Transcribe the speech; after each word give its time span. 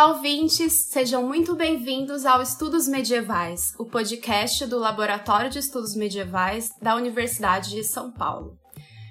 Olá, 0.00 0.12
ouvintes! 0.12 0.86
Sejam 0.88 1.22
muito 1.26 1.54
bem-vindos 1.54 2.24
ao 2.24 2.40
Estudos 2.40 2.88
Medievais, 2.88 3.74
o 3.78 3.84
podcast 3.84 4.64
do 4.64 4.78
Laboratório 4.78 5.50
de 5.50 5.58
Estudos 5.58 5.94
Medievais 5.94 6.70
da 6.80 6.96
Universidade 6.96 7.68
de 7.68 7.84
São 7.84 8.10
Paulo. 8.10 8.56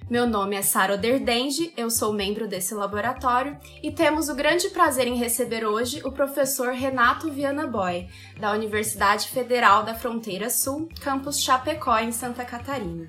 Meu 0.10 0.26
nome 0.26 0.56
é 0.56 0.64
Sara 0.64 0.96
Oderdenge, 0.96 1.72
eu 1.78 1.92
sou 1.92 2.12
membro 2.12 2.48
desse 2.48 2.74
laboratório 2.74 3.56
e 3.84 3.92
temos 3.92 4.30
o 4.30 4.36
grande 4.36 4.68
prazer 4.70 5.06
em 5.06 5.16
receber 5.16 5.64
hoje 5.64 6.02
o 6.04 6.12
professor 6.12 6.74
Renato 6.74 7.30
Viana 7.30 7.68
Boy, 7.68 8.08
da 8.40 8.52
Universidade 8.52 9.28
Federal 9.28 9.84
da 9.84 9.94
Fronteira 9.94 10.50
Sul, 10.50 10.90
campus 11.02 11.40
Chapecó, 11.40 12.00
em 12.00 12.12
Santa 12.12 12.44
Catarina. 12.44 13.06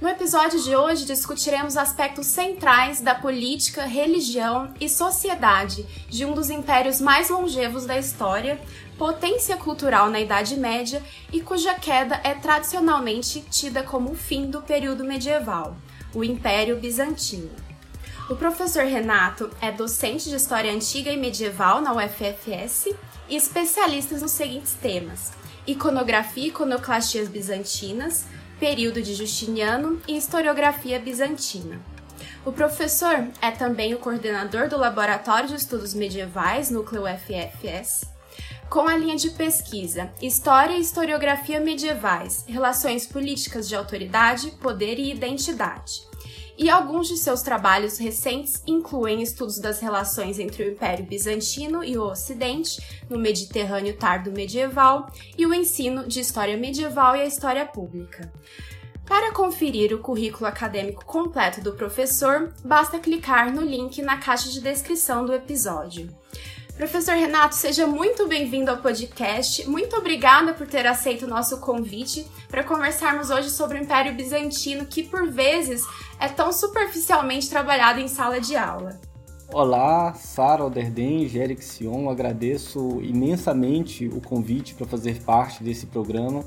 No 0.00 0.08
episódio 0.08 0.58
de 0.62 0.74
hoje 0.74 1.04
discutiremos 1.04 1.76
aspectos 1.76 2.26
centrais 2.26 3.02
da 3.02 3.14
política, 3.14 3.84
religião 3.84 4.72
e 4.80 4.88
sociedade 4.88 5.84
de 6.08 6.24
um 6.24 6.32
dos 6.32 6.48
impérios 6.48 7.02
mais 7.02 7.28
longevos 7.28 7.84
da 7.84 7.98
história, 7.98 8.58
potência 8.96 9.58
cultural 9.58 10.08
na 10.08 10.18
Idade 10.18 10.56
Média 10.56 11.02
e 11.30 11.42
cuja 11.42 11.74
queda 11.74 12.18
é 12.24 12.32
tradicionalmente 12.32 13.44
tida 13.50 13.82
como 13.82 14.12
o 14.12 14.16
fim 14.16 14.50
do 14.50 14.62
período 14.62 15.04
medieval, 15.04 15.76
o 16.14 16.24
Império 16.24 16.78
Bizantino. 16.78 17.50
O 18.30 18.34
professor 18.34 18.84
Renato 18.84 19.50
é 19.60 19.70
docente 19.70 20.30
de 20.30 20.36
História 20.36 20.72
Antiga 20.72 21.10
e 21.10 21.16
Medieval 21.18 21.82
na 21.82 21.92
UFFS 21.92 22.86
e 23.28 23.36
especialista 23.36 24.16
nos 24.16 24.30
seguintes 24.30 24.72
temas: 24.72 25.32
iconografia 25.66 26.44
e 26.44 26.48
iconoclastias 26.48 27.28
bizantinas, 27.28 28.24
período 28.60 29.00
de 29.00 29.14
Justiniano 29.14 30.00
e 30.06 30.18
historiografia 30.18 31.00
bizantina. 31.00 31.80
O 32.44 32.52
professor 32.52 33.26
é 33.40 33.50
também 33.50 33.94
o 33.94 33.98
coordenador 33.98 34.68
do 34.68 34.76
Laboratório 34.76 35.48
de 35.48 35.54
Estudos 35.56 35.94
Medievais, 35.94 36.70
núcleo 36.70 37.04
FFS, 37.06 38.04
com 38.68 38.86
a 38.86 38.96
linha 38.96 39.16
de 39.16 39.30
pesquisa 39.30 40.12
História 40.20 40.74
e 40.74 40.80
Historiografia 40.80 41.58
Medievais, 41.58 42.44
Relações 42.46 43.06
Políticas 43.06 43.66
de 43.66 43.74
Autoridade, 43.74 44.50
Poder 44.60 44.98
e 44.98 45.10
Identidade 45.10 46.09
e 46.60 46.68
alguns 46.68 47.08
de 47.08 47.16
seus 47.16 47.40
trabalhos 47.40 47.96
recentes 47.96 48.62
incluem 48.66 49.22
estudos 49.22 49.58
das 49.58 49.80
relações 49.80 50.38
entre 50.38 50.62
o 50.62 50.70
Império 50.70 51.06
Bizantino 51.06 51.82
e 51.82 51.96
o 51.96 52.02
Ocidente, 52.02 52.82
no 53.08 53.18
Mediterrâneo 53.18 53.96
tardo 53.96 54.30
medieval, 54.30 55.10
e 55.38 55.46
o 55.46 55.54
ensino 55.54 56.06
de 56.06 56.20
história 56.20 56.58
medieval 56.58 57.16
e 57.16 57.22
a 57.22 57.26
história 57.26 57.64
pública. 57.64 58.30
Para 59.06 59.32
conferir 59.32 59.94
o 59.94 60.00
currículo 60.00 60.44
acadêmico 60.44 61.02
completo 61.06 61.62
do 61.62 61.72
professor, 61.72 62.52
basta 62.62 62.98
clicar 62.98 63.50
no 63.50 63.62
link 63.62 64.02
na 64.02 64.18
caixa 64.18 64.50
de 64.50 64.60
descrição 64.60 65.24
do 65.24 65.32
episódio. 65.32 66.14
Professor 66.80 67.14
Renato, 67.14 67.56
seja 67.56 67.86
muito 67.86 68.26
bem-vindo 68.26 68.70
ao 68.70 68.78
podcast. 68.78 69.68
Muito 69.68 69.94
obrigada 69.96 70.54
por 70.54 70.66
ter 70.66 70.86
aceito 70.86 71.26
o 71.26 71.28
nosso 71.28 71.60
convite 71.60 72.26
para 72.48 72.64
conversarmos 72.64 73.28
hoje 73.28 73.50
sobre 73.50 73.78
o 73.78 73.82
Império 73.82 74.14
Bizantino, 74.14 74.86
que 74.86 75.02
por 75.02 75.30
vezes 75.30 75.84
é 76.18 76.26
tão 76.26 76.50
superficialmente 76.50 77.50
trabalhado 77.50 78.00
em 78.00 78.08
sala 78.08 78.40
de 78.40 78.56
aula. 78.56 78.98
Olá, 79.52 80.14
Sara 80.14 80.62
Alderden, 80.62 81.28
Jerick 81.28 81.62
Sion, 81.62 82.08
agradeço 82.08 82.98
imensamente 83.02 84.08
o 84.08 84.22
convite 84.22 84.74
para 84.74 84.86
fazer 84.86 85.20
parte 85.22 85.62
desse 85.62 85.84
programa. 85.84 86.46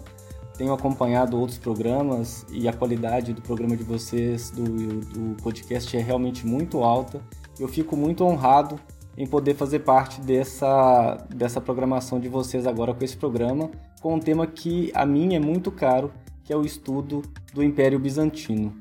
Tenho 0.57 0.73
acompanhado 0.73 1.39
outros 1.39 1.59
programas 1.59 2.43
e 2.49 2.67
a 2.67 2.73
qualidade 2.73 3.33
do 3.33 3.41
programa 3.43 3.77
de 3.77 3.83
vocês, 3.83 4.49
do, 4.49 4.63
do 4.63 5.43
podcast, 5.43 5.95
é 5.95 6.01
realmente 6.01 6.43
muito 6.43 6.83
alta. 6.83 7.21
Eu 7.59 7.67
fico 7.67 7.95
muito 7.95 8.23
honrado 8.23 8.79
em 9.17 9.27
poder 9.27 9.55
fazer 9.55 9.79
parte 9.79 10.19
dessa, 10.21 11.25
dessa 11.29 11.61
programação 11.61 12.19
de 12.19 12.27
vocês 12.27 12.65
agora 12.65 12.93
com 12.93 13.03
esse 13.03 13.17
programa, 13.17 13.69
com 14.01 14.15
um 14.15 14.19
tema 14.19 14.45
que 14.47 14.91
a 14.93 15.05
mim 15.05 15.35
é 15.35 15.39
muito 15.39 15.71
caro, 15.71 16.11
que 16.43 16.51
é 16.51 16.57
o 16.57 16.65
estudo 16.65 17.21
do 17.53 17.63
Império 17.63 17.99
Bizantino. 17.99 18.77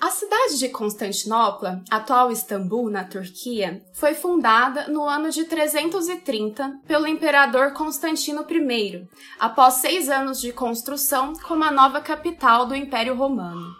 A 0.00 0.10
cidade 0.10 0.58
de 0.58 0.68
Constantinopla, 0.68 1.82
atual 1.90 2.30
Istambul, 2.30 2.88
na 2.88 3.02
Turquia, 3.02 3.82
foi 3.92 4.14
fundada 4.14 4.86
no 4.86 5.02
ano 5.02 5.28
de 5.30 5.44
330 5.44 6.80
pelo 6.86 7.08
imperador 7.08 7.72
Constantino 7.72 8.46
I, 8.48 9.08
após 9.40 9.74
seis 9.74 10.08
anos 10.08 10.40
de 10.40 10.52
construção 10.52 11.32
como 11.42 11.64
a 11.64 11.72
nova 11.72 12.00
capital 12.00 12.64
do 12.64 12.76
Império 12.76 13.16
Romano. 13.16 13.74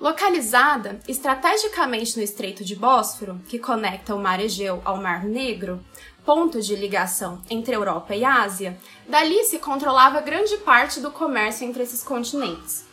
Localizada 0.00 0.98
estrategicamente 1.06 2.16
no 2.16 2.22
Estreito 2.22 2.64
de 2.64 2.74
Bósforo, 2.74 3.40
que 3.48 3.58
conecta 3.58 4.14
o 4.14 4.18
Mar 4.20 4.40
Egeu 4.40 4.82
ao 4.84 4.96
Mar 4.96 5.24
Negro, 5.24 5.84
ponto 6.24 6.60
de 6.60 6.74
ligação 6.74 7.40
entre 7.48 7.76
Europa 7.76 8.14
e 8.14 8.24
Ásia, 8.24 8.76
dali 9.08 9.44
se 9.44 9.58
controlava 9.58 10.20
grande 10.20 10.56
parte 10.58 10.98
do 10.98 11.12
comércio 11.12 11.66
entre 11.66 11.82
esses 11.84 12.02
continentes. 12.02 12.84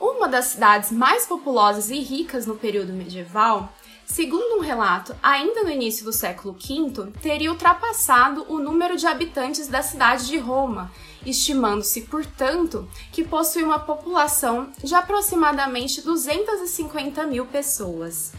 Uma 0.00 0.28
das 0.28 0.46
cidades 0.46 0.90
mais 0.90 1.26
populosas 1.26 1.90
e 1.90 2.00
ricas 2.00 2.44
no 2.44 2.56
período 2.56 2.92
medieval, 2.92 3.72
segundo 4.06 4.58
um 4.58 4.60
relato 4.60 5.14
ainda 5.22 5.62
no 5.62 5.70
início 5.70 6.04
do 6.04 6.12
século 6.12 6.54
V, 6.54 7.12
teria 7.20 7.50
ultrapassado 7.50 8.44
o 8.48 8.58
número 8.58 8.96
de 8.96 9.06
habitantes 9.06 9.68
da 9.68 9.82
cidade 9.82 10.26
de 10.26 10.38
Roma 10.38 10.90
estimando-se, 11.26 12.02
portanto, 12.02 12.88
que 13.10 13.24
possui 13.24 13.62
uma 13.62 13.78
população 13.78 14.70
de 14.82 14.94
aproximadamente 14.94 16.02
250 16.02 17.26
mil 17.26 17.46
pessoas. 17.46 18.32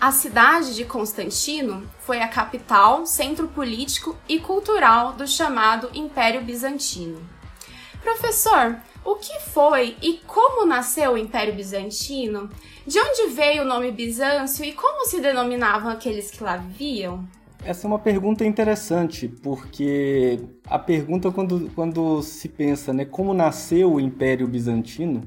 A 0.00 0.12
cidade 0.12 0.74
de 0.74 0.84
Constantino 0.84 1.88
foi 2.00 2.20
a 2.20 2.28
capital, 2.28 3.04
centro 3.04 3.48
político 3.48 4.16
e 4.28 4.38
cultural 4.38 5.12
do 5.14 5.26
chamado 5.26 5.90
Império 5.92 6.42
Bizantino. 6.42 7.20
Professor, 8.00 8.76
o 9.04 9.16
que 9.16 9.40
foi 9.40 9.96
e 10.00 10.18
como 10.26 10.64
nasceu 10.64 11.12
o 11.12 11.18
Império 11.18 11.54
Bizantino? 11.54 12.48
De 12.88 12.98
onde 12.98 13.34
veio 13.34 13.64
o 13.64 13.66
nome 13.66 13.92
Bizâncio 13.92 14.64
e 14.64 14.72
como 14.72 15.04
se 15.04 15.20
denominavam 15.20 15.92
aqueles 15.92 16.30
que 16.30 16.42
lá 16.42 16.56
viviam? 16.56 17.22
Essa 17.62 17.86
é 17.86 17.86
uma 17.86 17.98
pergunta 17.98 18.46
interessante, 18.46 19.28
porque 19.28 20.40
a 20.66 20.78
pergunta 20.78 21.30
quando, 21.30 21.70
quando 21.74 22.22
se 22.22 22.48
pensa 22.48 22.90
né, 22.94 23.04
como 23.04 23.34
nasceu 23.34 23.92
o 23.92 24.00
Império 24.00 24.48
Bizantino, 24.48 25.20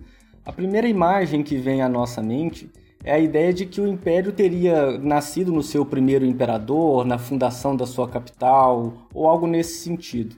a 0.43 0.51
primeira 0.51 0.87
imagem 0.87 1.43
que 1.43 1.55
vem 1.55 1.83
à 1.83 1.87
nossa 1.87 2.19
mente 2.19 2.67
é 3.03 3.13
a 3.13 3.19
ideia 3.19 3.53
de 3.53 3.67
que 3.67 3.79
o 3.79 3.85
império 3.85 4.31
teria 4.31 4.97
nascido 4.97 5.51
no 5.51 5.61
seu 5.61 5.85
primeiro 5.85 6.25
imperador, 6.25 7.05
na 7.05 7.19
fundação 7.19 7.75
da 7.75 7.85
sua 7.85 8.09
capital, 8.09 9.07
ou 9.13 9.27
algo 9.27 9.45
nesse 9.45 9.83
sentido. 9.83 10.35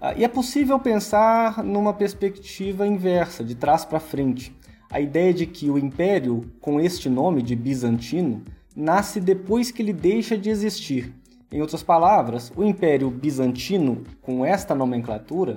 Ah, 0.00 0.14
e 0.16 0.24
é 0.24 0.28
possível 0.28 0.78
pensar 0.78 1.62
numa 1.62 1.92
perspectiva 1.92 2.86
inversa, 2.86 3.44
de 3.44 3.54
trás 3.54 3.84
para 3.84 4.00
frente. 4.00 4.55
A 4.90 5.00
ideia 5.00 5.32
de 5.32 5.46
que 5.46 5.70
o 5.70 5.78
império, 5.78 6.44
com 6.60 6.80
este 6.80 7.08
nome 7.08 7.42
de 7.42 7.56
bizantino, 7.56 8.42
nasce 8.74 9.20
depois 9.20 9.70
que 9.70 9.82
ele 9.82 9.92
deixa 9.92 10.36
de 10.36 10.50
existir. 10.50 11.12
Em 11.50 11.60
outras 11.60 11.82
palavras, 11.82 12.52
o 12.56 12.64
Império 12.64 13.08
Bizantino, 13.08 14.02
com 14.20 14.44
esta 14.44 14.74
nomenclatura, 14.74 15.56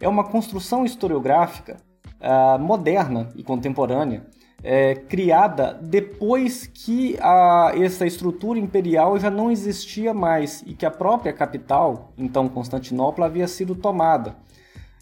é 0.00 0.08
uma 0.08 0.24
construção 0.24 0.84
historiográfica 0.84 1.76
uh, 2.20 2.58
moderna 2.58 3.28
e 3.36 3.42
contemporânea, 3.42 4.26
é, 4.62 4.94
criada 4.96 5.78
depois 5.80 6.66
que 6.66 7.16
a, 7.20 7.72
essa 7.76 8.04
estrutura 8.04 8.58
imperial 8.58 9.18
já 9.18 9.30
não 9.30 9.50
existia 9.50 10.12
mais 10.12 10.64
e 10.66 10.74
que 10.74 10.84
a 10.84 10.90
própria 10.90 11.32
capital, 11.32 12.12
então 12.18 12.48
Constantinopla, 12.48 13.26
havia 13.26 13.46
sido 13.46 13.76
tomada. 13.76 14.36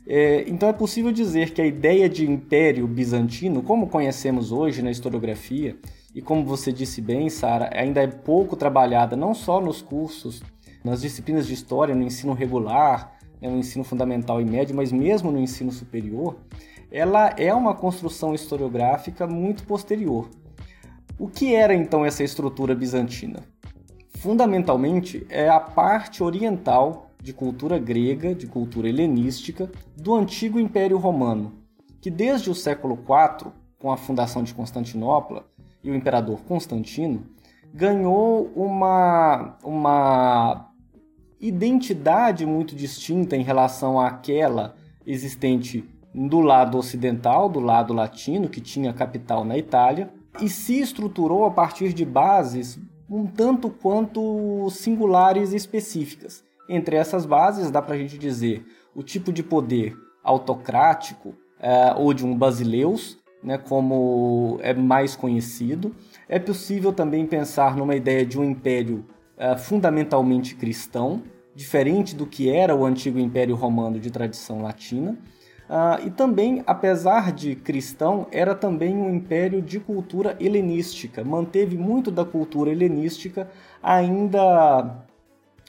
É, 0.06 0.44
então 0.48 0.68
é 0.68 0.72
possível 0.72 1.10
dizer 1.10 1.50
que 1.50 1.60
a 1.60 1.66
ideia 1.66 2.08
de 2.08 2.30
Império 2.30 2.86
Bizantino, 2.86 3.62
como 3.62 3.88
conhecemos 3.88 4.52
hoje 4.52 4.80
na 4.80 4.90
historiografia, 4.90 5.76
e 6.14 6.22
como 6.22 6.44
você 6.44 6.72
disse 6.72 7.00
bem, 7.00 7.28
Sara, 7.28 7.70
ainda 7.74 8.00
é 8.00 8.06
pouco 8.06 8.56
trabalhada 8.56 9.16
não 9.16 9.34
só 9.34 9.60
nos 9.60 9.82
cursos, 9.82 10.42
nas 10.84 11.02
disciplinas 11.02 11.46
de 11.46 11.54
história, 11.54 11.94
no 11.94 12.04
ensino 12.04 12.32
regular, 12.32 13.18
né, 13.42 13.50
no 13.50 13.58
ensino 13.58 13.84
fundamental 13.84 14.40
e 14.40 14.44
médio, 14.44 14.76
mas 14.76 14.92
mesmo 14.92 15.32
no 15.32 15.40
ensino 15.40 15.72
superior, 15.72 16.36
ela 16.90 17.34
é 17.36 17.52
uma 17.52 17.74
construção 17.74 18.32
historiográfica 18.32 19.26
muito 19.26 19.64
posterior. 19.64 20.30
O 21.18 21.28
que 21.28 21.54
era 21.54 21.74
então 21.74 22.04
essa 22.04 22.22
estrutura 22.22 22.74
bizantina? 22.74 23.40
Fundamentalmente 24.10 25.26
é 25.28 25.48
a 25.48 25.58
parte 25.58 26.22
oriental 26.22 27.05
de 27.26 27.32
cultura 27.32 27.76
grega, 27.76 28.36
de 28.36 28.46
cultura 28.46 28.88
helenística, 28.88 29.68
do 29.96 30.14
antigo 30.14 30.60
Império 30.60 30.96
Romano, 30.96 31.54
que 32.00 32.08
desde 32.08 32.48
o 32.48 32.54
século 32.54 32.94
IV, 32.94 33.50
com 33.80 33.90
a 33.90 33.96
fundação 33.96 34.44
de 34.44 34.54
Constantinopla, 34.54 35.44
e 35.82 35.90
o 35.90 35.94
imperador 35.96 36.38
Constantino, 36.46 37.26
ganhou 37.74 38.48
uma, 38.54 39.58
uma 39.64 40.70
identidade 41.40 42.46
muito 42.46 42.76
distinta 42.76 43.36
em 43.36 43.42
relação 43.42 43.98
àquela 43.98 44.76
existente 45.04 45.84
do 46.14 46.38
lado 46.38 46.78
ocidental, 46.78 47.48
do 47.48 47.58
lado 47.58 47.92
latino, 47.92 48.48
que 48.48 48.60
tinha 48.60 48.92
capital 48.92 49.44
na 49.44 49.58
Itália, 49.58 50.10
e 50.40 50.48
se 50.48 50.78
estruturou 50.78 51.44
a 51.44 51.50
partir 51.50 51.92
de 51.92 52.04
bases 52.04 52.78
um 53.10 53.26
tanto 53.26 53.68
quanto 53.68 54.70
singulares 54.70 55.52
e 55.52 55.56
específicas. 55.56 56.46
Entre 56.68 56.96
essas 56.96 57.24
bases, 57.24 57.70
dá 57.70 57.80
para 57.80 57.94
a 57.94 57.98
gente 57.98 58.18
dizer 58.18 58.66
o 58.94 59.02
tipo 59.02 59.32
de 59.32 59.42
poder 59.42 59.96
autocrático 60.22 61.34
é, 61.60 61.94
ou 61.96 62.12
de 62.12 62.24
um 62.26 62.36
basileus, 62.36 63.18
né, 63.42 63.58
como 63.58 64.58
é 64.60 64.74
mais 64.74 65.14
conhecido. 65.14 65.94
É 66.28 66.38
possível 66.38 66.92
também 66.92 67.26
pensar 67.26 67.76
numa 67.76 67.94
ideia 67.94 68.26
de 68.26 68.38
um 68.38 68.44
império 68.44 69.04
é, 69.36 69.56
fundamentalmente 69.56 70.54
cristão, 70.54 71.22
diferente 71.54 72.14
do 72.14 72.26
que 72.26 72.50
era 72.50 72.74
o 72.74 72.84
antigo 72.84 73.18
Império 73.18 73.54
Romano 73.54 73.98
de 73.98 74.10
tradição 74.10 74.62
latina. 74.62 75.16
Uh, 75.68 76.06
e 76.06 76.10
também, 76.10 76.62
apesar 76.64 77.32
de 77.32 77.56
cristão, 77.56 78.28
era 78.30 78.54
também 78.54 78.96
um 78.96 79.12
império 79.12 79.60
de 79.60 79.80
cultura 79.80 80.36
helenística, 80.38 81.24
manteve 81.24 81.76
muito 81.76 82.08
da 82.08 82.24
cultura 82.24 82.70
helenística 82.70 83.50
ainda, 83.82 85.04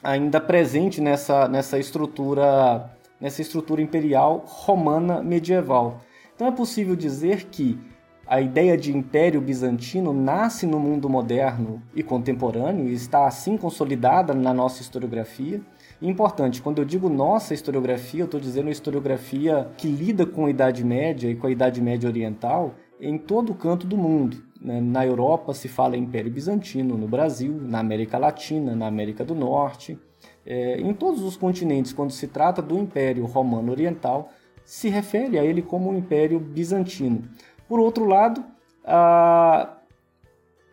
ainda 0.02 0.40
presente 0.40 1.00
nessa, 1.00 1.48
nessa, 1.48 1.78
estrutura, 1.78 2.90
nessa 3.20 3.42
estrutura 3.42 3.82
imperial 3.82 4.44
romana 4.46 5.22
medieval. 5.22 6.00
Então 6.34 6.46
é 6.46 6.52
possível 6.52 6.94
dizer 6.94 7.44
que 7.44 7.78
a 8.26 8.40
ideia 8.40 8.76
de 8.76 8.94
império 8.94 9.40
bizantino 9.40 10.12
nasce 10.12 10.66
no 10.66 10.78
mundo 10.78 11.08
moderno 11.08 11.82
e 11.94 12.02
contemporâneo 12.02 12.88
e 12.88 12.92
está 12.92 13.26
assim 13.26 13.56
consolidada 13.56 14.34
na 14.34 14.52
nossa 14.52 14.82
historiografia 14.82 15.60
importante, 16.06 16.62
quando 16.62 16.78
eu 16.78 16.84
digo 16.84 17.08
nossa 17.08 17.52
historiografia, 17.52 18.20
eu 18.20 18.26
estou 18.26 18.38
dizendo 18.38 18.68
a 18.68 18.72
historiografia 18.72 19.68
que 19.76 19.88
lida 19.88 20.24
com 20.24 20.46
a 20.46 20.50
Idade 20.50 20.84
Média 20.84 21.28
e 21.28 21.34
com 21.34 21.46
a 21.46 21.50
Idade 21.50 21.80
Média 21.80 22.08
Oriental 22.08 22.74
em 23.00 23.18
todo 23.18 23.54
canto 23.54 23.86
do 23.86 23.96
mundo. 23.96 24.44
Né? 24.60 24.80
Na 24.80 25.06
Europa 25.06 25.54
se 25.54 25.68
fala 25.68 25.96
Império 25.96 26.30
Bizantino, 26.30 26.96
no 26.96 27.06
Brasil, 27.08 27.52
na 27.60 27.78
América 27.78 28.18
Latina, 28.18 28.74
na 28.74 28.86
América 28.86 29.24
do 29.24 29.34
Norte. 29.34 29.98
É, 30.44 30.80
em 30.80 30.92
todos 30.94 31.22
os 31.22 31.36
continentes, 31.36 31.92
quando 31.92 32.10
se 32.10 32.26
trata 32.26 32.60
do 32.62 32.78
Império 32.78 33.24
Romano 33.26 33.70
Oriental, 33.70 34.30
se 34.64 34.88
refere 34.88 35.38
a 35.38 35.44
ele 35.44 35.62
como 35.62 35.94
Império 35.94 36.38
Bizantino. 36.38 37.22
Por 37.68 37.80
outro 37.80 38.04
lado, 38.04 38.44
a, 38.84 39.78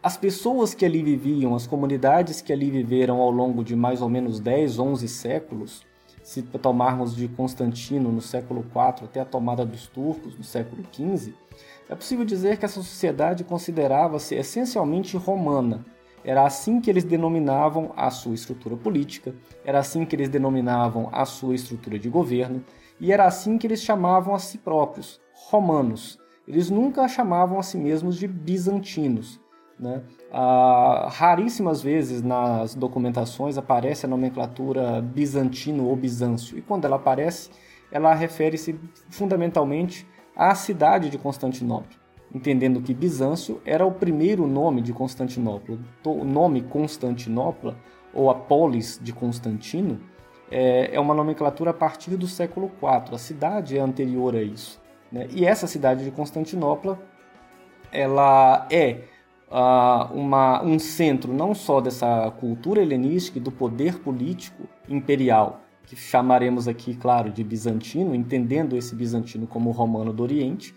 as 0.01 0.17
pessoas 0.17 0.73
que 0.73 0.85
ali 0.85 1.01
viviam, 1.03 1.55
as 1.55 1.67
comunidades 1.67 2.41
que 2.41 2.53
ali 2.53 2.69
viveram 2.69 3.21
ao 3.21 3.31
longo 3.31 3.63
de 3.63 3.75
mais 3.75 4.01
ou 4.01 4.09
menos 4.09 4.39
10, 4.39 4.79
11 4.79 5.07
séculos, 5.07 5.85
se 6.23 6.41
tomarmos 6.41 7.15
de 7.15 7.27
Constantino 7.27 8.11
no 8.11 8.21
século 8.21 8.61
IV 8.61 9.05
até 9.05 9.19
a 9.19 9.25
tomada 9.25 9.65
dos 9.65 9.87
turcos 9.87 10.35
no 10.37 10.43
século 10.43 10.83
XV, 10.91 11.33
é 11.89 11.95
possível 11.95 12.25
dizer 12.25 12.57
que 12.57 12.65
essa 12.65 12.81
sociedade 12.81 13.43
considerava-se 13.43 14.35
essencialmente 14.35 15.15
romana. 15.17 15.85
Era 16.23 16.43
assim 16.43 16.81
que 16.81 16.89
eles 16.89 17.03
denominavam 17.03 17.93
a 17.95 18.09
sua 18.09 18.33
estrutura 18.33 18.75
política, 18.75 19.35
era 19.63 19.79
assim 19.79 20.05
que 20.05 20.15
eles 20.15 20.27
denominavam 20.27 21.09
a 21.11 21.23
sua 21.23 21.53
estrutura 21.53 21.99
de 21.99 22.09
governo, 22.09 22.63
e 22.99 23.11
era 23.11 23.25
assim 23.25 23.57
que 23.57 23.67
eles 23.67 23.83
chamavam 23.83 24.33
a 24.33 24.39
si 24.39 24.57
próprios, 24.57 25.21
romanos. 25.33 26.17
Eles 26.47 26.71
nunca 26.71 27.07
chamavam 27.07 27.59
a 27.59 27.63
si 27.63 27.77
mesmos 27.77 28.17
de 28.17 28.27
bizantinos. 28.27 29.39
Né? 29.79 30.01
Ah, 30.31 31.09
raríssimas 31.11 31.83
vezes 31.83 32.23
nas 32.23 32.73
documentações 32.73 33.57
aparece 33.57 34.05
a 34.05 34.09
nomenclatura 34.09 35.01
bizantino 35.01 35.87
ou 35.87 35.95
bizâncio, 35.95 36.57
e 36.57 36.61
quando 36.61 36.85
ela 36.85 36.95
aparece, 36.95 37.51
ela 37.91 38.15
refere-se 38.15 38.79
fundamentalmente 39.09 40.07
à 40.35 40.53
cidade 40.53 41.09
de 41.09 41.17
Constantinopla, 41.17 41.97
entendendo 42.33 42.81
que 42.81 42.93
Bizâncio 42.93 43.61
era 43.65 43.85
o 43.85 43.91
primeiro 43.91 44.45
nome 44.45 44.81
de 44.81 44.91
Constantinopla. 44.91 45.79
O 46.05 46.23
nome 46.23 46.61
Constantinopla, 46.61 47.77
ou 48.13 48.29
a 48.29 48.35
polis 48.35 48.99
de 49.01 49.13
Constantino, 49.13 49.99
é, 50.51 50.93
é 50.93 50.99
uma 50.99 51.13
nomenclatura 51.13 51.71
a 51.71 51.73
partir 51.73 52.15
do 52.17 52.27
século 52.27 52.71
IV. 52.81 53.15
A 53.15 53.17
cidade 53.17 53.77
é 53.77 53.81
anterior 53.81 54.35
a 54.35 54.41
isso. 54.41 54.81
Né? 55.11 55.27
E 55.31 55.45
essa 55.45 55.67
cidade 55.67 56.03
de 56.03 56.11
Constantinopla, 56.11 56.99
ela 57.91 58.67
é 58.69 59.01
uh, 59.49 60.13
uma, 60.13 60.61
um 60.63 60.77
centro 60.77 61.33
não 61.33 61.53
só 61.53 61.79
dessa 61.79 62.31
cultura 62.39 62.81
helenística 62.81 63.37
e 63.37 63.41
do 63.41 63.51
poder 63.51 63.99
político 63.99 64.63
imperial, 64.87 65.61
que 65.85 65.95
chamaremos 65.95 66.67
aqui, 66.67 66.95
claro, 66.95 67.31
de 67.31 67.43
bizantino, 67.43 68.15
entendendo 68.15 68.75
esse 68.75 68.95
bizantino 68.95 69.45
como 69.47 69.71
romano 69.71 70.11
do 70.11 70.23
Oriente, 70.23 70.73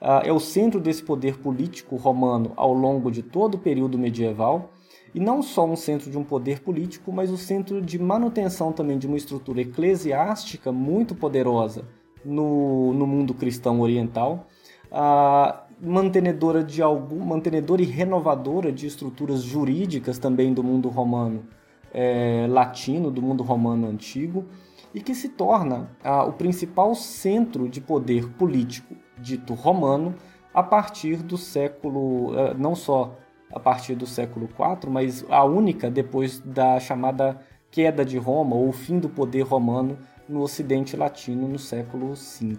uh, 0.00 0.24
é 0.24 0.32
o 0.32 0.40
centro 0.40 0.80
desse 0.80 1.02
poder 1.02 1.38
político 1.38 1.96
romano 1.96 2.52
ao 2.56 2.72
longo 2.72 3.10
de 3.10 3.22
todo 3.22 3.54
o 3.54 3.58
período 3.58 3.98
medieval, 3.98 4.70
e 5.14 5.20
não 5.20 5.42
só 5.42 5.64
um 5.64 5.76
centro 5.76 6.10
de 6.10 6.18
um 6.18 6.24
poder 6.24 6.60
político, 6.60 7.10
mas 7.10 7.30
o 7.30 7.36
centro 7.36 7.80
de 7.80 7.98
manutenção 7.98 8.72
também 8.72 8.98
de 8.98 9.06
uma 9.06 9.16
estrutura 9.16 9.62
eclesiástica 9.62 10.70
muito 10.70 11.14
poderosa 11.14 11.84
no, 12.24 12.92
no 12.92 13.06
mundo 13.06 13.32
cristão 13.32 13.80
oriental. 13.80 14.46
Uh, 14.90 15.68
mantenedora 15.80 16.62
de 16.62 16.82
algum, 16.82 17.24
mantenedora 17.24 17.80
e 17.80 17.86
renovadora 17.86 18.70
de 18.72 18.86
estruturas 18.86 19.42
jurídicas 19.42 20.18
também 20.18 20.52
do 20.52 20.62
mundo 20.62 20.88
romano 20.88 21.44
é, 21.92 22.46
latino, 22.48 23.10
do 23.10 23.22
mundo 23.22 23.42
romano 23.42 23.86
antigo, 23.88 24.46
e 24.94 25.00
que 25.00 25.14
se 25.14 25.28
torna 25.28 25.90
ah, 26.02 26.24
o 26.24 26.32
principal 26.32 26.94
centro 26.94 27.68
de 27.68 27.80
poder 27.80 28.28
político 28.30 28.94
dito 29.18 29.54
romano 29.54 30.14
a 30.52 30.62
partir 30.62 31.16
do 31.16 31.36
século, 31.36 32.32
ah, 32.38 32.54
não 32.54 32.74
só 32.74 33.16
a 33.52 33.60
partir 33.60 33.94
do 33.94 34.06
século 34.06 34.46
IV, 34.46 34.90
mas 34.90 35.24
a 35.30 35.44
única 35.44 35.90
depois 35.90 36.38
da 36.40 36.78
chamada 36.80 37.40
queda 37.70 38.04
de 38.04 38.18
Roma 38.18 38.56
ou 38.56 38.72
fim 38.72 38.98
do 38.98 39.08
poder 39.08 39.42
romano 39.42 39.98
no 40.28 40.42
Ocidente 40.42 40.96
Latino 40.96 41.48
no 41.48 41.58
século 41.58 42.14
V. 42.14 42.58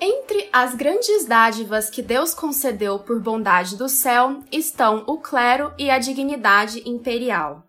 Entre 0.00 0.48
as 0.52 0.74
grandes 0.74 1.26
dádivas 1.26 1.88
que 1.88 2.02
Deus 2.02 2.34
concedeu 2.34 2.98
por 2.98 3.20
bondade 3.20 3.76
do 3.76 3.88
céu 3.88 4.40
estão 4.52 5.04
o 5.06 5.18
clero 5.18 5.72
e 5.78 5.90
a 5.90 5.98
dignidade 5.98 6.82
imperial. 6.88 7.65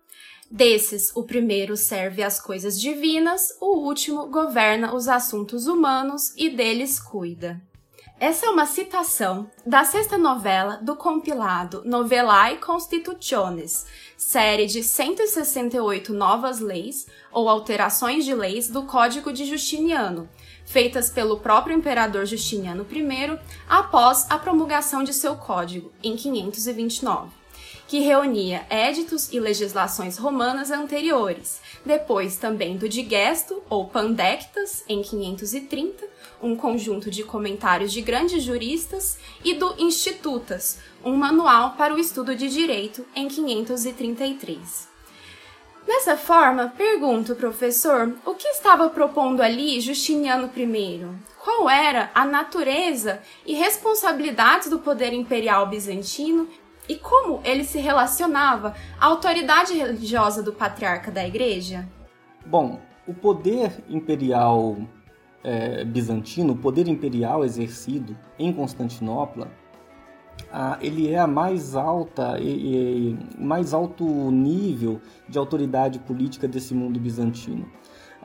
Desses, 0.50 1.14
o 1.14 1.24
primeiro 1.24 1.76
serve 1.76 2.22
às 2.22 2.40
coisas 2.40 2.80
divinas, 2.80 3.54
o 3.60 3.80
último 3.80 4.28
governa 4.28 4.94
os 4.94 5.06
assuntos 5.06 5.66
humanos 5.66 6.32
e 6.36 6.48
deles 6.48 6.98
cuida. 6.98 7.60
Essa 8.20 8.46
é 8.46 8.48
uma 8.48 8.66
citação 8.66 9.48
da 9.64 9.84
sexta 9.84 10.18
novela 10.18 10.78
do 10.78 10.96
compilado 10.96 11.82
Novellae 11.84 12.56
Constitutiones, 12.56 13.86
série 14.16 14.66
de 14.66 14.82
168 14.82 16.12
novas 16.12 16.58
leis 16.58 17.06
ou 17.30 17.48
alterações 17.48 18.24
de 18.24 18.34
leis 18.34 18.68
do 18.68 18.82
Código 18.84 19.32
de 19.32 19.44
Justiniano, 19.44 20.28
feitas 20.64 21.10
pelo 21.10 21.38
próprio 21.38 21.76
imperador 21.76 22.26
Justiniano 22.26 22.84
I 22.90 23.38
após 23.68 24.26
a 24.28 24.36
promulgação 24.36 25.04
de 25.04 25.12
seu 25.12 25.36
código, 25.36 25.92
em 26.02 26.16
529, 26.16 27.37
que 27.88 28.00
reunia 28.00 28.66
éditos 28.68 29.32
e 29.32 29.40
legislações 29.40 30.18
romanas 30.18 30.70
anteriores, 30.70 31.62
depois 31.86 32.36
também 32.36 32.76
do 32.76 32.86
Digesto 32.86 33.62
ou 33.70 33.88
Pandectas, 33.88 34.84
em 34.86 35.00
530, 35.00 36.06
um 36.42 36.54
conjunto 36.54 37.10
de 37.10 37.24
comentários 37.24 37.90
de 37.90 38.02
grandes 38.02 38.42
juristas, 38.42 39.18
e 39.42 39.54
do 39.54 39.74
Institutas, 39.78 40.80
um 41.02 41.16
manual 41.16 41.76
para 41.78 41.94
o 41.94 41.98
estudo 41.98 42.36
de 42.36 42.50
direito, 42.50 43.06
em 43.16 43.26
533. 43.26 44.86
Dessa 45.86 46.18
forma, 46.18 46.74
pergunto, 46.76 47.34
professor, 47.34 48.14
o 48.26 48.34
que 48.34 48.48
estava 48.48 48.90
propondo 48.90 49.40
ali 49.40 49.80
Justiniano 49.80 50.50
I? 50.54 51.06
Qual 51.38 51.70
era 51.70 52.10
a 52.14 52.26
natureza 52.26 53.22
e 53.46 53.54
responsabilidades 53.54 54.68
do 54.68 54.80
poder 54.80 55.14
imperial 55.14 55.66
bizantino 55.66 56.46
e 56.88 56.96
como 56.96 57.40
ele 57.44 57.64
se 57.64 57.78
relacionava 57.78 58.74
à 58.98 59.06
autoridade 59.06 59.74
religiosa 59.74 60.42
do 60.42 60.52
patriarca 60.52 61.10
da 61.10 61.26
Igreja? 61.26 61.86
Bom, 62.46 62.80
o 63.06 63.12
poder 63.12 63.84
imperial 63.88 64.76
é, 65.44 65.84
bizantino, 65.84 66.54
o 66.54 66.56
poder 66.56 66.88
imperial 66.88 67.44
exercido 67.44 68.16
em 68.38 68.52
Constantinopla, 68.52 69.50
ele 70.80 71.10
é 71.10 71.18
a 71.18 71.26
mais 71.26 71.74
alta 71.74 72.38
e, 72.40 73.12
e, 73.12 73.18
mais 73.38 73.74
alto 73.74 74.04
nível 74.30 75.00
de 75.28 75.38
autoridade 75.38 75.98
política 75.98 76.48
desse 76.48 76.74
mundo 76.74 76.98
bizantino. 76.98 77.70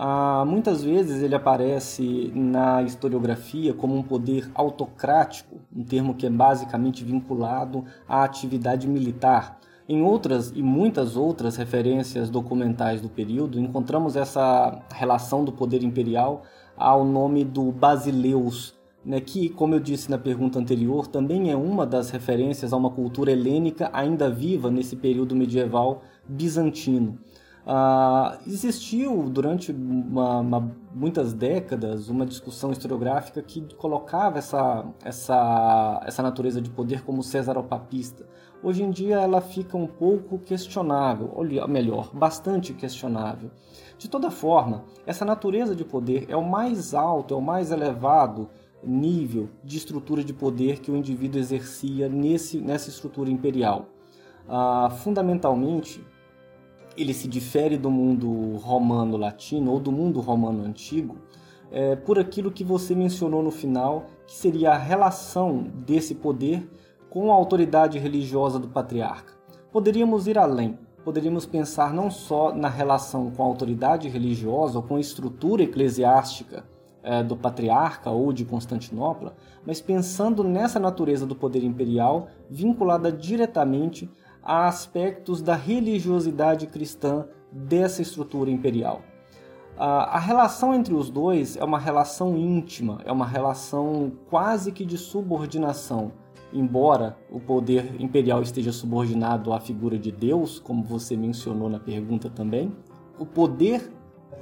Ah, 0.06 0.44
muitas 0.46 0.84
vezes 0.84 1.24
ele 1.24 1.34
aparece 1.34 2.30
na 2.36 2.84
historiografia 2.84 3.74
como 3.74 3.96
um 3.96 4.04
poder 4.04 4.52
autocrático, 4.54 5.62
um 5.74 5.82
termo 5.82 6.14
que 6.14 6.26
é 6.26 6.30
basicamente 6.30 7.06
vinculado 7.06 7.86
à 8.06 8.26
atividade 8.26 8.86
militar. 8.86 9.58
Em 9.88 10.02
outras 10.02 10.52
e 10.54 10.62
muitas 10.62 11.16
outras 11.16 11.56
referências 11.56 12.30
documentais 12.30 13.00
do 13.00 13.08
período, 13.08 13.58
encontramos 13.58 14.18
essa 14.18 14.78
relação 14.94 15.46
do 15.46 15.54
poder 15.54 15.84
imperial 15.84 16.44
ao 16.76 17.06
nome 17.06 17.46
do 17.46 17.72
Basileus, 17.72 18.78
né, 19.06 19.22
que, 19.22 19.48
como 19.48 19.74
eu 19.74 19.80
disse 19.80 20.12
na 20.12 20.18
pergunta 20.18 20.60
anterior, 20.60 21.08
também 21.08 21.50
é 21.50 21.56
uma 21.56 21.86
das 21.86 22.10
referências 22.10 22.74
a 22.74 22.78
uma 22.78 22.90
cultura 22.90 23.32
helênica 23.32 23.90
ainda 23.94 24.30
viva 24.30 24.70
nesse 24.70 24.98
período 24.98 25.34
medieval 25.34 26.02
bizantino. 26.28 27.20
Uh, 27.65 28.38
existiu 28.46 29.29
durante 29.29 29.72
uma, 29.72 30.39
uma, 30.39 30.72
muitas 30.93 31.34
décadas 31.34 32.10
uma 32.10 32.25
discussão 32.25 32.74
historiográfica 32.74 33.41
que 33.41 33.62
colocava 33.75 34.38
essa, 34.38 34.86
essa, 35.01 36.01
essa 36.05 36.22
natureza 36.22 36.62
de 36.62 36.70
poder 36.70 37.03
como 37.03 37.24
césaropapista. 37.24 38.27
Hoje 38.62 38.84
em 38.84 38.91
dia 38.91 39.15
ela 39.15 39.39
fica 39.39 39.77
um 39.77 39.88
pouco 39.88 40.39
questionável, 40.39 41.32
ou 41.34 41.46
melhor, 41.67 42.13
bastante 42.13 42.74
questionável. 42.74 43.50
De 43.98 44.10
toda 44.10 44.29
forma, 44.29 44.84
essa 45.05 45.24
natureza 45.24 45.74
de 45.74 45.86
poder 45.86 46.25
é 46.27 46.36
o 46.36 46.43
mais 46.43 46.93
alto, 46.93 47.34
é 47.34 47.38
o 47.38 47.41
mais 47.41 47.72
elevado 47.72 48.50
nível 48.84 49.50
de 49.63 49.77
estrutura 49.77 50.22
de 50.22 50.34
poder 50.34 50.82
que 50.82 50.91
o 50.91 50.98
indivíduo 50.98 51.39
exercia 51.39 52.10
nesse, 52.10 52.60
nessa 52.60 52.89
estrutura 52.89 53.32
imperial. 53.32 53.86
Uh, 54.46 54.89
fundamentalmente, 54.98 56.05
ele 56.98 57.14
se 57.14 57.28
difere 57.28 57.78
do 57.78 57.90
mundo 57.90 58.58
romano 58.58 59.18
latino 59.18 59.72
ou 59.72 59.80
do 59.80 59.92
mundo 59.92 60.20
romano 60.20 60.64
antigo 60.64 61.18
é, 61.74 61.96
por 61.96 62.20
aquilo 62.20 62.52
que 62.52 62.64
você 62.64 62.94
mencionou 62.94 63.42
no 63.42 63.50
final, 63.50 64.06
que 64.28 64.36
seria 64.36 64.72
a 64.72 64.78
relação 64.78 65.64
desse 65.86 66.14
poder 66.14 66.70
com 67.10 67.32
a 67.32 67.36
autoridade 67.36 67.98
religiosa 67.98 68.60
do 68.60 68.68
patriarca. 68.68 69.34
Poderíamos 69.72 70.28
ir 70.28 70.38
além, 70.38 70.78
poderíamos 71.04 71.48
pensar 71.48 71.92
não 71.92 72.12
só 72.12 72.54
na 72.54 72.70
relação 72.70 73.32
com 73.32 73.42
a 73.42 73.46
autoridade 73.46 74.08
religiosa 74.08 74.78
ou 74.78 74.84
com 74.84 74.98
a 74.98 75.00
estrutura 75.00 75.64
eclesiástica 75.64 76.64
é, 77.02 77.24
do 77.24 77.36
patriarca 77.36 78.12
ou 78.12 78.32
de 78.32 78.46
Constantinopla, 78.46 79.36
mas 79.66 79.82
pensando 79.82 80.44
nessa 80.44 80.80
natureza 80.80 81.26
do 81.26 81.36
poder 81.36 81.64
imperial 81.64 82.28
vinculada 82.50 83.12
diretamente 83.12 84.10
a 84.44 84.68
aspectos 84.68 85.42
da 85.42 85.56
religiosidade 85.56 86.68
cristã 86.68 87.26
dessa 87.52 88.02
estrutura 88.02 88.52
imperial. 88.52 89.02
A 89.76 90.20
relação 90.20 90.74
entre 90.74 90.94
os 90.94 91.10
dois 91.10 91.58
é 91.58 91.64
uma 91.64 91.80
relação 91.80 92.38
íntima, 92.38 93.00
é 93.06 93.12
uma 93.12 93.26
relação 93.26 94.12
quase 94.30 94.72
que 94.72 94.86
de 94.86 94.98
subordinação. 94.98 96.12
Embora 96.52 97.18
o 97.32 97.40
poder 97.40 98.00
imperial 98.00 98.44
esteja 98.44 98.72
subordinado 98.72 99.52
à 99.52 99.60
figura 99.60 99.98
de 99.98 100.12
Deus, 100.12 100.60
como 100.60 100.84
você 100.84 101.18
mencionou 101.18 101.70
na 101.70 101.80
pergunta 101.80 102.30
também, 102.30 102.72
o 103.18 103.26
poder 103.26 103.92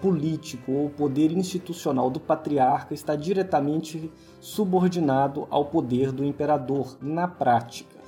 político 0.01 0.73
ou 0.73 0.89
poder 0.89 1.31
institucional 1.31 2.09
do 2.09 2.19
patriarca 2.19 2.93
está 2.93 3.15
diretamente 3.15 4.11
subordinado 4.41 5.47
ao 5.49 5.65
poder 5.65 6.11
do 6.11 6.25
imperador 6.25 6.97
na 7.01 7.27
prática. 7.27 8.00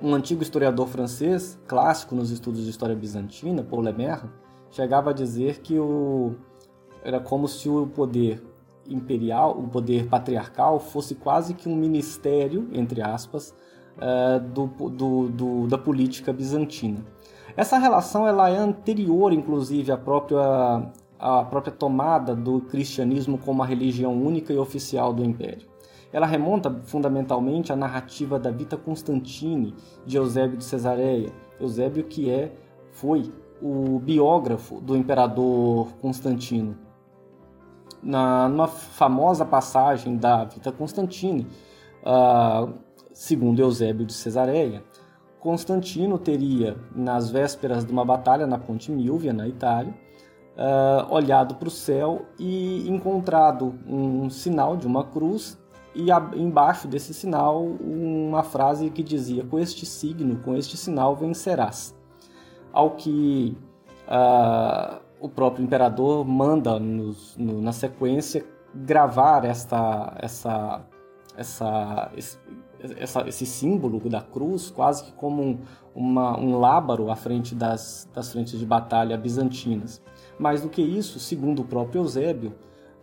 Um 0.00 0.14
antigo 0.14 0.42
historiador 0.42 0.88
francês, 0.88 1.58
clássico 1.66 2.14
nos 2.14 2.30
estudos 2.30 2.64
de 2.64 2.70
história 2.70 2.94
bizantina, 2.94 3.62
Paul 3.62 3.80
Lemaire, 3.82 4.28
chegava 4.70 5.10
a 5.10 5.12
dizer 5.12 5.60
que 5.60 5.78
o... 5.78 6.34
era 7.02 7.18
como 7.18 7.48
se 7.48 7.68
o 7.68 7.86
poder 7.86 8.42
imperial, 8.86 9.58
o 9.58 9.66
poder 9.68 10.06
patriarcal, 10.06 10.78
fosse 10.78 11.14
quase 11.14 11.54
que 11.54 11.68
um 11.68 11.74
ministério, 11.74 12.68
entre 12.72 13.00
aspas, 13.00 13.54
uh, 13.96 14.38
do, 14.38 14.66
do, 14.90 15.28
do, 15.28 15.66
da 15.66 15.78
política 15.78 16.32
bizantina. 16.32 17.04
Essa 17.56 17.78
relação 17.78 18.26
ela 18.26 18.50
é 18.50 18.56
anterior, 18.56 19.32
inclusive, 19.32 19.90
à 19.90 19.96
própria, 19.96 20.92
à 21.18 21.42
própria 21.44 21.72
tomada 21.72 22.36
do 22.36 22.60
cristianismo 22.60 23.38
como 23.38 23.62
a 23.62 23.66
religião 23.66 24.12
única 24.12 24.52
e 24.52 24.58
oficial 24.58 25.14
do 25.14 25.24
império. 25.24 25.66
Ela 26.16 26.26
remonta 26.26 26.74
fundamentalmente 26.84 27.74
à 27.74 27.76
narrativa 27.76 28.38
da 28.38 28.50
Vita 28.50 28.74
Constantine 28.74 29.74
de 30.06 30.16
Eusébio 30.16 30.56
de 30.56 30.64
Cesareia. 30.64 31.30
Eusébio 31.60 32.04
que 32.04 32.30
é 32.30 32.54
foi 32.90 33.30
o 33.60 33.98
biógrafo 33.98 34.80
do 34.80 34.96
imperador 34.96 35.92
Constantino. 36.00 36.74
Na, 38.02 38.48
numa 38.48 38.66
famosa 38.66 39.44
passagem 39.44 40.16
da 40.16 40.44
Vita 40.44 40.72
Constantine, 40.72 41.46
uh, 42.00 42.72
segundo 43.12 43.60
Eusébio 43.60 44.06
de 44.06 44.14
Cesareia, 44.14 44.82
Constantino 45.38 46.18
teria, 46.18 46.78
nas 46.94 47.30
vésperas 47.30 47.84
de 47.84 47.92
uma 47.92 48.06
batalha 48.06 48.46
na 48.46 48.56
Ponte 48.56 48.90
Milvia, 48.90 49.34
na 49.34 49.46
Itália, 49.46 49.92
uh, 50.56 51.12
olhado 51.12 51.56
para 51.56 51.68
o 51.68 51.70
céu 51.70 52.24
e 52.38 52.88
encontrado 52.88 53.74
um 53.86 54.30
sinal 54.30 54.78
de 54.78 54.86
uma 54.86 55.04
cruz 55.04 55.58
e 55.96 56.10
embaixo 56.38 56.86
desse 56.86 57.14
sinal 57.14 57.64
uma 57.64 58.42
frase 58.42 58.90
que 58.90 59.02
dizia: 59.02 59.44
Com 59.44 59.58
este 59.58 59.86
signo, 59.86 60.36
com 60.44 60.54
este 60.54 60.76
sinal 60.76 61.16
vencerás. 61.16 61.96
Ao 62.70 62.90
que 62.90 63.56
uh, 64.06 65.00
o 65.18 65.28
próprio 65.28 65.64
imperador 65.64 66.26
manda 66.26 66.78
nos, 66.78 67.34
no, 67.38 67.62
na 67.62 67.72
sequência 67.72 68.44
gravar 68.74 69.46
esta, 69.46 70.14
essa, 70.18 70.84
essa, 71.34 72.12
esse, 72.14 72.38
essa, 72.98 73.26
esse 73.26 73.46
símbolo 73.46 73.98
da 74.10 74.20
cruz 74.20 74.70
quase 74.70 75.04
que 75.04 75.12
como 75.12 75.42
um, 75.42 75.58
uma, 75.94 76.38
um 76.38 76.58
lábaro 76.58 77.10
à 77.10 77.16
frente 77.16 77.54
das, 77.54 78.06
das 78.12 78.30
frentes 78.30 78.58
de 78.58 78.66
batalha 78.66 79.16
bizantinas. 79.16 80.02
Mais 80.38 80.60
do 80.60 80.68
que 80.68 80.82
isso, 80.82 81.18
segundo 81.18 81.62
o 81.62 81.64
próprio 81.64 82.02
Eusébio, 82.02 82.52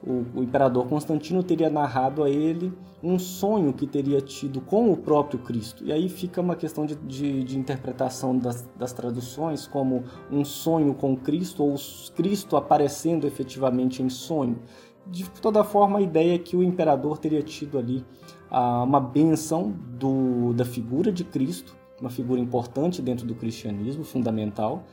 o, 0.05 0.39
o, 0.39 0.43
imperador 0.43 0.88
Constantino 0.88 1.41
teria 1.41 1.69
narrado 1.69 2.24
a 2.24 2.29
ele 2.29 2.74
um 3.01 3.17
sonho 3.17 3.72
que 3.74 3.88
teria 3.88 4.19
tido 4.22 4.60
com 4.60 4.91
o 4.91 4.98
próprio 4.98 5.39
Cristo. 5.39 5.83
E 5.83 5.91
aí 5.91 6.10
fica 6.10 6.41
uma 6.41 6.55
questão 6.55 6.86
de, 6.86 6.95
de, 6.95 7.43
de 7.43 7.57
interpretação 7.57 8.38
das, 8.38 8.69
das, 8.77 8.91
traduções 8.91 9.65
como 9.65 10.03
um 10.29 10.43
sonho 10.43 10.93
com 10.93 11.15
Cristo 11.15 11.63
ou 11.63 11.75
Cristo 12.15 12.57
aparecendo 12.57 13.25
efetivamente 13.25 14.03
em 14.03 14.10
sonho. 14.10 14.60
De 15.07 15.29
toda 15.41 15.63
forma, 15.63 16.00
a 16.00 16.01
ideia 16.01 16.36
é 16.36 16.38
que 16.38 16.55
o 16.55 16.63
imperador 16.63 17.17
teria 17.17 17.41
tido 17.41 17.77
ali 17.77 18.05
ah, 18.50 18.83
uma 18.83 19.00
benção 19.00 19.74
do, 20.00 20.53
da 20.53 20.63
figura 20.63 21.12
de 21.12 21.24
Cristo, 21.24 21.75
uma 22.00 22.10
figura 22.10 22.39
importante 22.39 23.01
dentro 23.01 23.25
do 23.25 23.36
cristianismo, 23.36 24.03
fundamental, 24.03 24.83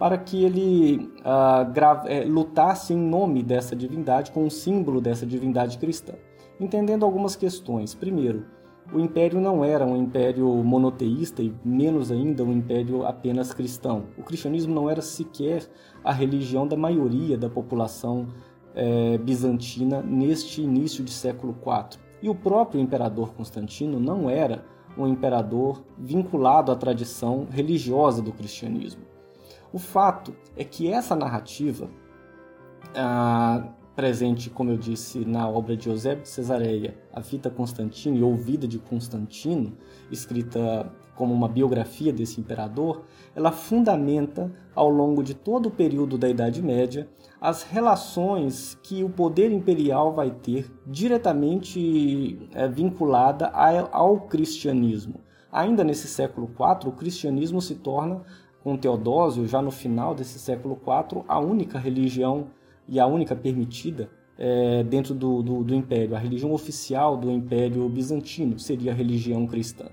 para 0.00 0.16
que 0.16 0.42
ele 0.42 1.12
uh, 1.18 2.26
lutasse 2.26 2.94
em 2.94 2.96
nome 2.96 3.42
dessa 3.42 3.76
divindade, 3.76 4.30
com 4.30 4.44
um 4.44 4.48
símbolo 4.48 4.98
dessa 4.98 5.26
divindade 5.26 5.76
cristã. 5.76 6.14
Entendendo 6.58 7.04
algumas 7.04 7.36
questões. 7.36 7.94
Primeiro, 7.94 8.46
o 8.94 8.98
império 8.98 9.38
não 9.38 9.62
era 9.62 9.84
um 9.84 9.94
império 9.94 10.48
monoteísta 10.64 11.42
e 11.42 11.54
menos 11.62 12.10
ainda 12.10 12.42
um 12.42 12.50
império 12.50 13.04
apenas 13.04 13.52
cristão. 13.52 14.06
O 14.16 14.22
cristianismo 14.22 14.74
não 14.74 14.88
era 14.88 15.02
sequer 15.02 15.68
a 16.02 16.14
religião 16.14 16.66
da 16.66 16.78
maioria 16.78 17.36
da 17.36 17.50
população 17.50 18.26
é, 18.74 19.18
bizantina 19.18 20.00
neste 20.00 20.62
início 20.62 21.04
de 21.04 21.10
século 21.10 21.54
IV. 21.54 22.00
E 22.22 22.30
o 22.30 22.34
próprio 22.34 22.80
imperador 22.80 23.34
Constantino 23.34 24.00
não 24.00 24.30
era 24.30 24.64
um 24.96 25.06
imperador 25.06 25.84
vinculado 25.98 26.72
à 26.72 26.76
tradição 26.76 27.46
religiosa 27.50 28.22
do 28.22 28.32
cristianismo. 28.32 29.10
O 29.72 29.78
fato 29.78 30.34
é 30.56 30.64
que 30.64 30.92
essa 30.92 31.14
narrativa, 31.14 31.88
ah, 32.94 33.68
presente, 33.94 34.50
como 34.50 34.70
eu 34.70 34.76
disse, 34.76 35.24
na 35.24 35.48
obra 35.48 35.76
de 35.76 35.88
Eusébio 35.88 36.22
de 36.22 36.28
Cesareia, 36.28 36.96
A 37.12 37.20
Vita 37.20 37.50
Constantino 37.50 38.26
ou 38.26 38.34
Vida 38.34 38.66
de 38.66 38.78
Constantino, 38.78 39.76
escrita 40.10 40.90
como 41.14 41.34
uma 41.34 41.48
biografia 41.48 42.12
desse 42.12 42.40
imperador, 42.40 43.04
ela 43.36 43.52
fundamenta 43.52 44.50
ao 44.74 44.88
longo 44.88 45.22
de 45.22 45.34
todo 45.34 45.66
o 45.66 45.70
período 45.70 46.16
da 46.16 46.28
Idade 46.28 46.62
Média 46.62 47.06
as 47.38 47.62
relações 47.62 48.78
que 48.82 49.04
o 49.04 49.10
poder 49.10 49.52
imperial 49.52 50.14
vai 50.14 50.30
ter 50.30 50.70
diretamente 50.86 52.48
é, 52.54 52.66
vinculada 52.68 53.50
ao 53.92 54.20
cristianismo. 54.22 55.20
Ainda 55.52 55.82
nesse 55.82 56.06
século 56.06 56.48
IV, 56.48 56.88
o 56.88 56.92
cristianismo 56.92 57.60
se 57.60 57.74
torna 57.74 58.22
com 58.62 58.76
Teodósio, 58.76 59.46
já 59.46 59.62
no 59.62 59.70
final 59.70 60.14
desse 60.14 60.38
século 60.38 60.78
IV, 60.80 61.24
a 61.26 61.38
única 61.38 61.78
religião 61.78 62.48
e 62.88 62.98
a 63.00 63.06
única 63.06 63.34
permitida 63.34 64.10
é, 64.38 64.82
dentro 64.82 65.14
do, 65.14 65.42
do, 65.42 65.64
do, 65.64 65.74
Império. 65.74 66.16
A 66.16 66.18
religião 66.18 66.52
oficial 66.52 67.16
do 67.16 67.30
Império 67.30 67.88
Bizantino 67.88 68.58
seria 68.58 68.92
a 68.92 68.94
religião 68.94 69.46
cristã. 69.46 69.86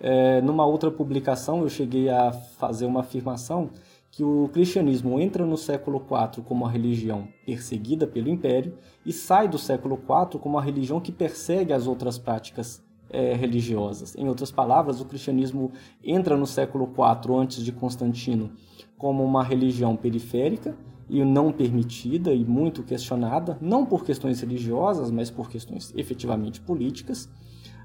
É, 0.00 0.40
numa 0.40 0.64
outra 0.64 0.90
publicação, 0.90 1.62
eu 1.62 1.68
cheguei 1.68 2.08
a 2.08 2.32
fazer 2.32 2.86
uma 2.86 3.00
afirmação 3.00 3.70
que 4.10 4.24
o 4.24 4.48
cristianismo 4.52 5.20
entra 5.20 5.46
no 5.46 5.56
século 5.56 5.98
IV 5.98 6.42
como 6.44 6.64
uma 6.64 6.70
religião 6.70 7.28
perseguida 7.46 8.06
pelo 8.06 8.28
Império 8.28 8.76
e 9.06 9.12
sai 9.12 9.46
do 9.46 9.58
século 9.58 9.94
IV 9.96 10.40
como 10.40 10.56
uma 10.56 10.64
religião 10.64 11.00
que 11.00 11.12
persegue 11.12 11.72
as 11.72 11.86
outras 11.86 12.18
práticas 12.18 12.82
é, 13.10 13.34
religiosas. 13.34 14.14
Em 14.16 14.28
outras 14.28 14.50
palavras, 14.50 15.00
o 15.00 15.04
cristianismo 15.04 15.72
entra 16.02 16.36
no 16.36 16.46
século 16.46 16.84
IV 16.84 17.34
antes 17.36 17.62
de 17.62 17.72
Constantino 17.72 18.52
como 18.96 19.24
uma 19.24 19.42
religião 19.42 19.96
periférica 19.96 20.76
e 21.08 21.24
não 21.24 21.50
permitida 21.50 22.32
e 22.32 22.44
muito 22.44 22.82
questionada, 22.82 23.58
não 23.60 23.84
por 23.84 24.04
questões 24.04 24.40
religiosas, 24.40 25.10
mas 25.10 25.30
por 25.30 25.50
questões 25.50 25.92
efetivamente 25.96 26.60
políticas, 26.60 27.24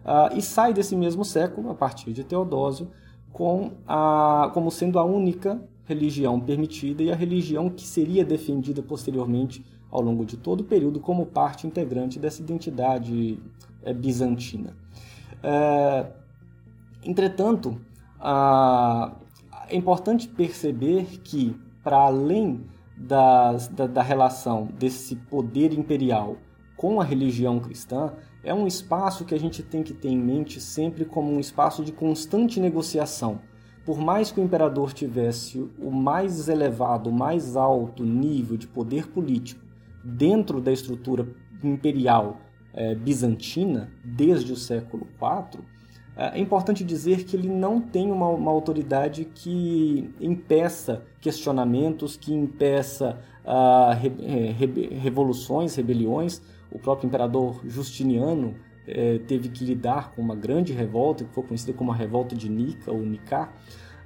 uh, 0.04 0.38
e 0.38 0.42
sai 0.42 0.74
desse 0.74 0.96
mesmo 0.96 1.26
século, 1.26 1.72
a 1.72 1.74
partir 1.74 2.14
de 2.14 2.24
Teodósio, 2.24 2.90
com 3.34 3.72
a, 3.88 4.52
como 4.54 4.70
sendo 4.70 5.00
a 5.00 5.04
única 5.04 5.60
religião 5.86 6.40
permitida 6.40 7.02
e 7.02 7.12
a 7.12 7.16
religião 7.16 7.70
que 7.70 7.88
seria 7.88 8.24
defendida 8.24 8.84
posteriormente 8.84 9.66
ao 9.90 10.02
longo 10.02 10.26
de 10.26 10.38
todo 10.38 10.62
o 10.62 10.64
período 10.64 11.00
como 11.00 11.26
parte 11.26 11.66
integrante 11.66 12.20
dessa 12.20 12.42
identidade 12.42 13.40
é, 13.84 13.94
bizantina. 13.94 14.76
É, 15.48 16.08
entretanto, 17.04 17.80
a, 18.20 19.16
é 19.70 19.76
importante 19.76 20.28
perceber 20.28 21.20
que, 21.24 21.56
para 21.84 21.98
além 21.98 22.66
das, 22.98 23.68
da, 23.68 23.86
da 23.86 24.02
relação 24.02 24.68
desse 24.80 25.16
poder 25.16 25.72
imperial 25.72 26.38
com 26.76 27.00
a 27.00 27.04
religião 27.04 27.60
cristã, 27.60 28.14
é 28.44 28.56
um 28.56 28.66
espaço 28.66 29.24
que 29.24 29.36
a 29.36 29.40
gente 29.40 29.62
tem 29.62 29.84
que 29.84 29.94
ter 29.94 30.10
em 30.10 30.18
mente 30.18 30.60
sempre 30.60 31.06
como 31.06 31.32
um 31.32 31.40
espaço 31.40 31.84
de 31.84 31.92
constante 31.92 32.60
negociação. 32.60 33.40
Por 33.86 34.00
mais 34.00 34.32
que 34.32 34.42
o 34.42 34.44
imperador 34.44 34.94
tivesse 34.94 35.60
o 35.78 35.92
mais 35.92 36.50
elevado, 36.50 37.12
o 37.12 37.14
mais 37.14 37.56
alto 37.56 38.04
nível 38.04 38.58
de 38.58 38.66
poder 38.66 39.08
político 39.10 39.64
dentro 40.04 40.60
da 40.60 40.72
estrutura 40.72 41.28
imperial 41.64 42.45
é, 42.76 42.94
bizantina, 42.94 43.90
desde 44.04 44.52
o 44.54 44.56
século 44.56 45.08
IV, 45.20 45.64
é 46.18 46.40
importante 46.40 46.84
dizer 46.84 47.26
que 47.26 47.36
ele 47.36 47.50
não 47.50 47.82
tem 47.82 48.10
uma, 48.10 48.30
uma 48.30 48.50
autoridade 48.50 49.26
que 49.26 50.10
impeça 50.22 51.04
questionamentos, 51.20 52.16
que 52.16 52.34
impeça 52.34 53.20
uh, 53.44 53.94
re, 54.00 54.52
re, 54.54 54.96
revoluções, 54.96 55.76
rebeliões. 55.76 56.42
O 56.72 56.80
próprio 56.80 57.08
imperador 57.08 57.60
Justiniano 57.66 58.56
eh, 58.88 59.20
teve 59.28 59.50
que 59.50 59.66
lidar 59.66 60.12
com 60.12 60.22
uma 60.22 60.36
grande 60.36 60.72
revolta, 60.72 61.24
que 61.24 61.34
foi 61.34 61.44
conhecida 61.44 61.74
como 61.74 61.92
a 61.92 61.96
Revolta 61.96 62.36
de 62.36 62.50
Nica 62.50 62.92
ou 62.92 63.00
Nicá. 63.00 63.52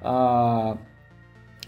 Uh, 0.02 0.78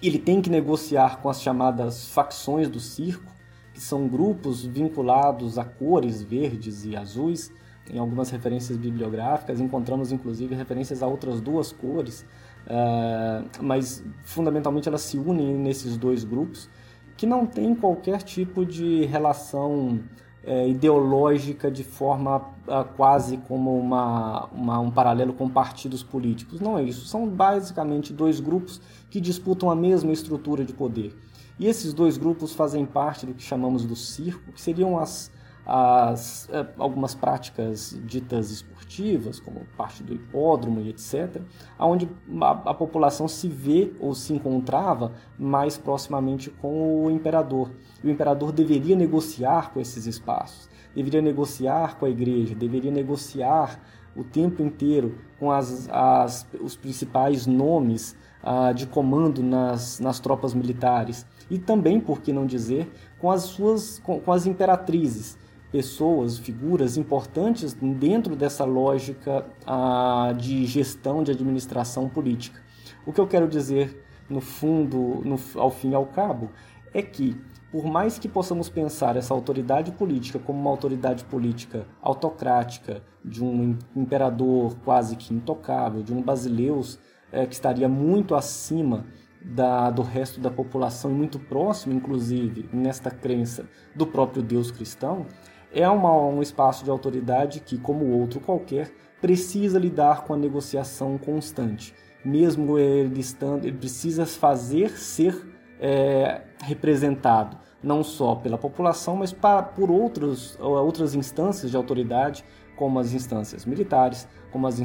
ele 0.01 0.17
tem 0.17 0.41
que 0.41 0.50
negociar 0.50 1.20
com 1.22 1.29
as 1.29 1.41
chamadas 1.41 2.08
facções 2.08 2.70
do 2.70 2.79
circo, 2.79 3.30
que 3.73 3.79
são 3.79 4.07
grupos 4.07 4.63
vinculados 4.63 5.57
a 5.57 5.63
cores 5.63 6.21
verdes 6.21 6.85
e 6.85 6.95
azuis, 6.95 7.51
em 7.89 7.97
algumas 7.97 8.29
referências 8.29 8.77
bibliográficas, 8.77 9.59
encontramos 9.59 10.11
inclusive 10.11 10.55
referências 10.55 11.01
a 11.01 11.07
outras 11.07 11.41
duas 11.41 11.71
cores, 11.71 12.25
uh, 12.67 13.63
mas 13.63 14.03
fundamentalmente 14.23 14.87
elas 14.87 15.01
se 15.01 15.17
unem 15.17 15.57
nesses 15.57 15.97
dois 15.97 16.23
grupos, 16.23 16.69
que 17.17 17.25
não 17.25 17.45
têm 17.45 17.75
qualquer 17.75 18.21
tipo 18.21 18.65
de 18.65 19.05
relação 19.05 19.99
uh, 20.43 20.67
ideológica 20.67 21.69
de 21.69 21.83
forma 21.83 22.37
uh, 22.37 22.85
quase 22.95 23.37
como 23.37 23.77
uma, 23.77 24.45
uma, 24.47 24.79
um 24.79 24.91
paralelo 24.91 25.33
com 25.33 25.49
partidos 25.49 26.03
políticos. 26.03 26.59
Não 26.59 26.77
é 26.77 26.83
isso, 26.83 27.05
são 27.05 27.27
basicamente 27.27 28.13
dois 28.13 28.39
grupos 28.39 28.79
que 29.09 29.19
disputam 29.19 29.69
a 29.69 29.75
mesma 29.75 30.11
estrutura 30.11 30.63
de 30.63 30.73
poder. 30.73 31.15
E 31.61 31.67
esses 31.67 31.93
dois 31.93 32.17
grupos 32.17 32.55
fazem 32.55 32.87
parte 32.87 33.23
do 33.23 33.35
que 33.35 33.43
chamamos 33.43 33.85
do 33.85 33.95
circo, 33.95 34.51
que 34.51 34.59
seriam 34.59 34.97
as 34.97 35.31
as, 35.63 36.49
é, 36.51 36.65
algumas 36.79 37.13
práticas 37.13 37.95
ditas 38.03 38.49
esportivas, 38.49 39.39
como 39.39 39.61
parte 39.77 40.01
do 40.01 40.11
hipódromo 40.11 40.81
e 40.81 40.89
etc., 40.89 41.39
onde 41.79 42.09
a, 42.41 42.49
a, 42.71 42.73
população 42.73 43.27
se 43.27 43.47
vê 43.47 43.93
ou 43.99 44.15
se 44.15 44.33
encontrava 44.33 45.13
mais 45.37 45.77
proximamente 45.77 46.49
com 46.49 47.05
o 47.05 47.11
imperador. 47.11 47.69
E 48.03 48.07
o 48.07 48.09
imperador 48.09 48.51
deveria 48.51 48.95
negociar 48.95 49.71
com 49.71 49.79
esses 49.79 50.07
espaços, 50.07 50.67
deveria 50.95 51.21
negociar 51.21 51.99
com 51.99 52.07
a 52.07 52.09
igreja, 52.09 52.55
deveria 52.55 52.91
negociar 52.91 53.79
o 54.15 54.24
tempo 54.24 54.63
inteiro 54.63 55.19
com 55.39 55.51
as, 55.51 55.87
as, 55.91 56.45
os 56.59 56.75
principais 56.75 57.45
nomes 57.45 58.17
ah, 58.43 58.74
de 58.74 58.87
comando 58.87 59.43
nas, 59.43 60.00
nas 60.00 60.19
tropas 60.19 60.55
militares 60.55 61.24
e 61.51 61.59
também, 61.59 62.00
por 62.00 62.22
que 62.22 62.31
não 62.31 62.46
dizer, 62.46 62.90
com 63.20 63.29
as 63.29 63.44
suas 63.44 64.00
com, 64.00 64.22
com 64.22 64.31
as 64.31 64.48
imperatrizes 64.48 65.37
pessoas, 65.70 66.37
figuras 66.37 66.98
importantes 66.98 67.74
dentro 67.74 68.35
dessa 68.35 68.64
lógica 68.66 69.46
ah, 69.66 70.33
de 70.37 70.66
gestão, 70.66 71.24
de 71.24 71.31
administração 71.31 72.09
política. 72.09 72.61
O 73.05 73.14
que 73.14 73.20
eu 73.20 73.27
quero 73.27 73.48
dizer, 73.48 74.01
no 74.29 74.42
fundo, 74.42 75.22
no, 75.25 75.37
ao 75.55 75.70
fim 75.70 75.92
e 75.92 75.96
ao 75.96 76.05
cabo, 76.05 76.50
é 76.94 77.01
que, 77.01 77.40
por 77.72 77.85
mais 77.85 78.20
que 78.20 78.27
possamos 78.27 78.70
pensar 78.70 79.16
essa 79.16 79.33
autoridade 79.33 79.92
política 79.92 80.40
como 80.40 80.59
uma 80.59 80.70
autoridade 80.70 81.24
política 81.25 81.85
autocrática, 82.01 83.01
de 83.24 83.44
um 83.44 83.77
imperador 83.96 84.75
quase 84.83 85.16
que 85.16 85.33
intocável, 85.33 86.01
de 86.01 86.14
um 86.14 86.22
basileus 86.22 87.00
é, 87.31 87.46
que 87.46 87.53
estaria 87.53 87.87
muito 87.87 88.35
acima 88.35 89.05
da, 89.43 89.89
do 89.89 90.01
resto 90.01 90.39
da 90.39 90.51
população 90.51 91.11
muito 91.11 91.39
próximo, 91.39 91.93
inclusive, 91.93 92.69
nesta 92.71 93.09
crença 93.09 93.65
do 93.95 94.05
próprio 94.05 94.43
Deus 94.43 94.71
cristão, 94.71 95.25
é 95.73 95.87
uma, 95.89 96.13
um 96.13 96.41
espaço 96.41 96.83
de 96.83 96.89
autoridade 96.89 97.59
que, 97.61 97.77
como 97.77 98.05
outro 98.11 98.39
qualquer, 98.39 98.93
precisa 99.21 99.79
lidar 99.79 100.23
com 100.23 100.33
a 100.33 100.37
negociação 100.37 101.17
constante. 101.17 101.93
Mesmo 102.23 102.77
ele 102.77 103.19
estando, 103.19 103.65
ele 103.65 103.77
precisa 103.77 104.25
fazer 104.25 104.91
ser 104.91 105.47
é, 105.79 106.41
representado, 106.63 107.57
não 107.81 108.03
só 108.03 108.35
pela 108.35 108.57
população, 108.57 109.15
mas 109.15 109.33
para, 109.33 109.63
por 109.63 109.89
outros, 109.89 110.57
outras 110.59 111.15
instâncias 111.15 111.71
de 111.71 111.77
autoridade, 111.77 112.43
como 112.75 112.99
as 112.99 113.13
instâncias 113.13 113.65
militares, 113.65 114.27
como 114.51 114.67
as 114.67 114.79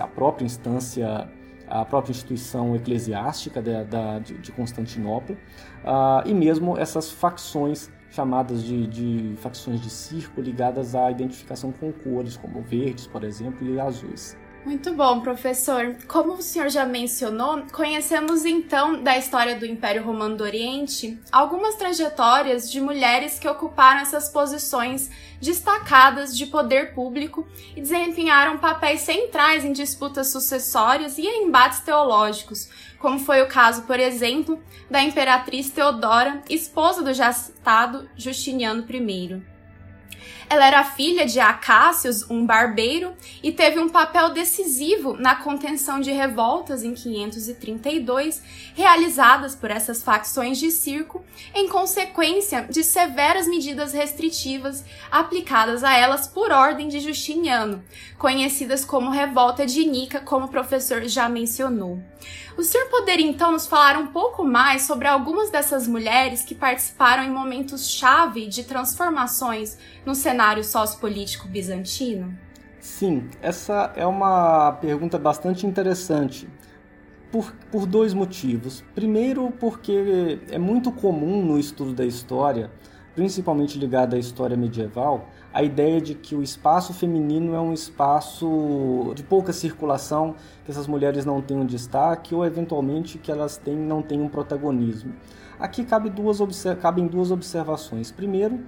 a 0.00 0.06
própria 0.06 0.44
instância, 0.44 1.30
a 1.72 1.86
própria 1.86 2.10
instituição 2.10 2.76
eclesiástica 2.76 3.62
da, 3.62 4.18
de, 4.18 4.34
de, 4.34 4.52
Constantinopla, 4.52 5.34
uh, 5.34 6.28
e 6.28 6.34
mesmo 6.34 6.76
essas 6.76 7.10
facções 7.10 7.90
chamadas 8.10 8.62
de, 8.62 8.86
de 8.86 9.36
facções 9.38 9.80
de 9.80 9.88
circo 9.88 10.42
ligadas 10.42 10.94
à 10.94 11.10
identificação 11.10 11.72
com 11.72 11.90
cores, 11.90 12.36
como 12.36 12.60
verdes, 12.60 13.06
por 13.06 13.24
exemplo, 13.24 13.66
e 13.66 13.80
azuis. 13.80 14.36
Muito 14.64 14.94
bom, 14.94 15.20
professor. 15.20 15.96
Como 16.06 16.34
o 16.34 16.42
senhor 16.42 16.68
já 16.68 16.86
mencionou, 16.86 17.64
conhecemos 17.72 18.44
então 18.44 19.02
da 19.02 19.18
história 19.18 19.56
do 19.56 19.66
Império 19.66 20.04
Romano 20.04 20.36
do 20.36 20.44
Oriente 20.44 21.18
algumas 21.32 21.74
trajetórias 21.74 22.70
de 22.70 22.80
mulheres 22.80 23.40
que 23.40 23.48
ocuparam 23.48 24.00
essas 24.00 24.28
posições 24.28 25.10
destacadas 25.40 26.36
de 26.36 26.46
poder 26.46 26.94
público 26.94 27.44
e 27.74 27.80
desempenharam 27.80 28.56
papéis 28.56 29.00
centrais 29.00 29.64
em 29.64 29.72
disputas 29.72 30.28
sucessórias 30.28 31.18
e 31.18 31.26
em 31.26 31.48
embates 31.48 31.80
teológicos, 31.80 32.68
como 33.00 33.18
foi 33.18 33.42
o 33.42 33.48
caso, 33.48 33.82
por 33.82 33.98
exemplo, 33.98 34.62
da 34.88 35.02
imperatriz 35.02 35.70
Teodora, 35.70 36.40
esposa 36.48 37.02
do 37.02 37.12
já 37.12 37.32
citado 37.32 38.08
Justiniano 38.16 38.86
I. 38.88 39.51
Ela 40.48 40.66
era 40.66 40.84
filha 40.84 41.26
de 41.26 41.40
Acácios, 41.40 42.28
um 42.30 42.44
barbeiro, 42.44 43.14
e 43.42 43.52
teve 43.52 43.78
um 43.78 43.88
papel 43.88 44.30
decisivo 44.30 45.14
na 45.14 45.36
contenção 45.36 46.00
de 46.00 46.10
revoltas 46.10 46.82
em 46.82 46.94
532, 46.94 48.42
realizadas 48.74 49.54
por 49.54 49.70
essas 49.70 50.02
facções 50.02 50.58
de 50.58 50.70
circo, 50.70 51.24
em 51.54 51.68
consequência 51.68 52.66
de 52.68 52.84
severas 52.84 53.46
medidas 53.46 53.92
restritivas 53.92 54.84
aplicadas 55.10 55.82
a 55.84 55.96
elas 55.96 56.26
por 56.26 56.50
ordem 56.50 56.88
de 56.88 57.00
Justiniano, 57.00 57.82
conhecidas 58.18 58.84
como 58.84 59.10
Revolta 59.10 59.66
de 59.66 59.84
Nica, 59.84 60.20
como 60.20 60.46
o 60.46 60.50
professor 60.50 61.02
já 61.04 61.28
mencionou. 61.28 62.00
O 62.56 62.62
senhor 62.62 62.88
poderia 62.88 63.26
então 63.26 63.50
nos 63.50 63.66
falar 63.66 63.96
um 63.96 64.08
pouco 64.08 64.44
mais 64.44 64.82
sobre 64.82 65.08
algumas 65.08 65.50
dessas 65.50 65.88
mulheres 65.88 66.42
que 66.44 66.54
participaram 66.54 67.24
em 67.24 67.30
momentos 67.30 67.88
chave 67.90 68.46
de 68.46 68.64
transformações 68.64 69.78
no 70.04 70.14
cenário 70.14 70.62
sociopolítico 70.62 71.48
bizantino? 71.48 72.36
Sim, 72.78 73.30
essa 73.40 73.92
é 73.96 74.06
uma 74.06 74.72
pergunta 74.72 75.18
bastante 75.18 75.66
interessante. 75.66 76.48
Por, 77.30 77.50
por 77.70 77.86
dois 77.86 78.12
motivos. 78.12 78.84
Primeiro, 78.94 79.50
porque 79.58 80.38
é 80.50 80.58
muito 80.58 80.92
comum 80.92 81.42
no 81.42 81.58
estudo 81.58 81.94
da 81.94 82.04
história, 82.04 82.70
principalmente 83.14 83.78
ligado 83.78 84.14
à 84.14 84.18
história 84.18 84.54
medieval, 84.54 85.30
a 85.52 85.62
ideia 85.62 86.00
de 86.00 86.14
que 86.14 86.34
o 86.34 86.42
espaço 86.42 86.94
feminino 86.94 87.54
é 87.54 87.60
um 87.60 87.72
espaço 87.72 89.12
de 89.14 89.22
pouca 89.22 89.52
circulação, 89.52 90.34
que 90.64 90.70
essas 90.70 90.86
mulheres 90.86 91.24
não 91.24 91.42
têm 91.42 91.56
um 91.56 91.66
destaque 91.66 92.34
ou 92.34 92.44
eventualmente 92.44 93.18
que 93.18 93.30
elas 93.30 93.56
têm, 93.56 93.76
não 93.76 94.02
têm 94.02 94.20
um 94.20 94.28
protagonismo. 94.28 95.12
Aqui 95.58 95.84
cabe 95.84 96.08
duas, 96.08 96.38
cabem 96.80 97.06
duas 97.06 97.30
observações. 97.30 98.10
Primeiro, 98.10 98.60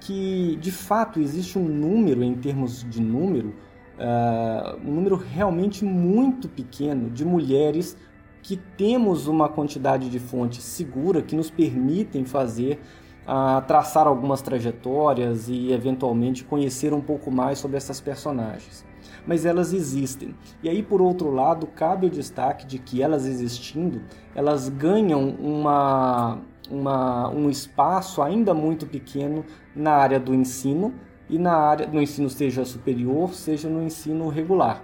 que 0.00 0.56
de 0.56 0.72
fato 0.72 1.20
existe 1.20 1.58
um 1.58 1.68
número, 1.68 2.24
em 2.24 2.34
termos 2.34 2.88
de 2.88 3.02
número, 3.02 3.54
uh, 3.98 4.78
um 4.82 4.94
número 4.94 5.16
realmente 5.16 5.84
muito 5.84 6.48
pequeno 6.48 7.10
de 7.10 7.24
mulheres 7.24 7.96
que 8.42 8.56
temos 8.56 9.26
uma 9.26 9.48
quantidade 9.48 10.08
de 10.08 10.18
fontes 10.18 10.64
segura 10.64 11.20
que 11.20 11.36
nos 11.36 11.50
permitem 11.50 12.24
fazer 12.24 12.80
a 13.26 13.60
traçar 13.60 14.06
algumas 14.06 14.42
trajetórias 14.42 15.48
e 15.48 15.72
eventualmente 15.72 16.44
conhecer 16.44 16.92
um 16.92 17.00
pouco 17.00 17.30
mais 17.30 17.58
sobre 17.58 17.76
essas 17.76 18.00
personagens. 18.00 18.84
Mas 19.26 19.44
elas 19.44 19.72
existem. 19.72 20.34
E 20.62 20.68
aí, 20.68 20.82
por 20.82 21.00
outro 21.00 21.30
lado, 21.30 21.66
cabe 21.66 22.06
o 22.06 22.10
destaque 22.10 22.66
de 22.66 22.78
que 22.78 23.02
elas 23.02 23.26
existindo, 23.26 24.02
elas 24.34 24.68
ganham 24.68 25.28
uma, 25.28 26.38
uma, 26.70 27.28
um 27.30 27.50
espaço 27.50 28.22
ainda 28.22 28.54
muito 28.54 28.86
pequeno 28.86 29.44
na 29.74 29.92
área 29.92 30.18
do 30.18 30.34
ensino 30.34 30.94
e 31.28 31.38
na 31.38 31.54
área 31.54 31.86
no 31.86 32.00
ensino 32.02 32.28
seja 32.28 32.64
superior, 32.64 33.34
seja 33.34 33.68
no 33.68 33.82
ensino 33.82 34.28
regular. 34.28 34.82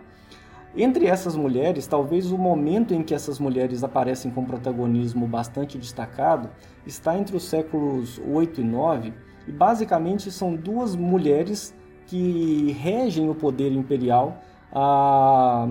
Entre 0.76 1.06
essas 1.06 1.34
mulheres, 1.34 1.86
talvez 1.86 2.30
o 2.30 2.36
momento 2.36 2.92
em 2.92 3.02
que 3.02 3.14
essas 3.14 3.38
mulheres 3.38 3.82
aparecem 3.82 4.30
com 4.30 4.44
protagonismo 4.44 5.26
bastante 5.26 5.78
destacado 5.78 6.50
está 6.86 7.16
entre 7.16 7.34
os 7.34 7.44
séculos 7.44 8.20
8 8.28 8.60
e 8.60 8.64
9, 8.64 9.14
e 9.48 9.52
basicamente 9.52 10.30
são 10.30 10.54
duas 10.54 10.94
mulheres 10.94 11.74
que 12.06 12.72
regem 12.78 13.30
o 13.30 13.34
poder 13.34 13.72
imperial 13.72 14.38
ah, 14.70 15.66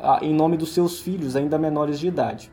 ah, 0.00 0.20
em 0.22 0.32
nome 0.32 0.56
dos 0.56 0.72
seus 0.72 0.98
filhos, 0.98 1.36
ainda 1.36 1.58
menores 1.58 2.00
de 2.00 2.08
idade. 2.08 2.50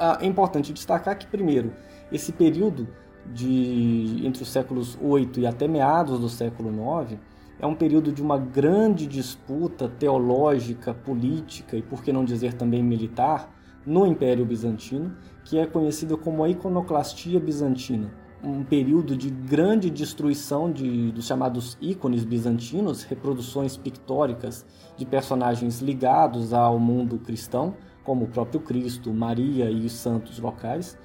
Ah, 0.00 0.16
é 0.22 0.26
importante 0.26 0.72
destacar 0.72 1.18
que, 1.18 1.26
primeiro, 1.26 1.74
esse 2.10 2.32
período 2.32 2.88
de 3.26 4.22
entre 4.24 4.42
os 4.42 4.48
séculos 4.48 4.98
8 5.02 5.40
e 5.40 5.46
até 5.46 5.68
meados 5.68 6.18
do 6.18 6.28
século 6.30 6.72
9 6.72 7.18
é 7.58 7.66
um 7.66 7.74
período 7.74 8.12
de 8.12 8.22
uma 8.22 8.38
grande 8.38 9.06
disputa 9.06 9.88
teológica, 9.88 10.94
política 10.94 11.76
e, 11.76 11.82
por 11.82 12.02
que 12.02 12.12
não 12.12 12.24
dizer 12.24 12.54
também 12.54 12.82
militar, 12.82 13.52
no 13.84 14.06
Império 14.06 14.44
Bizantino, 14.44 15.16
que 15.44 15.58
é 15.58 15.66
conhecida 15.66 16.16
como 16.16 16.44
a 16.44 16.48
Iconoclastia 16.48 17.40
Bizantina. 17.40 18.12
Um 18.44 18.62
período 18.62 19.16
de 19.16 19.30
grande 19.30 19.90
destruição 19.90 20.70
de, 20.70 21.10
dos 21.10 21.26
chamados 21.26 21.76
ícones 21.80 22.24
bizantinos, 22.24 23.02
reproduções 23.02 23.76
pictóricas 23.76 24.64
de 24.96 25.04
personagens 25.04 25.80
ligados 25.80 26.52
ao 26.52 26.78
mundo 26.78 27.18
cristão, 27.18 27.74
como 28.04 28.26
o 28.26 28.28
próprio 28.28 28.60
Cristo, 28.60 29.12
Maria 29.12 29.70
e 29.70 29.84
os 29.84 29.92
santos 29.92 30.38
locais, 30.38 30.96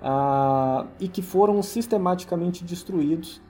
ah, 0.00 0.86
e 1.00 1.08
que 1.08 1.22
foram 1.22 1.60
sistematicamente 1.62 2.62
destruídos 2.62 3.42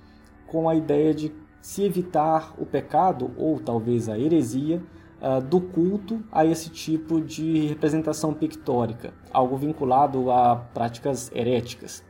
com 0.46 0.68
a 0.68 0.74
ideia 0.74 1.12
de 1.12 1.32
se 1.66 1.82
evitar 1.82 2.54
o 2.56 2.64
pecado 2.64 3.32
ou 3.36 3.58
talvez 3.58 4.08
a 4.08 4.16
heresia 4.16 4.80
uh, 5.20 5.42
do 5.44 5.60
culto 5.60 6.22
a 6.30 6.46
esse 6.46 6.70
tipo 6.70 7.20
de 7.20 7.66
representação 7.66 8.32
pictórica, 8.32 9.12
algo 9.32 9.56
vinculado 9.56 10.30
a 10.30 10.54
práticas 10.54 11.28
heréticas. 11.34 12.04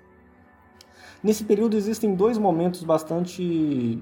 Nesse 1.22 1.42
período 1.42 1.74
existem 1.74 2.14
dois 2.14 2.36
momentos 2.36 2.84
bastante 2.84 3.98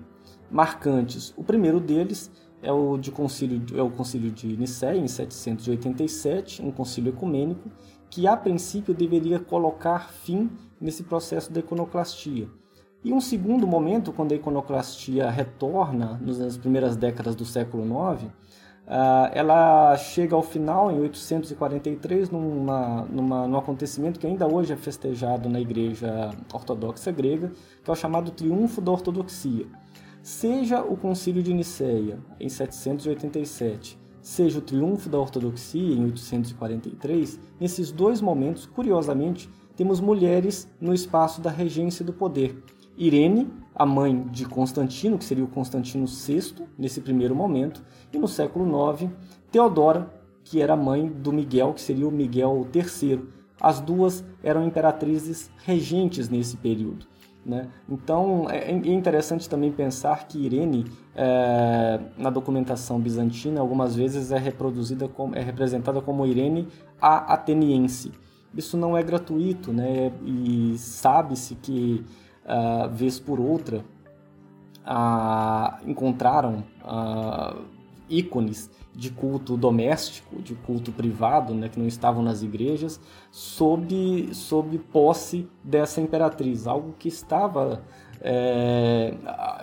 marcantes. 0.50 1.32
O 1.36 1.44
primeiro 1.44 1.78
deles 1.78 2.32
é 2.60 2.72
o, 2.72 2.98
de 2.98 3.12
concílio, 3.12 3.62
é 3.78 3.82
o 3.82 3.90
concílio 3.92 4.32
de 4.32 4.56
Nicéia, 4.56 4.98
em 4.98 5.06
787, 5.06 6.62
um 6.62 6.72
concílio 6.72 7.12
ecumênico, 7.12 7.70
que 8.10 8.26
a 8.26 8.36
princípio 8.36 8.92
deveria 8.92 9.38
colocar 9.38 10.10
fim 10.10 10.50
nesse 10.80 11.04
processo 11.04 11.52
da 11.52 11.60
iconoclastia. 11.60 12.48
E 13.04 13.12
um 13.12 13.20
segundo 13.20 13.66
momento, 13.66 14.12
quando 14.12 14.32
a 14.32 14.34
iconoclastia 14.34 15.28
retorna 15.28 16.18
nas 16.24 16.56
primeiras 16.56 16.96
décadas 16.96 17.36
do 17.36 17.44
século 17.44 17.84
IX, 17.84 18.32
ah, 18.86 19.30
ela 19.34 19.94
chega 19.98 20.34
ao 20.34 20.42
final, 20.42 20.90
em 20.90 20.98
843, 21.00 22.30
numa, 22.30 23.02
numa, 23.02 23.46
num 23.46 23.58
acontecimento 23.58 24.18
que 24.18 24.26
ainda 24.26 24.46
hoje 24.46 24.72
é 24.72 24.76
festejado 24.76 25.50
na 25.50 25.60
Igreja 25.60 26.30
Ortodoxa 26.50 27.12
Grega, 27.12 27.52
que 27.82 27.90
é 27.90 27.92
o 27.92 27.96
chamado 27.96 28.30
Triunfo 28.30 28.80
da 28.80 28.92
Ortodoxia. 28.92 29.66
Seja 30.22 30.82
o 30.82 30.96
Concílio 30.96 31.42
de 31.42 31.52
Nicéia, 31.52 32.18
em 32.40 32.48
787, 32.48 33.98
seja 34.22 34.58
o 34.58 34.62
Triunfo 34.62 35.10
da 35.10 35.18
Ortodoxia, 35.18 35.94
em 35.94 36.04
843, 36.06 37.38
nesses 37.60 37.92
dois 37.92 38.22
momentos, 38.22 38.64
curiosamente, 38.64 39.50
temos 39.76 40.00
mulheres 40.00 40.66
no 40.80 40.94
espaço 40.94 41.42
da 41.42 41.50
regência 41.50 42.02
do 42.02 42.12
poder. 42.12 42.62
Irene, 42.96 43.50
a 43.74 43.84
mãe 43.84 44.26
de 44.30 44.44
Constantino, 44.44 45.18
que 45.18 45.24
seria 45.24 45.44
o 45.44 45.48
Constantino 45.48 46.06
VI, 46.06 46.66
nesse 46.78 47.00
primeiro 47.00 47.34
momento, 47.34 47.82
e 48.12 48.18
no 48.18 48.28
século 48.28 48.66
IX, 48.92 49.10
Teodora, 49.50 50.08
que 50.44 50.60
era 50.60 50.76
mãe 50.76 51.06
do 51.06 51.32
Miguel, 51.32 51.72
que 51.72 51.80
seria 51.80 52.06
o 52.06 52.12
Miguel 52.12 52.66
III. 52.74 53.20
As 53.60 53.80
duas 53.80 54.24
eram 54.42 54.66
imperatrizes 54.66 55.50
regentes 55.64 56.28
nesse 56.28 56.56
período. 56.56 57.06
Né? 57.44 57.68
Então 57.88 58.46
é, 58.48 58.70
é 58.70 58.72
interessante 58.72 59.48
também 59.48 59.70
pensar 59.70 60.26
que 60.26 60.38
Irene, 60.38 60.86
é, 61.14 62.00
na 62.16 62.30
documentação 62.30 62.98
bizantina, 62.98 63.60
algumas 63.60 63.94
vezes 63.94 64.32
é 64.32 64.38
reproduzida 64.38 65.08
como, 65.08 65.36
é 65.36 65.42
representada 65.42 66.00
como 66.00 66.26
Irene 66.26 66.68
a 67.00 67.34
ateniense. 67.34 68.12
Isso 68.56 68.76
não 68.76 68.96
é 68.96 69.02
gratuito, 69.02 69.72
né? 69.72 70.12
E 70.24 70.74
sabe-se 70.78 71.56
que 71.56 72.04
uh, 72.44 72.88
vez 72.90 73.18
por 73.18 73.40
outra, 73.40 73.84
uh, 74.84 75.88
encontraram 75.88 76.64
uh, 76.84 77.62
ícones 78.08 78.70
de 78.94 79.10
culto 79.10 79.56
doméstico, 79.56 80.40
de 80.40 80.54
culto 80.54 80.92
privado, 80.92 81.52
né, 81.52 81.68
que 81.68 81.80
não 81.80 81.86
estavam 81.86 82.22
nas 82.22 82.42
igrejas, 82.42 83.00
sob, 83.30 84.32
sob 84.32 84.78
posse 84.78 85.48
dessa 85.64 86.00
imperatriz, 86.00 86.66
algo 86.66 86.94
que 86.98 87.08
estava 87.08 87.82
é, 88.20 89.14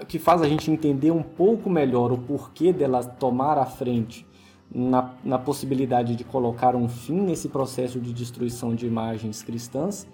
que 0.07 0.19
faz 0.19 0.41
a 0.41 0.47
gente 0.47 0.69
entender 0.69 1.11
um 1.11 1.23
pouco 1.23 1.69
melhor 1.69 2.11
o 2.11 2.17
porquê 2.17 2.73
dela 2.73 3.03
tomar 3.03 3.57
a 3.57 3.65
frente 3.65 4.27
na, 4.73 5.13
na 5.23 5.39
possibilidade 5.39 6.15
de 6.15 6.23
colocar 6.23 6.75
um 6.75 6.87
fim 6.89 7.21
nesse 7.21 7.47
processo 7.47 7.99
de 7.99 8.13
destruição 8.13 8.75
de 8.75 8.85
imagens 8.85 9.41
cristãs, 9.41 10.07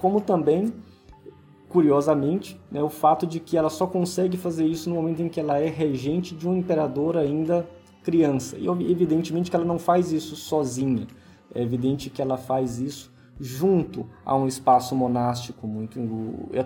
como 0.00 0.20
também 0.20 0.72
curiosamente, 1.68 2.60
né, 2.70 2.82
o 2.82 2.88
fato 2.88 3.26
de 3.26 3.40
que 3.40 3.56
ela 3.56 3.68
só 3.68 3.86
consegue 3.86 4.36
fazer 4.36 4.66
isso 4.66 4.88
no 4.88 4.96
momento 4.96 5.22
em 5.22 5.28
que 5.28 5.40
ela 5.40 5.58
é 5.58 5.68
regente 5.68 6.34
de 6.34 6.48
um 6.48 6.56
imperador 6.56 7.16
ainda 7.16 7.68
criança. 8.02 8.56
E 8.56 8.66
evidentemente 8.90 9.50
que 9.50 9.56
ela 9.56 9.64
não 9.64 9.78
faz 9.78 10.12
isso 10.12 10.36
sozinha. 10.36 11.06
É 11.54 11.62
evidente 11.62 12.08
que 12.08 12.22
ela 12.22 12.36
faz 12.36 12.78
isso 12.78 13.12
junto 13.38 14.06
a 14.24 14.34
um 14.34 14.46
espaço 14.46 14.94
monástico 14.94 15.66
muito 15.66 16.00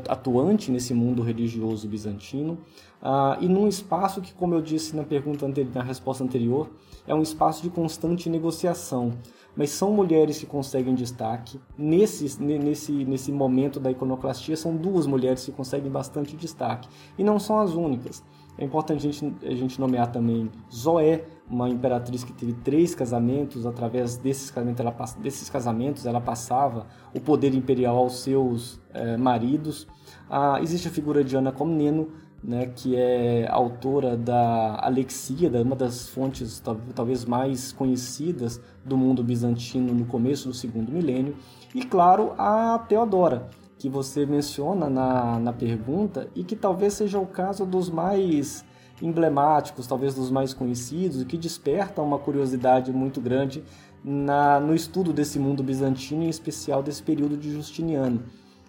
atuante 0.09 0.71
nesse 0.71 0.95
mundo 0.95 1.23
religioso 1.23 1.89
bizantino 1.89 2.59
uh, 3.03 3.37
e 3.41 3.49
num 3.49 3.67
espaço 3.67 4.21
que, 4.21 4.33
como 4.33 4.55
eu 4.55 4.63
disse 4.63 4.95
na 4.95 5.03
pergunta 5.03 5.45
anterior, 5.45 5.75
na 5.75 5.83
resposta 5.83 6.23
anterior, 6.23 6.71
é 7.07 7.15
um 7.15 7.23
espaço 7.23 7.63
de 7.63 7.71
constante 7.71 8.29
negociação 8.29 9.13
mas 9.61 9.68
são 9.68 9.92
mulheres 9.92 10.38
que 10.38 10.46
conseguem 10.46 10.94
destaque. 10.94 11.61
Nesse, 11.77 12.42
nesse, 12.42 13.05
nesse 13.05 13.31
momento 13.31 13.79
da 13.79 13.90
iconoclastia, 13.90 14.57
são 14.57 14.75
duas 14.75 15.07
mulheres 15.07 15.44
que 15.44 15.53
conseguem 15.53 15.90
bastante 15.90 16.35
destaque. 16.35 16.88
E 17.18 17.23
não 17.23 17.38
são 17.38 17.61
as 17.61 17.75
únicas. 17.75 18.25
É 18.57 18.64
importante 18.64 19.07
a 19.07 19.12
gente, 19.12 19.46
a 19.46 19.55
gente 19.55 19.79
nomear 19.79 20.11
também 20.11 20.51
Zoé, 20.75 21.27
uma 21.46 21.68
imperatriz 21.68 22.25
que 22.25 22.33
teve 22.33 22.55
três 22.55 22.94
casamentos. 22.94 23.66
Através 23.66 24.16
desses 24.16 24.51
casamentos, 24.51 24.81
ela, 24.81 24.94
desses 25.20 25.51
casamentos, 25.51 26.07
ela 26.07 26.23
passava 26.23 26.87
o 27.14 27.20
poder 27.20 27.55
imperial 27.55 27.99
aos 27.99 28.20
seus 28.20 28.81
é, 28.94 29.18
maridos. 29.18 29.87
Ah, 30.31 30.59
existe 30.62 30.88
a 30.88 30.90
figura 30.90 31.23
de 31.23 31.37
Ana 31.37 31.53
Comneno, 31.53 32.09
né, 32.42 32.66
que 32.74 32.96
é 32.96 33.46
autora 33.50 34.16
da 34.16 34.79
Alexíada, 34.83 35.62
uma 35.62 35.76
das 35.76 36.09
fontes 36.09 36.62
talvez 36.94 37.24
mais 37.24 37.72
conhecidas 37.72 38.61
do 38.85 38.96
mundo 38.96 39.22
bizantino 39.22 39.92
no 39.92 40.07
começo 40.07 40.48
do 40.48 40.55
segundo 40.55 40.90
milênio, 40.90 41.37
e 41.74 41.85
claro, 41.85 42.33
a 42.38 42.79
Teodora, 42.88 43.48
que 43.79 43.88
você 43.88 44.26
menciona 44.26 44.88
na, 44.88 45.38
na 45.38 45.53
pergunta 45.53 46.29
e 46.35 46.44
que 46.44 46.57
talvez 46.57 46.94
seja 46.94 47.18
o 47.18 47.26
caso 47.26 47.64
dos 47.64 47.88
mais 47.88 48.64
emblemáticos, 49.00 49.87
talvez 49.87 50.14
dos 50.14 50.31
mais 50.31 50.53
conhecidos, 50.53 51.24
que 51.24 51.38
desperta 51.38 52.03
uma 52.03 52.18
curiosidade 52.18 52.92
muito 52.92 53.20
grande 53.20 53.64
na, 54.05 54.61
no 54.61 54.74
estudo 54.74 55.12
desse 55.12 55.38
mundo 55.38 55.62
bizantino, 55.62 56.24
em 56.24 56.29
especial 56.29 56.83
desse 56.83 57.03
período 57.03 57.37
de 57.37 57.50
Justiniano. 57.50 58.22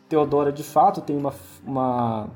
Teodora, 0.08 0.52
de 0.52 0.64
fato, 0.64 1.02
tem 1.02 1.18
uma, 1.18 1.34
uma 1.66 2.30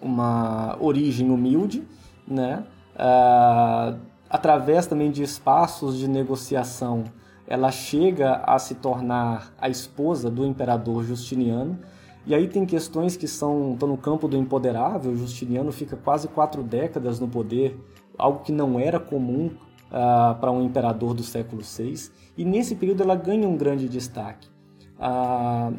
uma 0.00 0.76
origem 0.80 1.30
humilde, 1.30 1.86
né? 2.26 2.64
Uh, 2.94 3.98
através 4.28 4.86
também 4.86 5.10
de 5.10 5.22
espaços 5.22 5.96
de 5.96 6.08
negociação, 6.08 7.04
ela 7.46 7.70
chega 7.70 8.42
a 8.44 8.58
se 8.58 8.74
tornar 8.74 9.52
a 9.58 9.68
esposa 9.68 10.30
do 10.30 10.44
imperador 10.44 11.02
Justiniano. 11.04 11.78
E 12.26 12.34
aí 12.34 12.46
tem 12.46 12.66
questões 12.66 13.16
que 13.16 13.26
são 13.26 13.72
estão 13.72 13.88
no 13.88 13.96
campo 13.96 14.28
do 14.28 14.36
empoderável. 14.36 15.16
Justiniano 15.16 15.72
fica 15.72 15.96
quase 15.96 16.28
quatro 16.28 16.62
décadas 16.62 17.18
no 17.18 17.26
poder, 17.26 17.78
algo 18.18 18.40
que 18.40 18.52
não 18.52 18.78
era 18.78 19.00
comum 19.00 19.46
uh, 19.46 20.38
para 20.38 20.50
um 20.50 20.62
imperador 20.62 21.14
do 21.14 21.22
século 21.22 21.62
VI. 21.62 22.10
E 22.36 22.44
nesse 22.44 22.74
período 22.74 23.02
ela 23.02 23.14
ganha 23.14 23.48
um 23.48 23.56
grande 23.56 23.88
destaque. 23.88 24.46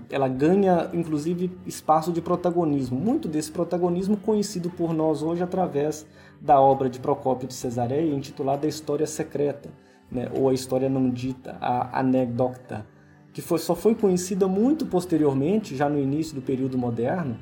Ela 0.10 0.29
ganha 0.29 0.89
inclusive 0.93 1.51
espaço 1.65 2.12
de 2.12 2.21
protagonismo, 2.21 2.97
muito 2.97 3.27
desse 3.27 3.51
protagonismo 3.51 4.15
conhecido 4.15 4.69
por 4.69 4.93
nós 4.93 5.21
hoje 5.21 5.43
através 5.43 6.08
da 6.39 6.60
obra 6.60 6.89
de 6.89 6.99
Procópio 6.99 7.47
de 7.47 7.53
Cesareia 7.53 8.13
intitulada 8.13 8.65
A 8.65 8.69
História 8.69 9.05
Secreta, 9.05 9.69
né, 10.10 10.29
ou 10.34 10.47
A 10.47 10.53
História 10.53 10.88
Não 10.88 11.10
Dita, 11.10 11.58
a 11.60 11.99
Anecdota, 11.99 12.86
que 13.34 13.41
foi, 13.41 13.60
só 13.60 13.75
foi 13.75 13.93
conhecida 13.93 14.47
muito 14.47 14.86
posteriormente, 14.86 15.75
já 15.75 15.89
no 15.89 15.99
início 15.99 16.34
do 16.34 16.41
período 16.41 16.77
moderno, 16.77 17.38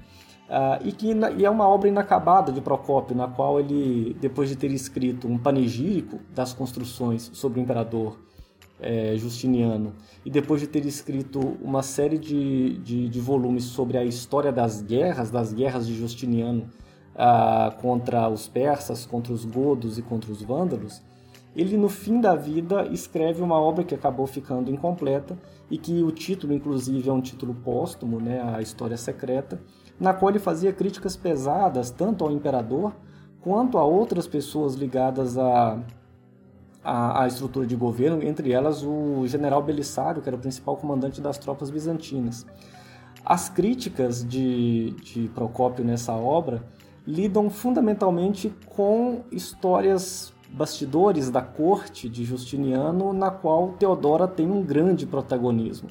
Uh, 0.48 0.80
e 0.88 0.94
que 0.94 1.12
e 1.38 1.44
é 1.44 1.50
uma 1.50 1.68
obra 1.68 1.90
inacabada 1.90 2.54
de 2.54 2.62
Procópio, 2.62 3.14
na 3.14 3.28
qual 3.28 3.60
ele, 3.60 4.16
depois 4.22 4.48
de 4.48 4.56
ter 4.56 4.72
escrito 4.72 5.28
um 5.28 5.38
panegírico 5.38 6.20
das 6.34 6.54
construções 6.54 7.30
sobre 7.34 7.60
o 7.60 7.62
imperador 7.62 8.18
é, 8.80 9.16
Justiniano, 9.18 9.94
e 10.26 10.30
depois 10.30 10.62
de 10.62 10.68
ter 10.68 10.86
escrito 10.86 11.40
uma 11.62 11.82
série 11.82 12.18
de, 12.18 12.78
de, 12.80 13.10
de, 13.10 13.20
volumes 13.20 13.64
sobre 13.64 13.98
a 13.98 14.04
história 14.04 14.52
das 14.52 14.82
guerras, 14.82 15.32
das 15.32 15.52
guerras 15.52 15.88
de 15.88 15.96
Justiniano 15.96 16.70
uh, 17.16 17.76
contra 17.82 18.30
os 18.30 18.48
persas, 18.48 19.06
contra 19.06 19.34
os 19.34 19.46
godos 19.46 19.98
e 19.98 20.02
contra 20.02 20.32
os 20.32 20.42
vândalos, 20.42 21.02
ele 21.56 21.76
no 21.76 21.90
fim 21.90 22.22
da 22.22 22.36
vida 22.36 22.88
escreve 22.92 23.42
uma 23.42 23.60
obra 23.60 23.84
que 23.84 23.96
acabou 23.96 24.28
ficando 24.28 24.70
incompleta 24.70 25.36
e 25.72 25.78
que 25.78 26.04
o 26.04 26.12
título, 26.12 26.54
inclusive, 26.54 27.10
é 27.10 27.12
um 27.12 27.22
título 27.22 27.56
póstumo, 27.56 28.20
né, 28.20 28.40
a 28.56 28.62
História 28.62 28.96
Secreta, 28.96 29.60
na 30.00 30.14
qual 30.14 30.30
ele 30.30 30.38
fazia 30.38 30.72
críticas 30.72 31.18
pesadas 31.18 31.90
tanto 31.90 32.24
ao 32.24 32.32
imperador 32.32 32.96
quanto 33.42 33.80
a 33.80 33.84
outras 33.84 34.28
pessoas 34.28 34.76
ligadas 34.76 35.36
à, 35.36 35.80
à, 36.88 37.24
à 37.24 37.28
estrutura 37.28 37.68
de 37.68 37.76
governo, 37.76 38.24
entre 38.24 38.54
elas 38.54 38.82
o 38.82 39.28
general 39.28 39.62
Belisário, 39.62 40.22
que 40.22 40.30
era 40.30 40.38
o 40.38 40.40
principal 40.40 40.78
comandante 40.78 41.20
das 41.20 41.38
tropas 41.38 41.70
bizantinas. 41.70 42.46
As 43.26 43.50
críticas 43.50 44.26
de, 44.26 44.92
de 45.04 45.28
Procópio 45.36 45.84
nessa 45.84 46.14
obra 46.14 46.64
lidam 47.06 47.50
fundamentalmente 47.50 48.54
com 48.68 49.24
histórias 49.30 50.34
bastidores 50.50 51.30
da 51.30 51.42
corte 51.42 52.08
de 52.08 52.24
Justiniano, 52.24 53.12
na 53.12 53.30
qual 53.30 53.74
Teodora 53.74 54.26
tem 54.26 54.50
um 54.50 54.64
grande 54.64 55.06
protagonismo. 55.06 55.90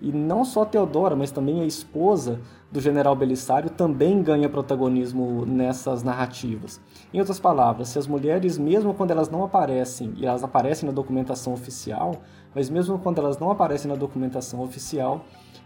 E 0.00 0.12
não 0.12 0.44
só 0.44 0.64
Teodora, 0.64 1.16
mas 1.16 1.32
também 1.32 1.60
a 1.60 1.66
esposa 1.66 2.40
do 2.70 2.80
general 2.80 3.16
Belisário 3.16 3.68
também 3.70 4.22
ganha 4.22 4.48
protagonismo 4.48 5.44
nessas 5.44 6.02
narrativas. 6.02 6.80
Em 7.12 7.18
outras 7.18 7.40
palavras, 7.40 7.88
se 7.88 7.98
as 7.98 8.06
mulheres, 8.06 8.58
mesmo 8.58 8.94
quando 8.94 9.10
elas 9.10 9.28
não 9.28 9.42
aparecem, 9.42 10.12
e 10.16 10.26
elas 10.26 10.44
aparecem 10.44 10.88
na 10.88 10.94
documentação 10.94 11.52
oficial, 11.52 12.14
mas 12.54 12.70
mesmo 12.70 12.98
quando 12.98 13.18
elas 13.18 13.38
não 13.38 13.50
aparecem 13.50 13.90
na 13.90 13.96
documentação 13.96 14.60
oficial, 14.62 15.24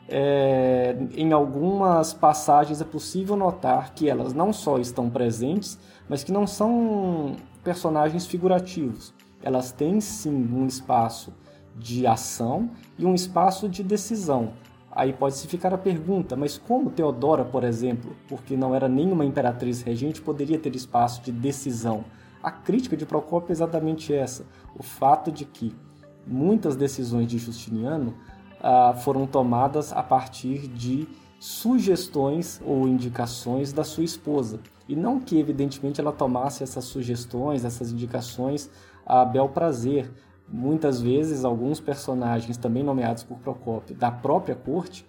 é, 0.09 0.97
em 1.15 1.33
algumas 1.33 2.13
passagens 2.13 2.81
é 2.81 2.85
possível 2.85 3.37
notar 3.37 3.93
que 3.95 4.09
elas 4.09 4.33
não 4.33 4.53
só 4.53 4.79
estão 4.79 5.11
presentes, 5.11 5.79
mas 6.09 6.25
que 6.25 6.33
não 6.33 6.47
são 6.47 7.37
personagens 7.63 8.27
figurativos. 8.27 9.13
Elas 9.43 9.73
têm 9.73 10.01
sim 10.01 10.49
um 10.53 10.67
espaço 10.67 11.33
de 11.77 12.07
ação 12.07 12.71
e 13.03 13.05
um 13.05 13.15
espaço 13.15 13.69
de 13.69 13.83
decisão. 13.83 14.53
Aí 14.91 15.13
pode-se 15.13 15.49
ficar 15.49 15.75
a 15.75 15.79
pergunta, 15.79 16.37
mas 16.37 16.57
como 16.57 16.91
Teodora, 16.91 17.45
por 17.45 17.65
exemplo, 17.65 18.15
porque 18.29 18.57
não 18.57 18.75
era 18.75 18.89
nenhuma 18.89 19.25
imperatriz 19.25 19.83
regente, 19.83 20.23
poderia 20.23 20.59
ter 20.59 20.77
espaço 20.77 21.21
de 21.23 21.33
decisão? 21.33 22.05
A 22.41 22.51
crítica 22.51 22.97
de 22.97 23.05
Procópio 23.05 23.51
é 23.51 23.53
exatamente 23.53 24.15
essa: 24.15 24.45
o 24.79 24.83
fato 24.83 25.33
de 25.33 25.45
que 25.45 25.75
muitas 26.27 26.77
decisões 26.77 27.27
de 27.27 27.39
Justiniano 27.39 28.15
ah, 28.61 28.95
foram 28.95 29.27
tomadas 29.27 29.93
a 29.93 30.03
partir 30.03 30.69
de 30.69 31.09
sugestões 31.41 32.61
ou 32.65 32.87
indicações 32.87 33.73
da 33.73 33.83
sua 33.83 34.05
esposa. 34.05 34.61
E 34.89 34.95
não 34.95 35.19
que, 35.19 35.41
evidentemente, 35.41 36.01
ela 36.01 36.13
tomasse 36.13 36.63
essas 36.63 36.85
sugestões, 36.85 37.65
essas 37.65 37.91
indicações 37.91 38.71
a 39.05 39.25
bel 39.25 39.49
prazer, 39.49 40.09
Muitas 40.49 41.01
vezes, 41.01 41.45
alguns 41.45 41.81
personagens, 41.81 42.57
também 42.57 42.83
nomeados 42.83 43.23
por 43.23 43.39
Procópio, 43.39 43.97
da 43.97 44.11
própria 44.11 44.55
corte, 44.55 45.07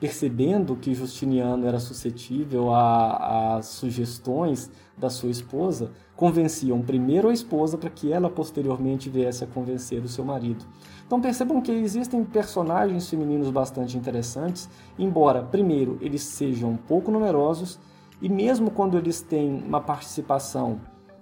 percebendo 0.00 0.74
que 0.74 0.94
Justiniano 0.94 1.66
era 1.66 1.78
suscetível 1.78 2.74
às 2.74 3.66
sugestões 3.66 4.70
da 4.96 5.10
sua 5.10 5.30
esposa, 5.30 5.90
convenciam 6.16 6.80
primeiro 6.80 7.28
a 7.28 7.32
esposa 7.32 7.76
para 7.76 7.90
que 7.90 8.10
ela 8.10 8.30
posteriormente 8.30 9.10
viesse 9.10 9.44
a 9.44 9.46
convencer 9.46 10.02
o 10.02 10.08
seu 10.08 10.24
marido. 10.24 10.64
Então 11.06 11.20
percebam 11.20 11.60
que 11.60 11.70
existem 11.70 12.24
personagens 12.24 13.08
femininos 13.08 13.50
bastante 13.50 13.96
interessantes, 13.98 14.70
embora, 14.98 15.42
primeiro, 15.42 15.98
eles 16.00 16.22
sejam 16.22 16.76
pouco 16.76 17.10
numerosos 17.10 17.78
e 18.22 18.28
mesmo 18.28 18.70
quando 18.70 18.96
eles 18.96 19.20
têm 19.20 19.62
uma 19.62 19.80
participação 19.80 20.80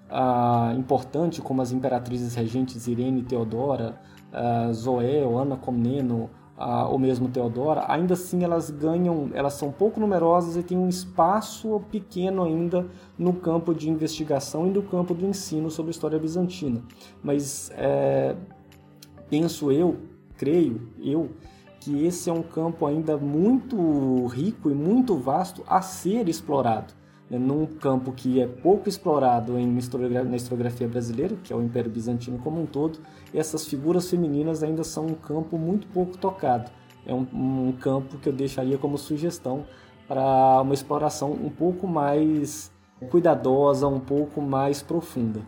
ah, 0.09 0.75
importante, 0.77 1.40
como 1.42 1.61
as 1.62 1.73
imperatrizes 1.73 2.35
regentes 2.35 2.87
Irene 2.87 3.21
e 3.21 3.25
Teodora, 3.25 4.01
ah, 4.33 4.71
Zoé 4.73 5.23
Ana 5.23 5.57
Comneno, 5.57 6.31
ah, 6.57 6.88
ou 6.88 6.99
mesmo 6.99 7.29
Teodora, 7.29 7.85
ainda 7.88 8.14
assim 8.14 8.42
elas 8.42 8.71
ganham, 8.71 9.31
elas 9.33 9.55
são 9.55 9.71
pouco 9.71 10.01
numerosas 10.01 10.57
e 10.57 10.62
têm 10.62 10.77
um 10.77 10.88
espaço 10.88 11.81
pequeno 11.90 12.42
ainda 12.42 12.87
no 13.16 13.33
campo 13.33 13.75
de 13.75 13.88
investigação 13.88 14.66
e 14.66 14.71
no 14.71 14.83
campo 14.83 15.14
do 15.14 15.25
ensino 15.25 15.71
sobre 15.71 15.90
a 15.90 15.92
história 15.92 16.18
bizantina. 16.18 16.83
Mas 17.23 17.71
é, 17.75 18.35
penso 19.31 19.71
eu, 19.71 19.99
creio 20.37 20.88
eu, 21.01 21.31
que 21.81 22.05
esse 22.05 22.29
é 22.29 22.33
um 22.33 22.42
campo 22.42 22.87
ainda 22.87 23.16
muito 23.16 24.27
rico 24.27 24.68
e 24.68 24.75
muito 24.75 25.16
vasto 25.16 25.62
a 25.66 25.81
ser 25.81 26.29
explorado 26.29 26.97
num 27.30 27.66
campo 27.66 28.12
que 28.12 28.40
é 28.40 28.46
pouco 28.46 28.88
explorado 28.88 29.58
em 29.58 29.76
historiografia, 29.76 30.30
na 30.30 30.36
historiografia 30.36 30.88
brasileira, 30.88 31.36
que 31.42 31.52
é 31.52 31.56
o 31.56 31.62
Império 31.62 31.90
Bizantino 31.90 32.38
como 32.38 32.62
um 32.62 32.66
todo, 32.66 33.00
e 33.34 33.38
essas 33.38 33.66
figuras 33.66 34.08
femininas 34.08 34.62
ainda 34.62 34.82
são 34.84 35.06
um 35.06 35.14
campo 35.14 35.58
muito 35.58 35.86
pouco 35.88 36.16
tocado. 36.16 36.70
É 37.04 37.12
um, 37.12 37.26
um 37.32 37.72
campo 37.72 38.18
que 38.18 38.28
eu 38.28 38.32
deixaria 38.32 38.78
como 38.78 38.96
sugestão 38.96 39.66
para 40.06 40.62
uma 40.62 40.72
exploração 40.72 41.32
um 41.32 41.50
pouco 41.50 41.86
mais 41.86 42.72
cuidadosa, 43.10 43.86
um 43.86 44.00
pouco 44.00 44.40
mais 44.40 44.82
profunda. 44.82 45.40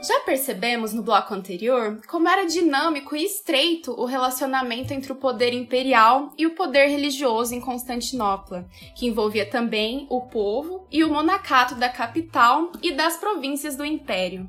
Já 0.00 0.20
percebemos 0.20 0.92
no 0.92 1.02
bloco 1.02 1.34
anterior 1.34 2.00
como 2.06 2.28
era 2.28 2.46
dinâmico 2.46 3.16
e 3.16 3.24
estreito 3.24 3.92
o 4.00 4.04
relacionamento 4.04 4.92
entre 4.94 5.10
o 5.10 5.16
poder 5.16 5.52
imperial 5.52 6.32
e 6.38 6.46
o 6.46 6.54
poder 6.54 6.86
religioso 6.86 7.52
em 7.52 7.60
Constantinopla, 7.60 8.68
que 8.94 9.06
envolvia 9.06 9.44
também 9.44 10.06
o 10.08 10.20
povo 10.20 10.86
e 10.88 11.02
o 11.02 11.12
monacato 11.12 11.74
da 11.74 11.88
capital 11.88 12.70
e 12.80 12.92
das 12.92 13.16
províncias 13.16 13.76
do 13.76 13.84
império. 13.84 14.48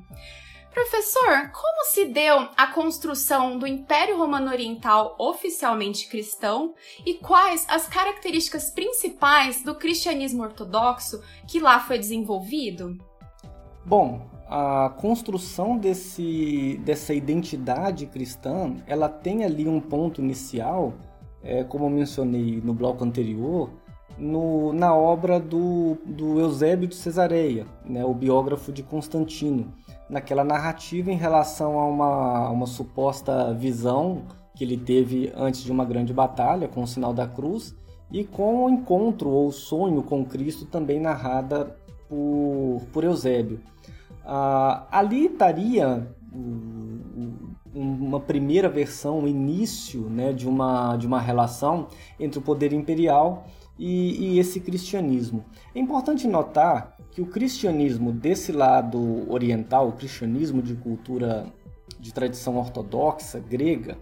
Professor, 0.72 1.50
como 1.52 1.86
se 1.86 2.06
deu 2.06 2.48
a 2.56 2.68
construção 2.68 3.58
do 3.58 3.66
Império 3.66 4.18
Romano 4.18 4.52
Oriental 4.52 5.16
oficialmente 5.18 6.08
cristão 6.08 6.76
e 7.04 7.16
quais 7.16 7.66
as 7.68 7.88
características 7.88 8.70
principais 8.70 9.64
do 9.64 9.74
cristianismo 9.74 10.44
ortodoxo 10.44 11.24
que 11.48 11.60
lá 11.60 11.80
foi 11.80 11.98
desenvolvido? 11.98 12.96
Bom, 13.84 14.30
a 14.50 14.90
construção 14.90 15.78
desse, 15.78 16.82
dessa 16.84 17.14
identidade 17.14 18.08
cristã, 18.08 18.76
ela 18.88 19.08
tem 19.08 19.44
ali 19.44 19.68
um 19.68 19.80
ponto 19.80 20.22
inicial, 20.22 20.94
é, 21.44 21.64
como 21.64 21.86
eu 21.86 21.90
mencionei 21.92 22.60
no 22.60 22.74
bloco 22.74 23.04
anterior, 23.04 23.70
no, 24.18 24.74
na 24.74 24.94
obra 24.96 25.40
do, 25.40 25.98
do 26.04 26.40
Eusébio 26.40 26.88
de 26.88 26.96
Cesareia, 26.96 27.68
né, 27.86 28.04
o 28.04 28.14
biógrafo 28.14 28.72
de 28.72 28.82
Constantino, 28.82 29.72
naquela 30.10 30.44
narrativa 30.44 31.12
em 31.12 31.16
relação 31.16 31.80
a 31.80 31.86
uma, 31.86 32.50
uma 32.50 32.66
suposta 32.66 33.54
visão 33.54 34.24
que 34.56 34.64
ele 34.64 34.78
teve 34.78 35.32
antes 35.36 35.64
de 35.64 35.72
uma 35.72 35.86
grande 35.86 36.12
batalha 36.12 36.68
com 36.68 36.82
o 36.82 36.88
sinal 36.88 37.14
da 37.14 37.28
cruz 37.28 37.76
e 38.12 38.24
com 38.24 38.66
o 38.66 38.70
encontro 38.70 39.30
ou 39.30 39.52
sonho 39.52 40.02
com 40.02 40.26
Cristo 40.26 40.66
também 40.66 41.00
narrada 41.00 41.78
por, 42.10 42.82
por 42.92 43.04
Eusébio. 43.04 43.60
Uh, 44.30 44.86
ali 44.92 45.26
estaria 45.26 46.08
uma 47.74 48.20
primeira 48.20 48.70
versão, 48.70 49.24
o 49.24 49.28
início 49.28 50.02
né, 50.02 50.32
de, 50.32 50.48
uma, 50.48 50.96
de 50.98 51.08
uma 51.08 51.20
relação 51.20 51.88
entre 52.20 52.38
o 52.38 52.42
poder 52.42 52.72
imperial 52.72 53.48
e, 53.76 54.36
e 54.36 54.40
esse 54.40 54.60
cristianismo. 54.60 55.44
É 55.74 55.80
importante 55.80 56.28
notar 56.28 56.96
que 57.10 57.24
o 57.24 57.26
cristianismo 57.26 58.12
desse 58.12 58.52
lado 58.52 59.26
oriental, 59.32 59.88
o 59.88 59.94
cristianismo 59.94 60.62
de 60.62 60.76
cultura 60.76 61.48
de 62.00 62.14
tradição 62.14 62.56
ortodoxa 62.56 63.40
grega, 63.40 63.98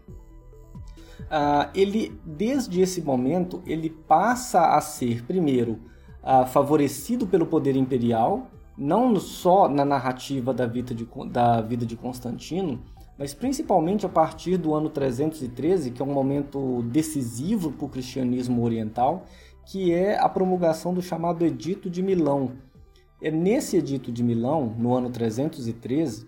uh, 1.22 1.72
ele 1.74 2.20
desde 2.26 2.82
esse 2.82 3.02
momento 3.02 3.64
ele 3.66 3.90
passa 3.90 4.76
a 4.76 4.82
ser 4.82 5.24
primeiro 5.24 5.80
ah, 6.22 6.46
favorecido 6.46 7.26
pelo 7.26 7.46
poder 7.46 7.78
imperial, 7.78 8.52
não 8.78 9.20
só 9.20 9.68
na 9.68 9.84
narrativa 9.84 10.54
da 10.54 10.68
vida, 10.68 10.94
de, 10.94 11.08
da 11.32 11.62
vida 11.62 11.86
de 11.86 11.96
Constantino, 11.96 12.80
mas 13.18 13.34
principalmente 13.34 14.06
a 14.06 14.10
partir 14.10 14.58
do 14.58 14.76
ano 14.76 14.90
313, 14.90 15.92
que 15.92 16.02
é 16.02 16.06
um 16.06 16.14
momento 16.14 16.84
decisivo 16.84 17.72
para 17.72 17.86
o 17.86 17.90
cristianismo 17.90 18.64
oriental, 18.64 19.26
que 19.66 19.92
é 19.92 20.18
a 20.20 20.30
promulgação 20.30 20.94
do 20.94 21.02
chamado 21.02 21.44
Edito 21.44 21.90
de 21.90 22.04
Milão. 22.04 22.54
É 23.22 23.32
nesse 23.32 23.78
Edito 23.78 24.12
de 24.12 24.24
Milão, 24.24 24.76
no 24.78 24.94
ano 24.94 25.10
313, 25.10 26.28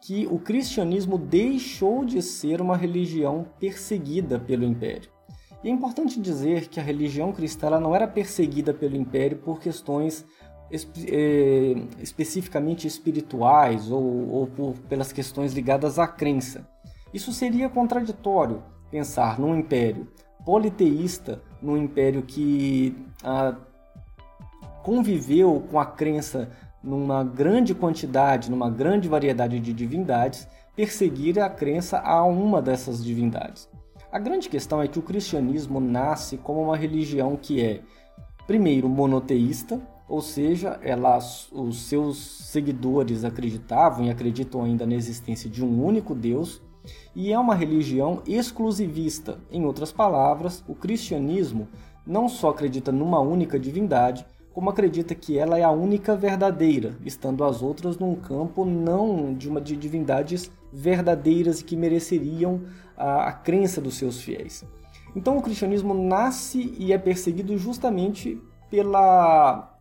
que 0.00 0.26
o 0.26 0.38
cristianismo 0.38 1.18
deixou 1.18 2.04
de 2.04 2.22
ser 2.22 2.60
uma 2.60 2.76
religião 2.76 3.46
perseguida 3.60 4.38
pelo 4.38 4.64
império. 4.64 5.10
E 5.62 5.68
é 5.68 5.70
importante 5.70 6.20
dizer 6.20 6.68
que 6.68 6.80
a 6.80 6.82
religião 6.82 7.30
cristã 7.30 7.78
não 7.78 7.94
era 7.94 8.08
perseguida 8.08 8.74
pelo 8.74 8.96
império 8.96 9.38
por 9.38 9.60
questões 9.60 10.24
é, 10.72 11.74
especificamente 12.00 12.86
espirituais 12.86 13.90
ou, 13.90 14.30
ou 14.30 14.46
por, 14.46 14.74
pelas 14.88 15.12
questões 15.12 15.52
ligadas 15.52 15.98
à 15.98 16.06
crença. 16.06 16.66
Isso 17.12 17.32
seria 17.32 17.68
contraditório 17.68 18.62
pensar 18.90 19.38
num 19.38 19.54
império 19.54 20.08
politeísta, 20.44 21.42
num 21.60 21.76
império 21.76 22.22
que 22.22 22.96
ah, 23.22 23.54
conviveu 24.82 25.66
com 25.70 25.78
a 25.78 25.86
crença 25.86 26.50
numa 26.82 27.22
grande 27.22 27.74
quantidade, 27.74 28.50
numa 28.50 28.68
grande 28.68 29.08
variedade 29.08 29.60
de 29.60 29.72
divindades, 29.72 30.48
perseguir 30.74 31.38
a 31.38 31.48
crença 31.48 32.00
a 32.00 32.24
uma 32.24 32.60
dessas 32.60 33.04
divindades. 33.04 33.68
A 34.10 34.18
grande 34.18 34.48
questão 34.48 34.82
é 34.82 34.88
que 34.88 34.98
o 34.98 35.02
cristianismo 35.02 35.80
nasce 35.80 36.36
como 36.36 36.60
uma 36.60 36.76
religião 36.76 37.36
que 37.36 37.62
é, 37.62 37.82
primeiro, 38.46 38.88
monoteísta, 38.88 39.80
ou 40.12 40.20
seja, 40.20 40.78
ela, 40.82 41.16
os 41.50 41.84
seus 41.84 42.18
seguidores 42.18 43.24
acreditavam 43.24 44.04
e 44.04 44.10
acreditam 44.10 44.62
ainda 44.62 44.84
na 44.84 44.94
existência 44.94 45.48
de 45.48 45.64
um 45.64 45.82
único 45.82 46.14
Deus, 46.14 46.60
e 47.16 47.32
é 47.32 47.38
uma 47.38 47.54
religião 47.54 48.20
exclusivista. 48.26 49.38
Em 49.50 49.64
outras 49.64 49.90
palavras, 49.90 50.62
o 50.68 50.74
cristianismo 50.74 51.66
não 52.06 52.28
só 52.28 52.50
acredita 52.50 52.92
numa 52.92 53.20
única 53.20 53.58
divindade, 53.58 54.26
como 54.52 54.68
acredita 54.68 55.14
que 55.14 55.38
ela 55.38 55.58
é 55.58 55.62
a 55.62 55.70
única 55.70 56.14
verdadeira, 56.14 56.94
estando 57.06 57.42
as 57.42 57.62
outras 57.62 57.96
num 57.96 58.14
campo 58.14 58.66
não 58.66 59.32
de 59.32 59.48
uma 59.48 59.62
de 59.62 59.74
divindades 59.74 60.50
verdadeiras 60.70 61.60
e 61.60 61.64
que 61.64 61.74
mereceriam 61.74 62.60
a, 62.94 63.28
a 63.28 63.32
crença 63.32 63.80
dos 63.80 63.94
seus 63.94 64.20
fiéis. 64.20 64.62
Então 65.16 65.38
o 65.38 65.42
cristianismo 65.42 65.94
nasce 65.94 66.74
e 66.78 66.92
é 66.92 66.98
perseguido 66.98 67.56
justamente 67.56 68.38
pela 68.68 69.71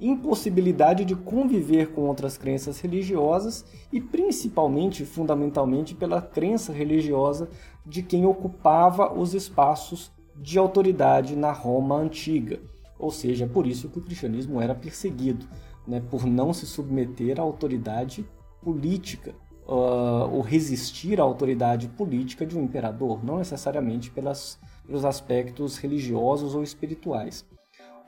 impossibilidade 0.00 1.04
de 1.04 1.14
conviver 1.14 1.92
com 1.92 2.02
outras 2.02 2.36
crenças 2.36 2.80
religiosas 2.80 3.64
e 3.92 4.00
principalmente, 4.00 5.04
fundamentalmente, 5.04 5.94
pela 5.94 6.22
crença 6.22 6.72
religiosa 6.72 7.48
de 7.84 8.02
quem 8.02 8.26
ocupava 8.26 9.12
os 9.12 9.34
espaços 9.34 10.10
de 10.36 10.58
autoridade 10.58 11.34
na 11.34 11.50
Roma 11.50 11.96
antiga. 11.96 12.60
Ou 12.98 13.10
seja, 13.10 13.46
por 13.46 13.66
isso 13.66 13.88
que 13.88 13.98
o 13.98 14.02
cristianismo 14.02 14.60
era 14.60 14.74
perseguido, 14.74 15.46
né, 15.86 16.02
por 16.10 16.26
não 16.26 16.52
se 16.52 16.66
submeter 16.66 17.40
à 17.40 17.42
autoridade 17.42 18.24
política 18.62 19.34
uh, 19.66 20.32
ou 20.32 20.40
resistir 20.40 21.20
à 21.20 21.22
autoridade 21.22 21.88
política 21.88 22.44
de 22.44 22.58
um 22.58 22.62
imperador, 22.64 23.24
não 23.24 23.38
necessariamente 23.38 24.10
pelas, 24.10 24.58
pelos 24.86 25.04
aspectos 25.04 25.76
religiosos 25.76 26.54
ou 26.54 26.62
espirituais. 26.62 27.44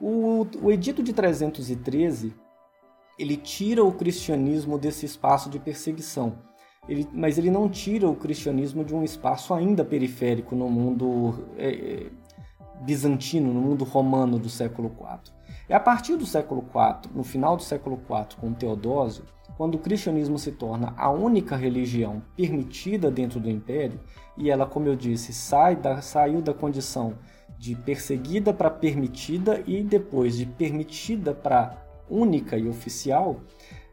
O, 0.01 0.47
o 0.63 0.71
Edito 0.71 1.03
de 1.03 1.13
313 1.13 2.35
ele 3.19 3.37
tira 3.37 3.85
o 3.85 3.93
cristianismo 3.93 4.79
desse 4.79 5.05
espaço 5.05 5.51
de 5.51 5.59
perseguição, 5.59 6.39
ele, 6.89 7.07
mas 7.13 7.37
ele 7.37 7.51
não 7.51 7.69
tira 7.69 8.09
o 8.09 8.17
cristianismo 8.17 8.83
de 8.83 8.95
um 8.95 9.05
espaço 9.05 9.53
ainda 9.53 9.85
periférico 9.85 10.57
no 10.57 10.71
mundo 10.71 11.47
é, 11.59 11.69
é 11.69 12.11
bizantino, 12.81 13.53
no 13.53 13.61
mundo 13.61 13.85
romano 13.85 14.39
do 14.39 14.49
século 14.49 14.91
IV. 14.99 15.35
É 15.69 15.75
a 15.75 15.81
partir 15.81 16.17
do 16.17 16.25
século 16.25 16.65
IV, 16.65 17.13
no 17.15 17.23
final 17.23 17.57
do 17.57 17.63
século 17.63 17.97
IV, 17.97 18.37
com 18.41 18.55
Teodósio, 18.55 19.25
quando 19.57 19.75
o 19.75 19.79
cristianismo 19.79 20.39
se 20.39 20.53
torna 20.53 20.95
a 20.97 21.11
única 21.11 21.55
religião 21.55 22.23
permitida 22.35 23.11
dentro 23.11 23.39
do 23.39 23.51
império, 23.51 24.01
e 24.37 24.51
ela, 24.51 24.65
como 24.65 24.87
eu 24.87 24.97
disse, 24.97 25.35
sai 25.35 25.77
da, 25.77 26.01
saiu 26.01 26.41
da 26.41 26.55
condição 26.55 27.19
de 27.61 27.75
perseguida 27.75 28.55
para 28.55 28.71
permitida 28.71 29.63
e 29.67 29.83
depois 29.83 30.35
de 30.35 30.47
permitida 30.47 31.35
para 31.35 31.77
única 32.09 32.57
e 32.57 32.67
oficial, 32.67 33.37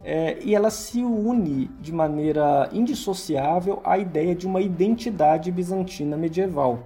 é, 0.01 0.41
e 0.41 0.55
ela 0.55 0.69
se 0.69 1.03
une 1.03 1.69
de 1.81 1.91
maneira 1.91 2.69
indissociável 2.71 3.81
à 3.83 3.97
ideia 3.97 4.33
de 4.33 4.47
uma 4.47 4.61
identidade 4.61 5.51
bizantina 5.51 6.15
medieval. 6.15 6.79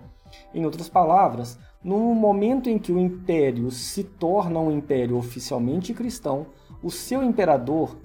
Em 0.56 0.66
outras 0.66 0.90
palavras, 0.90 1.60
no 1.84 2.16
momento 2.16 2.68
em 2.68 2.80
que 2.80 2.92
o 2.92 2.98
império 2.98 3.70
se 3.70 4.04
torna 4.04 4.60
um 4.60 4.72
império 4.72 5.18
oficialmente 5.18 5.94
cristão, 5.94 6.48
o 6.82 6.90
seu 6.90 7.22
imperador, 7.22 7.96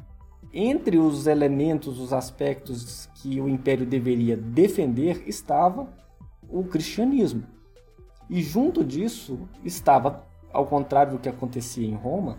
entre 0.52 0.98
os 0.98 1.26
elementos, 1.26 1.98
os 1.98 2.12
aspectos 2.12 3.08
que 3.14 3.40
o 3.40 3.48
império 3.48 3.86
deveria 3.86 4.36
defender, 4.36 5.26
estava 5.26 5.88
o 6.46 6.62
cristianismo. 6.64 7.55
E 8.28 8.42
junto 8.42 8.84
disso 8.84 9.48
estava, 9.64 10.26
ao 10.52 10.66
contrário 10.66 11.12
do 11.12 11.18
que 11.18 11.28
acontecia 11.28 11.86
em 11.86 11.94
Roma, 11.94 12.38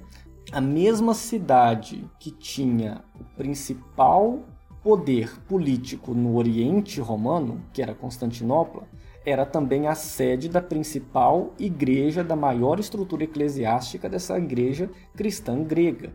a 0.51 0.61
mesma 0.61 1.13
cidade 1.13 2.09
que 2.19 2.31
tinha 2.31 3.03
o 3.19 3.23
principal 3.35 4.39
poder 4.83 5.39
político 5.41 6.13
no 6.13 6.37
Oriente 6.37 7.01
Romano, 7.01 7.61
que 7.73 7.81
era 7.81 7.93
Constantinopla, 7.93 8.87
era 9.25 9.45
também 9.45 9.87
a 9.87 9.95
sede 9.95 10.47
da 10.47 10.61
principal 10.61 11.53
igreja 11.59 12.23
da 12.23 12.37
maior 12.37 12.79
estrutura 12.79 13.25
eclesiástica 13.25 14.07
dessa 14.07 14.37
igreja 14.37 14.89
cristã 15.15 15.61
grega. 15.61 16.13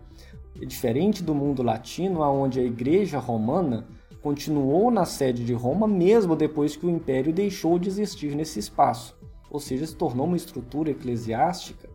É 0.61 0.65
diferente 0.65 1.23
do 1.23 1.35
mundo 1.35 1.63
latino, 1.63 2.23
onde 2.23 2.61
a 2.61 2.65
igreja 2.65 3.19
romana 3.19 3.87
continuou 4.23 4.91
na 4.91 5.05
sede 5.05 5.45
de 5.45 5.53
Roma 5.53 5.87
mesmo 5.87 6.35
depois 6.35 6.75
que 6.75 6.87
o 6.87 6.91
império 6.91 7.33
deixou 7.33 7.79
de 7.79 7.89
existir 7.89 8.35
nesse 8.35 8.59
espaço, 8.59 9.15
ou 9.53 9.61
seja, 9.61 9.87
se 9.87 9.95
tornou 9.95 10.27
uma 10.27 10.37
estrutura 10.37 10.91
eclesiástica 10.91 11.87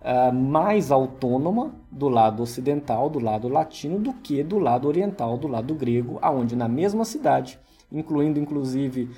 uh, 0.00 0.34
mais 0.34 0.90
autônoma 0.90 1.74
do 1.90 2.08
lado 2.08 2.42
ocidental, 2.42 3.10
do 3.10 3.18
lado 3.18 3.48
latino, 3.48 3.98
do 3.98 4.14
que 4.14 4.42
do 4.42 4.58
lado 4.58 4.88
oriental, 4.88 5.36
do 5.36 5.46
lado 5.46 5.74
grego, 5.74 6.18
aonde 6.22 6.56
na 6.56 6.66
mesma 6.66 7.04
cidade, 7.04 7.60
incluindo 7.92 8.40
inclusive 8.40 9.10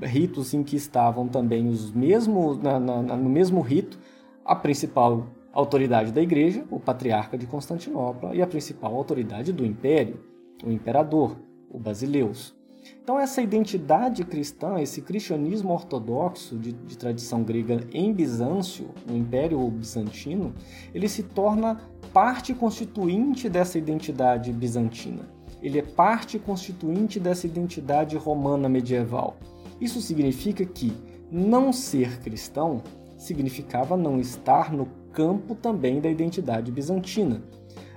ritos 0.00 0.54
em 0.54 0.62
que 0.62 0.76
estavam 0.76 1.26
também 1.26 1.66
os 1.66 1.90
mesmos, 1.90 2.56
na, 2.58 2.78
na, 2.78 3.02
no 3.16 3.28
mesmo 3.28 3.60
rito, 3.60 3.98
a 4.44 4.54
principal 4.54 5.26
autoridade 5.52 6.12
da 6.12 6.22
igreja, 6.22 6.64
o 6.70 6.78
patriarca 6.78 7.36
de 7.36 7.46
Constantinopla, 7.46 8.32
e 8.32 8.40
a 8.40 8.46
principal 8.46 8.94
autoridade 8.94 9.52
do 9.52 9.66
império, 9.66 10.20
o 10.64 10.70
imperador, 10.70 11.36
o 11.68 11.80
Basileus. 11.80 12.54
Então, 13.02 13.18
essa 13.18 13.42
identidade 13.42 14.24
cristã, 14.24 14.80
esse 14.80 15.02
cristianismo 15.02 15.72
ortodoxo 15.72 16.56
de, 16.56 16.72
de, 16.72 16.96
tradição 16.96 17.42
grega 17.42 17.86
em 17.92 18.12
Bizâncio, 18.12 18.88
no 19.06 19.16
Império 19.16 19.58
Bizantino, 19.68 20.54
ele 20.94 21.08
se 21.08 21.22
torna 21.22 21.80
parte 22.12 22.54
constituinte 22.54 23.48
dessa 23.48 23.78
identidade 23.78 24.52
bizantina. 24.52 25.28
Ele 25.62 25.78
é 25.78 25.82
parte 25.82 26.38
constituinte 26.38 27.20
dessa 27.20 27.46
identidade 27.46 28.16
romana 28.16 28.68
medieval. 28.68 29.36
Isso 29.80 30.00
significa 30.00 30.64
que 30.64 30.92
não 31.30 31.72
ser 31.72 32.20
cristão 32.20 32.82
significava 33.16 33.96
não 33.96 34.18
estar 34.18 34.72
no 34.72 34.86
campo 35.12 35.54
também 35.54 36.00
da 36.00 36.08
identidade 36.08 36.72
bizantina. 36.72 37.42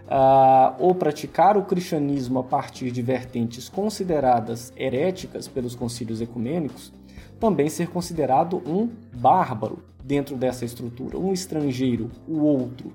Uh, 0.04 0.76
ou 0.80 0.94
praticar 0.94 1.58
o 1.58 1.64
cristianismo 1.64 2.40
a 2.40 2.44
partir 2.44 2.92
de 2.92 3.02
vertentes 3.02 3.70
consideradas 3.70 4.74
heréticas 4.76 5.48
pelos 5.48 5.76
concílios 5.76 6.22
ecumênicos, 6.22 6.92
também 7.40 7.70
ser 7.70 7.88
considerado 7.90 8.62
um 8.66 8.90
bárbaro 9.16 9.80
dentro 10.04 10.36
dessa 10.36 10.66
estrutura, 10.66 11.18
um 11.18 11.32
estrangeiro, 11.32 12.12
o 12.28 12.40
outro. 12.40 12.94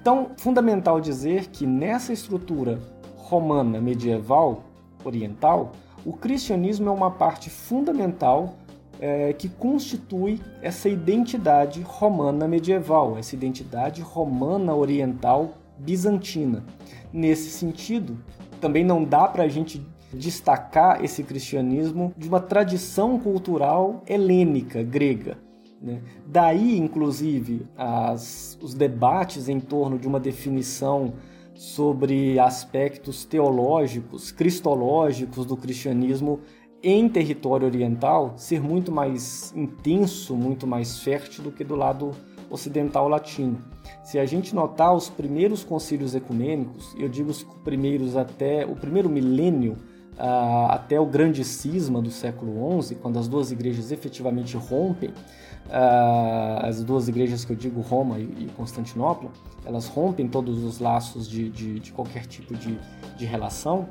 Então, 0.00 0.30
fundamental 0.36 1.00
dizer 1.00 1.46
que 1.46 1.66
nessa 1.66 2.12
estrutura 2.12 2.78
romana 3.16 3.80
medieval 3.80 4.62
oriental, 5.04 5.72
o 6.04 6.12
cristianismo 6.12 6.88
é 6.88 6.92
uma 6.92 7.10
parte 7.10 7.50
fundamental 7.50 8.54
é, 9.00 9.32
que 9.32 9.48
constitui 9.48 10.40
essa 10.62 10.88
identidade 10.88 11.80
romana 11.82 12.46
medieval, 12.46 13.16
essa 13.18 13.34
identidade 13.34 14.00
romana 14.02 14.74
oriental 14.74 15.54
bizantina. 15.78 16.64
Nesse 17.12 17.50
sentido, 17.50 18.18
também 18.60 18.84
não 18.84 19.04
dá 19.04 19.28
para 19.28 19.44
a 19.44 19.48
gente 19.48 19.86
destacar 20.12 21.04
esse 21.04 21.22
cristianismo 21.22 22.12
de 22.16 22.28
uma 22.28 22.40
tradição 22.40 23.18
cultural 23.18 24.02
helênica, 24.06 24.82
grega. 24.82 25.38
Né? 25.80 26.00
Daí, 26.26 26.78
inclusive, 26.78 27.66
as, 27.76 28.58
os 28.62 28.74
debates 28.74 29.48
em 29.48 29.60
torno 29.60 29.98
de 29.98 30.06
uma 30.06 30.20
definição 30.20 31.14
sobre 31.54 32.38
aspectos 32.38 33.24
teológicos, 33.24 34.32
cristológicos 34.32 35.46
do 35.46 35.56
cristianismo 35.56 36.40
em 36.82 37.08
território 37.08 37.66
oriental 37.66 38.34
ser 38.36 38.60
muito 38.60 38.90
mais 38.90 39.52
intenso, 39.56 40.34
muito 40.36 40.66
mais 40.66 40.98
fértil 40.98 41.44
do 41.44 41.52
que 41.52 41.64
do 41.64 41.76
lado 41.76 42.10
ocidental 42.50 43.08
latino. 43.08 43.58
Se 44.04 44.18
a 44.18 44.26
gente 44.26 44.54
notar 44.54 44.94
os 44.94 45.08
primeiros 45.08 45.64
concílios 45.64 46.14
ecumênicos, 46.14 46.94
eu 46.98 47.08
digo 47.08 47.30
os 47.30 47.42
primeiros 47.64 48.18
até 48.18 48.66
o 48.66 48.76
primeiro 48.76 49.08
milênio, 49.08 49.78
uh, 50.18 50.66
até 50.68 51.00
o 51.00 51.06
grande 51.06 51.42
cisma 51.42 52.02
do 52.02 52.10
século 52.10 52.82
XI, 52.82 52.96
quando 52.96 53.18
as 53.18 53.26
duas 53.26 53.50
igrejas 53.50 53.90
efetivamente 53.90 54.58
rompem, 54.58 55.08
uh, 55.08 56.66
as 56.66 56.84
duas 56.84 57.08
igrejas 57.08 57.46
que 57.46 57.52
eu 57.52 57.56
digo, 57.56 57.80
Roma 57.80 58.18
e, 58.18 58.24
e 58.24 58.50
Constantinopla, 58.54 59.30
elas 59.64 59.88
rompem 59.88 60.28
todos 60.28 60.62
os 60.62 60.80
laços 60.80 61.26
de, 61.26 61.48
de, 61.48 61.80
de 61.80 61.90
qualquer 61.90 62.26
tipo 62.26 62.54
de, 62.54 62.78
de 63.16 63.24
relação. 63.24 63.88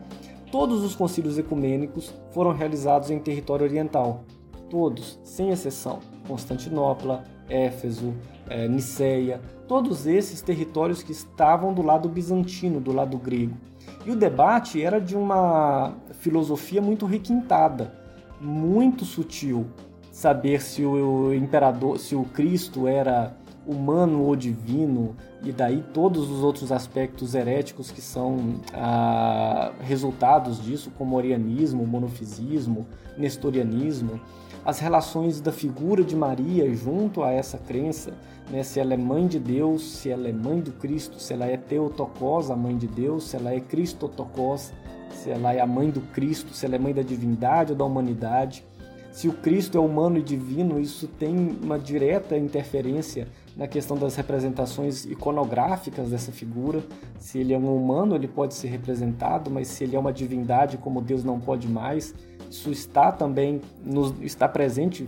Todos 0.52 0.84
os 0.84 0.96
concílios 0.96 1.40
ecumênicos 1.40 2.14
foram 2.30 2.52
realizados 2.52 3.10
em 3.10 3.18
território 3.18 3.66
oriental, 3.66 4.24
todos, 4.70 5.20
sem 5.24 5.50
exceção. 5.50 6.00
Constantinopla, 6.28 7.24
Éfeso, 7.50 8.14
é, 8.50 9.40
todos 9.68 10.06
esses 10.06 10.42
territórios 10.42 11.02
que 11.02 11.12
estavam 11.12 11.74
do 11.74 11.82
lado 11.82 12.10
bizantino, 12.10 12.80
do 12.80 12.92
lado 12.92 13.18
grego. 13.18 13.58
E 14.06 14.12
o 14.12 14.16
debate 14.16 14.82
era 14.82 15.00
de 15.00 15.16
uma 15.16 15.94
filosofia 16.20 16.82
muito 16.82 17.06
requintada, 17.06 17.94
muito 18.40 19.06
sutil, 19.06 19.66
saber 20.12 20.62
se 20.62 20.84
o 20.86 21.34
imperador, 21.34 21.98
se 21.98 22.16
o 22.16 22.24
Cristo 22.24 22.88
era 22.88 23.36
humano 23.66 24.24
ou 24.24 24.36
divino, 24.36 25.16
e 25.42 25.52
daí 25.52 25.84
todos 25.94 26.30
os 26.30 26.44
outros 26.44 26.72
aspectos 26.72 27.34
heréticos 27.34 27.92
que 27.92 28.02
são 28.02 28.56
ah, 28.74 29.72
resultados 29.82 30.62
disso, 30.62 30.92
como 30.98 31.16
orianismo, 31.16 31.86
monofisismo, 31.86 32.86
nestorianismo, 33.18 34.20
as 34.66 34.80
relações 34.80 35.42
da 35.42 35.52
figura 35.52 36.04
de 36.04 36.16
Maria 36.16 36.74
junto 36.74 37.22
a 37.22 37.32
essa 37.32 37.58
crença, 37.58 38.14
né, 38.50 38.64
se 38.64 38.80
ela 38.80 38.94
é 38.94 38.98
mãe 38.98 39.28
de 39.28 39.40
Deus, 39.40 39.84
se 39.84 40.10
ela 40.10 40.28
é 40.28 40.32
mãe 40.32 40.62
do 40.62 40.72
Cristo, 40.72 41.20
se 41.20 41.34
ela 41.34 41.46
é 41.46 41.58
Teotocós, 41.58 42.50
a 42.50 42.56
mãe 42.56 42.78
de 42.78 42.88
Deus, 42.88 43.30
se 43.30 43.36
ela 43.36 43.54
é 43.54 43.60
Cristotocós, 43.60 44.74
se 45.12 45.30
ela 45.30 45.54
é 45.54 45.60
a 45.60 45.68
mãe 45.68 45.90
do 45.90 46.02
Cristo, 46.02 46.54
se 46.54 46.66
ela 46.66 46.76
é 46.76 46.80
mãe 46.80 46.94
da 46.94 47.02
divindade 47.02 47.74
ou 47.74 47.78
da 47.78 47.86
humanidade. 47.86 48.66
Se 49.14 49.28
o 49.28 49.34
Cristo 49.34 49.78
é 49.78 49.80
humano 49.80 50.18
e 50.18 50.24
divino, 50.24 50.80
isso 50.80 51.08
tem 51.08 51.38
uma 51.62 51.78
direta 51.78 52.36
interferência 52.36 53.28
na 53.56 53.68
questão 53.68 53.96
das 53.96 54.16
representações 54.16 55.06
iconográficas 55.06 56.10
dessa 56.10 56.32
figura. 56.32 56.84
Se 57.20 57.38
ele 57.38 57.54
é 57.54 57.58
um 57.58 57.78
humano, 57.78 58.16
ele 58.16 58.28
pode 58.28 58.56
ser 58.56 58.70
representado, 58.70 59.52
mas 59.52 59.68
se 59.68 59.84
ele 59.84 59.96
é 59.96 60.00
uma 60.00 60.12
divindade, 60.12 60.80
como 60.80 61.00
Deus 61.00 61.24
não 61.24 61.40
pode 61.40 61.68
mais, 61.68 62.16
isso 62.50 62.72
está 62.72 63.12
também 63.12 63.62
nos, 63.86 64.20
está 64.20 64.50
presente 64.50 65.08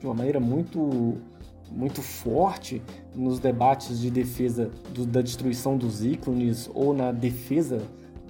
de 0.00 0.04
uma 0.04 0.14
maneira 0.14 0.40
muito 0.40 1.16
muito 1.70 2.02
forte 2.02 2.80
nos 3.14 3.38
debates 3.38 4.00
de 4.00 4.10
defesa 4.10 4.70
do, 4.92 5.04
da 5.04 5.20
destruição 5.20 5.76
dos 5.76 6.04
ícones 6.04 6.70
ou 6.74 6.94
na 6.94 7.12
defesa 7.12 7.82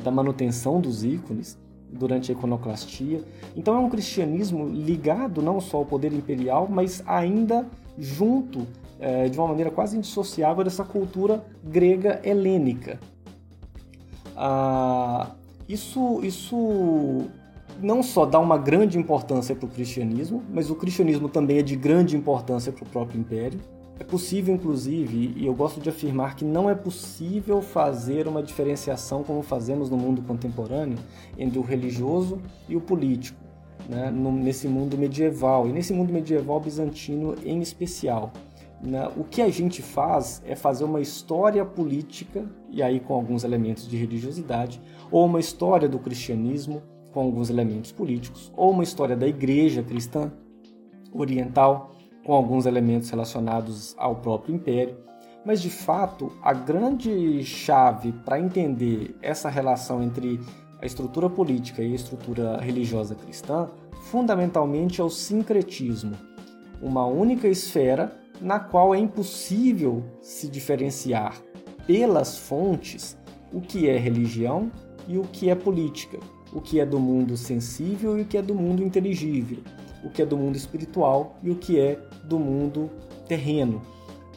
da 0.03 0.11
manutenção 0.11 0.81
dos 0.81 1.05
ícones 1.05 1.59
durante 1.97 2.31
a 2.31 2.35
iconoclastia. 2.35 3.23
Então 3.57 3.75
é 3.75 3.79
um 3.79 3.89
cristianismo 3.89 4.69
ligado 4.69 5.43
não 5.43 5.61
só 5.61 5.79
ao 5.79 5.85
poder 5.85 6.13
imperial, 6.13 6.69
mas 6.71 7.03
ainda 7.07 7.67
junto 7.99 8.67
é, 9.01 9.29
de 9.29 9.39
uma 9.39 9.49
maneira 9.49 9.71
quase 9.71 9.97
indissociável 9.97 10.63
dessa 10.63 10.85
cultura 10.85 11.45
grega 11.65 12.21
helênica. 12.23 13.01
Ah, 14.37 15.31
isso, 15.69 16.21
isso 16.23 17.27
não 17.81 18.03
só 18.03 18.25
dá 18.25 18.39
uma 18.39 18.59
grande 18.59 18.99
importância 18.99 19.55
para 19.55 19.67
o 19.67 19.69
cristianismo, 19.69 20.43
mas 20.53 20.71
o 20.71 20.75
cristianismo 20.75 21.29
também 21.29 21.59
é 21.59 21.63
de 21.63 21.77
grande 21.77 22.17
importância 22.17 22.73
para 22.73 22.85
o 22.85 22.87
próprio 22.89 23.21
império. 23.21 23.59
É 23.99 24.05
possível, 24.05 24.55
inclusive, 24.55 25.33
e 25.37 25.47
eu 25.47 25.55
gosto 25.55 25.81
de 25.81 25.89
afirmar 25.89 26.37
que 26.37 26.45
não 26.45 26.69
é 26.69 26.75
possível 26.75 27.63
fazer 27.63 28.29
uma 28.29 28.43
diferenciação 28.43 29.25
como 29.25 29.43
fazemos 29.43 29.89
no 29.89 29.97
mundo 29.97 30.21
contemporâneo 30.21 30.99
entre 31.39 31.59
o 31.59 31.63
religioso 31.63 32.41
e 32.69 32.77
o 32.77 32.81
político, 32.81 33.41
né? 33.89 34.11
nesse 34.11 34.69
mundo 34.69 34.99
medieval, 34.99 35.67
e 35.67 35.73
nesse 35.73 35.95
mundo 35.95 36.13
medieval 36.13 36.61
bizantino 36.61 37.35
em 37.43 37.63
especial. 37.63 38.33
Né? 38.83 39.09
O 39.17 39.25
que 39.25 39.41
a 39.41 39.49
gente 39.49 39.81
faz 39.81 40.43
é 40.45 40.55
fazer 40.55 40.85
uma 40.85 41.01
história 41.01 41.65
política, 41.65 42.45
e 42.71 42.83
aí 42.83 43.01
com 43.01 43.15
alguns 43.15 43.45
elementos 43.45 43.89
de 43.89 43.97
religiosidade, 43.97 44.79
ou 45.11 45.25
uma 45.25 45.41
história 45.41 45.89
do 45.89 45.99
cristianismo 45.99 46.83
com 47.15 47.21
alguns 47.21 47.49
elementos 47.49 47.93
políticos, 47.93 48.53
ou 48.55 48.73
uma 48.73 48.85
história 48.85 49.17
da 49.17 49.27
igreja 49.27 49.83
cristã 49.83 50.31
oriental 51.15 51.96
com 52.27 52.33
alguns 52.33 52.67
elementos 52.67 53.09
relacionados 53.09 53.95
ao 53.97 54.17
próprio 54.17 54.57
império. 54.57 54.97
Mas 55.45 55.63
de 55.63 55.71
fato, 55.71 56.33
a 56.43 56.53
grande 56.53 57.45
chave 57.45 58.11
para 58.25 58.41
entender 58.41 59.15
essa 59.23 59.49
relação 59.49 60.03
entre 60.03 60.41
a 60.83 60.85
estrutura 60.85 61.31
política 61.31 61.83
e 61.83 61.93
a 61.93 61.95
estrutura 61.95 62.59
religiosa 62.59 63.15
cristã, 63.15 63.69
fundamentalmente 64.11 65.01
é 65.01 65.05
o 65.05 65.09
sincretismo, 65.09 66.17
uma 66.83 67.07
única 67.07 67.47
esfera 67.47 68.13
na 68.41 68.59
qual 68.59 68.93
é 68.93 68.99
impossível 68.99 70.03
se 70.21 70.49
diferenciar 70.49 71.41
pelas 71.87 72.37
fontes 72.37 73.17
o 73.53 73.61
que 73.61 73.89
é 73.89 73.97
religião 73.97 74.71
e 75.07 75.17
o 75.17 75.23
que 75.23 75.49
é 75.49 75.55
política, 75.55 76.19
o 76.53 76.61
que 76.61 76.81
é 76.81 76.85
do 76.85 76.99
mundo 76.99 77.37
sensível 77.37 78.19
e 78.19 78.23
o 78.23 78.25
que 78.25 78.37
é 78.37 78.43
do 78.43 78.55
mundo 78.55 78.83
inteligível, 78.83 79.59
o 80.07 80.11
que 80.11 80.23
é 80.23 80.27
do 80.27 80.37
mundo 80.37 80.57
espiritual 80.57 81.37
e 81.43 81.51
o 81.51 81.57
que 81.57 81.79
é 81.79 81.99
do 82.25 82.39
mundo 82.39 82.91
terreno. 83.29 83.83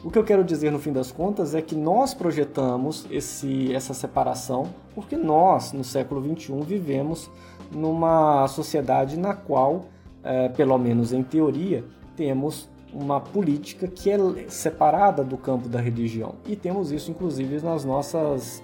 O 0.02 0.10
que 0.10 0.18
eu 0.18 0.24
quero 0.24 0.42
dizer 0.42 0.72
no 0.72 0.78
fim 0.78 0.92
das 0.92 1.12
contas 1.12 1.54
é 1.54 1.60
que 1.60 1.74
nós 1.74 2.14
projetamos 2.14 3.06
esse, 3.10 3.72
essa 3.74 3.92
separação 3.92 4.68
porque 4.94 5.16
nós, 5.16 5.72
no 5.72 5.84
século 5.84 6.22
XXI, 6.22 6.60
vivemos 6.62 7.30
numa 7.70 8.48
sociedade 8.48 9.18
na 9.18 9.34
qual, 9.34 9.86
é, 10.24 10.48
pelo 10.48 10.76
menos 10.78 11.12
em 11.12 11.22
teoria, 11.22 11.84
temos 12.16 12.68
uma 12.92 13.20
política 13.20 13.86
que 13.86 14.10
é 14.10 14.18
separada 14.48 15.22
do 15.22 15.36
campo 15.36 15.68
da 15.68 15.80
religião. 15.80 16.34
E 16.46 16.56
temos 16.56 16.90
isso, 16.90 17.10
inclusive, 17.10 17.60
nas 17.60 17.84
nossas, 17.84 18.62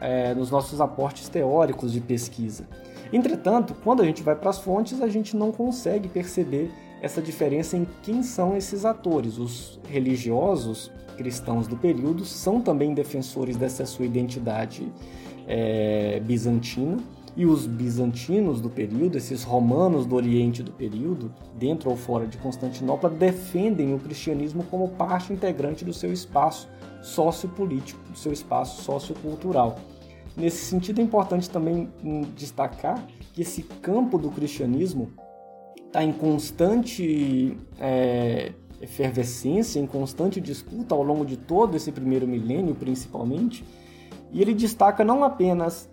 é, 0.00 0.34
nos 0.34 0.50
nossos 0.50 0.80
aportes 0.80 1.28
teóricos 1.28 1.92
de 1.92 2.00
pesquisa. 2.00 2.66
Entretanto, 3.12 3.74
quando 3.82 4.02
a 4.02 4.04
gente 4.04 4.22
vai 4.22 4.34
para 4.34 4.50
as 4.50 4.58
fontes, 4.58 5.00
a 5.00 5.08
gente 5.08 5.36
não 5.36 5.52
consegue 5.52 6.08
perceber 6.08 6.70
essa 7.00 7.20
diferença 7.22 7.76
em 7.76 7.86
quem 8.02 8.22
são 8.22 8.56
esses 8.56 8.84
atores. 8.84 9.38
Os 9.38 9.78
religiosos 9.88 10.90
cristãos 11.16 11.66
do 11.66 11.76
período 11.76 12.24
são 12.24 12.60
também 12.60 12.94
defensores 12.94 13.56
dessa 13.56 13.86
sua 13.86 14.06
identidade 14.06 14.92
é, 15.46 16.20
bizantina, 16.20 16.98
e 17.36 17.44
os 17.44 17.66
bizantinos 17.66 18.62
do 18.62 18.70
período, 18.70 19.18
esses 19.18 19.42
romanos 19.42 20.06
do 20.06 20.14
Oriente 20.14 20.62
do 20.62 20.72
período, 20.72 21.30
dentro 21.54 21.90
ou 21.90 21.96
fora 21.96 22.26
de 22.26 22.38
Constantinopla, 22.38 23.10
defendem 23.10 23.92
o 23.94 23.98
cristianismo 23.98 24.64
como 24.64 24.88
parte 24.88 25.34
integrante 25.34 25.84
do 25.84 25.92
seu 25.92 26.10
espaço 26.10 26.66
sociopolítico, 27.02 28.00
do 28.10 28.16
seu 28.16 28.32
espaço 28.32 28.82
sociocultural. 28.82 29.76
Nesse 30.36 30.64
sentido, 30.66 31.00
é 31.00 31.04
importante 31.04 31.48
também 31.48 31.90
destacar 32.36 33.02
que 33.32 33.42
esse 33.42 33.62
campo 33.62 34.18
do 34.18 34.30
cristianismo 34.30 35.10
está 35.86 36.04
em 36.04 36.12
constante 36.12 37.56
é, 37.80 38.52
efervescência, 38.80 39.80
em 39.80 39.86
constante 39.86 40.40
disputa 40.40 40.94
ao 40.94 41.02
longo 41.02 41.24
de 41.24 41.36
todo 41.36 41.74
esse 41.74 41.90
primeiro 41.90 42.26
milênio, 42.26 42.74
principalmente, 42.74 43.64
e 44.30 44.42
ele 44.42 44.52
destaca 44.52 45.02
não 45.02 45.24
apenas 45.24 45.88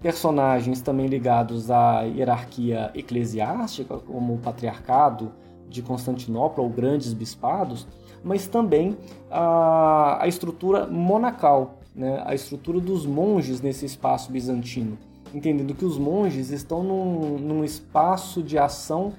personagens 0.00 0.80
também 0.80 1.06
ligados 1.06 1.70
à 1.70 2.02
hierarquia 2.02 2.90
eclesiástica, 2.94 3.96
como 3.98 4.34
o 4.34 4.38
patriarcado 4.38 5.32
de 5.68 5.82
Constantinopla 5.82 6.64
ou 6.64 6.70
grandes 6.70 7.12
bispados, 7.12 7.86
mas 8.22 8.46
também 8.46 8.96
a, 9.30 10.22
a 10.22 10.26
estrutura 10.26 10.86
monacal, 10.86 11.79
né, 11.94 12.22
a 12.24 12.34
estrutura 12.34 12.80
dos 12.80 13.06
monges 13.06 13.60
nesse 13.60 13.84
espaço 13.84 14.30
bizantino, 14.30 14.98
entendendo 15.34 15.74
que 15.74 15.84
os 15.84 15.98
monges 15.98 16.50
estão 16.50 16.82
num, 16.82 17.38
num 17.38 17.64
espaço 17.64 18.42
de 18.42 18.58
ação 18.58 19.12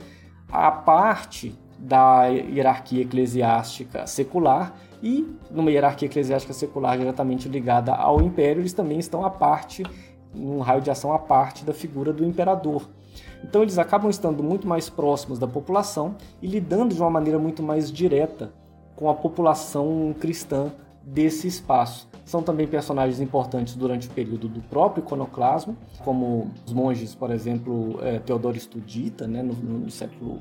à 0.52 0.72
parte 0.72 1.56
da 1.78 2.26
hierarquia 2.26 3.02
eclesiástica 3.02 4.06
secular 4.06 4.76
e 5.02 5.28
numa 5.50 5.72
hierarquia 5.72 6.08
eclesiástica 6.08 6.54
secular 6.54 6.98
diretamente 6.98 7.50
ligada 7.50 7.94
ao 7.94 8.22
império, 8.22 8.62
eles 8.62 8.74
também 8.74 9.00
estão 9.00 9.26
à 9.26 9.30
parte, 9.30 9.84
num 10.34 10.60
raio 10.60 10.82
de 10.82 10.92
ação 10.92 11.12
à 11.12 11.18
parte 11.18 11.66
da 11.66 11.74
figura 11.74 12.14
do 12.14 12.24
imperador. 12.24 12.88
Então 13.44 13.64
eles 13.64 13.80
acabam 13.80 14.10
estando 14.10 14.44
muito 14.44 14.68
mais 14.68 14.90
próximos 14.90 15.40
da 15.40 15.48
população 15.48 16.16
e 16.42 16.48
lidando 16.48 16.94
de 16.94 17.02
uma 17.02 17.10
maneira 17.10 17.40
muito 17.40 17.64
mais 17.64 17.92
direta 17.92 18.54
com 18.96 19.10
a 19.10 19.16
população 19.16 20.16
cristã 20.20 20.72
desse 21.04 21.48
espaço. 21.48 22.11
São 22.26 22.44
também 22.44 22.68
personagens 22.68 23.20
importantes 23.20 23.76
durante 23.76 24.08
o 24.08 24.12
período 24.12 24.48
do 24.48 24.62
próprio 24.62 25.04
iconoclasmo, 25.04 25.76
como 26.04 26.50
os 26.66 26.74
monges, 26.74 27.16
por 27.16 27.32
exemplo, 27.32 28.00
é, 28.02 28.20
Teodoro 28.20 28.56
Estudita, 28.56 29.28
né, 29.28 29.42
no, 29.42 29.54
no, 29.54 29.90
século, 29.90 30.40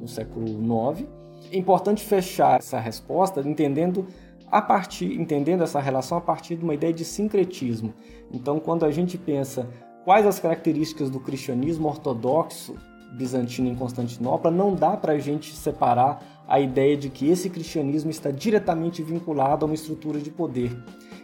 no 0.00 0.08
século 0.08 0.46
IX. 0.48 1.06
É 1.52 1.56
importante 1.56 2.02
fechar 2.02 2.58
essa 2.58 2.78
resposta 2.80 3.40
entendendo 3.40 4.06
a 4.50 4.60
partir, 4.60 5.20
entendendo 5.20 5.62
essa 5.62 5.78
relação 5.78 6.18
a 6.18 6.20
partir 6.20 6.56
de 6.56 6.64
uma 6.64 6.74
ideia 6.74 6.92
de 6.92 7.04
sincretismo. 7.04 7.94
Então, 8.32 8.58
quando 8.58 8.84
a 8.84 8.90
gente 8.90 9.16
pensa 9.16 9.68
quais 10.04 10.26
as 10.26 10.40
características 10.40 11.08
do 11.08 11.20
cristianismo 11.20 11.88
ortodoxo 11.88 12.76
bizantino 13.12 13.68
em 13.68 13.74
Constantinopla, 13.74 14.50
não 14.50 14.74
dá 14.74 14.96
para 14.96 15.12
a 15.12 15.18
gente 15.18 15.54
separar 15.54 16.22
a 16.48 16.58
ideia 16.58 16.96
de 16.96 17.08
que 17.08 17.28
esse 17.28 17.48
cristianismo 17.48 18.10
está 18.10 18.30
diretamente 18.30 19.02
vinculado 19.02 19.64
a 19.64 19.68
uma 19.68 19.74
estrutura 19.74 20.18
de 20.18 20.30
poder. 20.30 20.76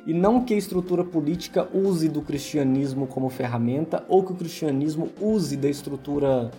E 0.06 0.14
não 0.14 0.44
que 0.44 0.54
a 0.54 0.56
estrutura 0.56 1.04
política 1.04 1.68
use 1.74 2.08
do 2.08 2.22
cristianismo 2.22 3.08
como 3.08 3.28
ferramenta 3.28 4.04
ou 4.08 4.22
que 4.22 4.32
o 4.32 4.36
cristianismo 4.36 5.08
use 5.20 5.56
da 5.56 5.68
estrutura 5.68 6.52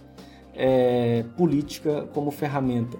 é, 0.53 1.23
política 1.37 2.09
como 2.13 2.29
ferramenta. 2.29 2.97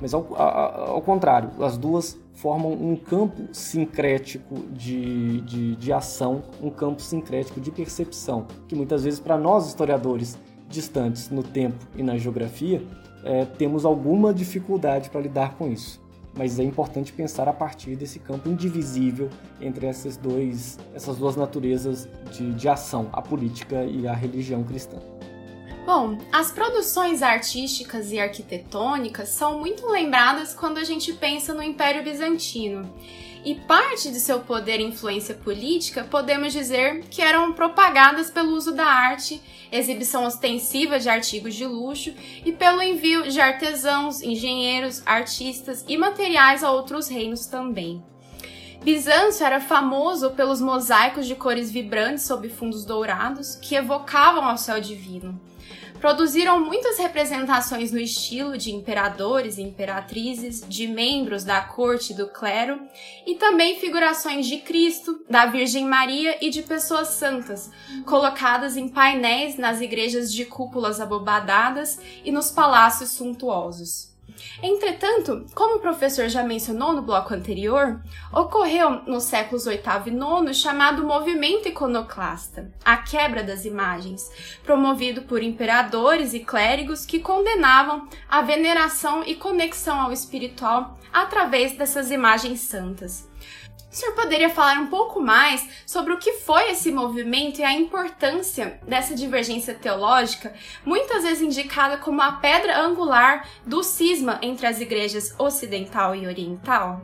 Mas 0.00 0.14
ao, 0.14 0.36
ao, 0.36 1.02
contrário, 1.02 1.50
as 1.64 1.76
duas 1.76 2.16
formam 2.32 2.72
um 2.72 2.94
campo 2.94 3.48
sincrético 3.52 4.54
de, 4.70 5.40
de, 5.40 5.74
de 5.74 5.92
ação, 5.92 6.44
um 6.62 6.70
campo 6.70 7.02
sincrético 7.02 7.60
de 7.60 7.72
percepção, 7.72 8.46
que 8.68 8.76
muitas 8.76 9.02
vezes 9.02 9.18
para 9.18 9.36
nós 9.36 9.66
historiadores 9.66 10.38
distantes 10.68 11.30
no 11.30 11.42
tempo 11.42 11.84
e 11.96 12.02
na 12.04 12.16
geografia, 12.16 12.80
é, 13.24 13.44
temos 13.44 13.84
alguma 13.84 14.32
dificuldade 14.32 15.10
para 15.10 15.20
lidar 15.20 15.56
com 15.56 15.66
isso. 15.66 16.00
Mas 16.38 16.60
é 16.60 16.62
importante 16.62 17.12
pensar 17.12 17.48
a 17.48 17.52
partir 17.52 17.96
desse 17.96 18.20
campo 18.20 18.48
indivisível 18.48 19.28
entre 19.60 19.86
essas, 19.86 20.16
dois, 20.16 20.78
essas 20.94 21.16
duas 21.16 21.34
naturezas 21.34 22.08
de, 22.30 22.54
de 22.54 22.68
ação, 22.68 23.10
a 23.12 23.20
política 23.20 23.84
e 23.84 24.06
a 24.06 24.14
religião 24.14 24.62
cristã. 24.62 24.98
Bom, 25.84 26.16
as 26.30 26.52
produções 26.52 27.22
artísticas 27.22 28.12
e 28.12 28.20
arquitetônicas 28.20 29.30
são 29.30 29.58
muito 29.58 29.86
lembradas 29.88 30.54
quando 30.54 30.78
a 30.78 30.84
gente 30.84 31.12
pensa 31.14 31.52
no 31.52 31.62
Império 31.62 32.04
Bizantino. 32.04 32.88
E 33.44 33.54
parte 33.54 34.10
de 34.10 34.20
seu 34.20 34.40
poder 34.40 34.78
e 34.80 34.84
influência 34.84 35.34
política 35.34 36.04
podemos 36.04 36.52
dizer 36.52 37.00
que 37.10 37.22
eram 37.22 37.52
propagadas 37.52 38.30
pelo 38.30 38.54
uso 38.54 38.72
da 38.72 38.84
arte, 38.84 39.40
exibição 39.70 40.24
ostensiva 40.24 40.98
de 40.98 41.08
artigos 41.08 41.54
de 41.54 41.66
luxo 41.66 42.14
e 42.44 42.52
pelo 42.52 42.82
envio 42.82 43.28
de 43.28 43.40
artesãos, 43.40 44.22
engenheiros, 44.22 45.02
artistas 45.06 45.84
e 45.88 45.96
materiais 45.96 46.64
a 46.64 46.70
outros 46.70 47.08
reinos 47.08 47.46
também. 47.46 48.02
Bizâncio 48.82 49.44
era 49.44 49.60
famoso 49.60 50.30
pelos 50.30 50.60
mosaicos 50.60 51.26
de 51.26 51.34
cores 51.34 51.70
vibrantes 51.70 52.24
sob 52.24 52.48
fundos 52.48 52.84
dourados 52.84 53.56
que 53.56 53.74
evocavam 53.74 54.44
ao 54.44 54.56
céu 54.56 54.80
divino. 54.80 55.38
Produziram 56.00 56.64
muitas 56.64 56.96
representações 56.96 57.90
no 57.90 57.98
estilo 57.98 58.56
de 58.56 58.72
imperadores 58.72 59.58
e 59.58 59.62
imperatrizes, 59.62 60.64
de 60.68 60.86
membros 60.86 61.42
da 61.42 61.60
corte 61.60 62.12
e 62.12 62.16
do 62.16 62.28
clero, 62.28 62.80
e 63.26 63.34
também 63.34 63.80
figurações 63.80 64.46
de 64.46 64.58
Cristo, 64.58 65.24
da 65.28 65.46
Virgem 65.46 65.84
Maria 65.84 66.38
e 66.40 66.50
de 66.50 66.62
pessoas 66.62 67.08
santas, 67.08 67.70
colocadas 68.06 68.76
em 68.76 68.88
painéis 68.88 69.56
nas 69.56 69.80
igrejas 69.80 70.32
de 70.32 70.44
cúpulas 70.44 71.00
abobadadas 71.00 71.98
e 72.24 72.30
nos 72.30 72.50
palácios 72.50 73.10
suntuosos. 73.10 74.17
Entretanto, 74.62 75.46
como 75.54 75.76
o 75.76 75.80
professor 75.80 76.28
já 76.28 76.42
mencionou 76.42 76.92
no 76.92 77.02
bloco 77.02 77.34
anterior, 77.34 78.00
ocorreu 78.32 79.02
nos 79.06 79.24
séculos 79.24 79.64
VIII 79.64 79.80
e 80.06 80.10
IX 80.10 80.56
chamado 80.56 81.04
movimento 81.04 81.68
iconoclasta, 81.68 82.70
a 82.84 82.96
quebra 82.96 83.42
das 83.42 83.64
imagens, 83.64 84.30
promovido 84.64 85.22
por 85.22 85.42
imperadores 85.42 86.34
e 86.34 86.40
clérigos 86.40 87.06
que 87.06 87.20
condenavam 87.20 88.08
a 88.28 88.42
veneração 88.42 89.22
e 89.24 89.34
conexão 89.34 90.00
ao 90.00 90.12
espiritual 90.12 90.98
através 91.12 91.76
dessas 91.76 92.10
imagens 92.10 92.60
santas. 92.60 93.28
O 93.90 93.94
senhor 93.94 94.14
poderia 94.14 94.50
falar 94.50 94.78
um 94.78 94.88
pouco 94.88 95.18
mais 95.18 95.66
sobre 95.86 96.12
o 96.12 96.18
que 96.18 96.34
foi 96.34 96.72
esse 96.72 96.92
movimento 96.92 97.60
e 97.60 97.64
a 97.64 97.72
importância 97.72 98.78
dessa 98.86 99.14
divergência 99.14 99.74
teológica, 99.74 100.52
muitas 100.84 101.22
vezes 101.22 101.40
indicada 101.40 101.96
como 101.96 102.20
a 102.20 102.32
pedra 102.32 102.78
angular 102.78 103.48
do 103.66 103.82
cisma 103.82 104.38
entre 104.42 104.66
as 104.66 104.78
igrejas 104.80 105.34
ocidental 105.38 106.14
e 106.14 106.26
oriental? 106.26 107.00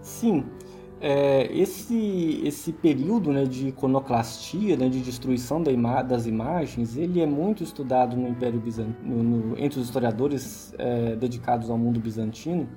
Sim, 0.00 0.44
é, 1.00 1.50
esse, 1.52 2.40
esse 2.44 2.72
período 2.72 3.32
né, 3.32 3.44
de 3.44 3.68
iconoclastia, 3.68 4.76
né, 4.76 4.88
de 4.88 5.00
destruição 5.00 5.62
da 5.62 5.72
ima 5.72 6.00
das 6.00 6.26
imagens, 6.26 6.96
ele 6.96 7.20
é 7.20 7.26
muito 7.26 7.64
estudado 7.64 8.16
no 8.16 8.28
Império 8.28 8.60
Bizantino, 8.60 9.54
entre 9.58 9.80
os 9.80 9.86
historiadores 9.86 10.72
é, 10.78 11.16
dedicados 11.16 11.68
ao 11.68 11.76
mundo 11.76 11.98
bizantino. 11.98 12.68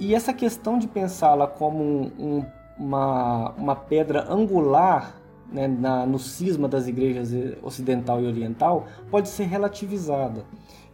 E 0.00 0.14
essa 0.14 0.32
questão 0.32 0.78
de 0.78 0.86
pensá-la 0.86 1.46
como 1.46 1.82
um, 1.82 2.44
uma, 2.78 3.50
uma 3.52 3.76
pedra 3.76 4.30
angular 4.32 5.14
né, 5.52 5.66
na, 5.66 6.06
no 6.06 6.18
cisma 6.18 6.68
das 6.68 6.86
igrejas 6.86 7.32
ocidental 7.62 8.22
e 8.22 8.26
oriental 8.26 8.86
pode 9.10 9.28
ser 9.28 9.44
relativizada. 9.44 10.44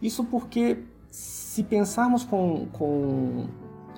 Isso 0.01 0.23
porque 0.23 0.79
se 1.11 1.63
pensarmos 1.63 2.23
com, 2.23 2.67
com 2.73 3.45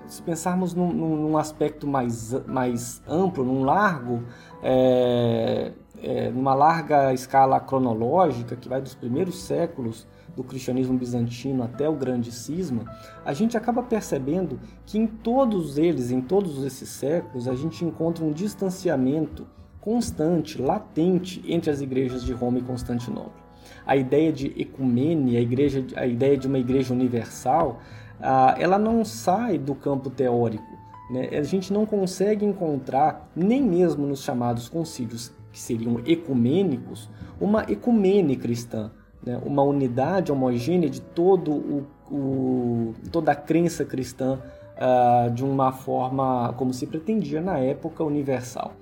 se 0.08 0.22
pensarmos 0.22 0.74
num, 0.74 0.92
num, 0.92 1.38
aspecto 1.38 1.88
mais, 1.88 2.34
mais 2.46 3.02
amplo, 3.08 3.44
num 3.44 3.64
largo, 3.64 4.24
é, 4.62 5.72
é, 6.02 6.30
numa 6.30 6.54
larga 6.54 7.14
escala 7.14 7.60
cronológica 7.60 8.56
que 8.56 8.70
vai 8.70 8.82
dos 8.82 8.96
primeiros 8.96 9.42
séculos 9.42 10.08
do 10.38 10.44
cristianismo 10.44 10.96
bizantino 10.96 11.64
até 11.64 11.90
o 11.90 11.96
grande 11.96 12.32
cisma, 12.32 12.86
a 13.26 13.34
gente 13.34 13.58
acaba 13.58 13.82
percebendo 13.82 14.60
que 14.86 15.00
em 15.00 15.08
todos 15.08 15.80
eles, 15.80 16.12
em 16.12 16.22
todos 16.22 16.64
esses 16.64 16.88
séculos, 16.90 17.48
a 17.48 17.56
gente 17.56 17.84
encontra 17.84 18.24
um 18.24 18.32
distanciamento 18.32 19.48
constante, 19.82 20.62
latente 20.62 21.44
entre 21.48 21.72
as 21.72 21.82
igrejas 21.82 22.24
de 22.24 22.34
Roma 22.34 22.60
e 22.60 22.62
Constantinopla. 22.62 23.48
A 23.84 23.96
ideia 23.96 24.32
de 24.32 24.54
ecumene, 24.62 25.38
a, 25.38 25.42
igreja, 25.42 25.84
a 25.96 26.06
ideia 26.06 26.38
de 26.38 26.46
uma 26.46 26.60
igreja 26.60 26.94
universal, 26.94 27.80
ah, 28.22 28.56
ela 28.60 28.78
não 28.78 29.04
sai 29.04 29.58
do 29.58 29.74
campo 29.74 30.12
teórico. 30.12 30.78
Né? 31.10 31.30
A 31.32 31.42
gente 31.42 31.74
não 31.74 31.86
consegue 31.86 32.46
encontrar, 32.46 33.32
nem 33.36 33.64
mesmo 33.64 34.06
nos 34.06 34.22
chamados 34.22 34.70
concílios 34.70 35.32
que 35.52 35.60
seriam 35.60 36.00
ecumênicos, 36.06 37.10
uma 37.40 37.64
ecumene 37.64 38.36
cristã, 38.36 38.92
né, 39.26 39.40
uma 39.46 39.64
unidade 39.64 40.32
homogênea 40.32 40.90
de 40.90 41.02
todo 41.02 41.52
o, 41.52 41.88
o 42.12 42.94
toda 43.12 43.32
a 43.32 43.36
crença 43.36 43.84
cristã 43.84 44.40
uh, 44.78 45.32
de 45.32 45.44
uma 45.44 45.72
forma 45.72 46.54
como 46.58 46.74
se 46.74 46.88
pretendia 46.88 47.42
na 47.42 47.58
época 47.58 48.04
universal. 48.04 48.74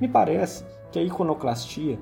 Me 0.00 0.08
parece 0.08 0.64
que 0.90 0.98
a 0.98 1.02
iconoclastia 1.02 1.98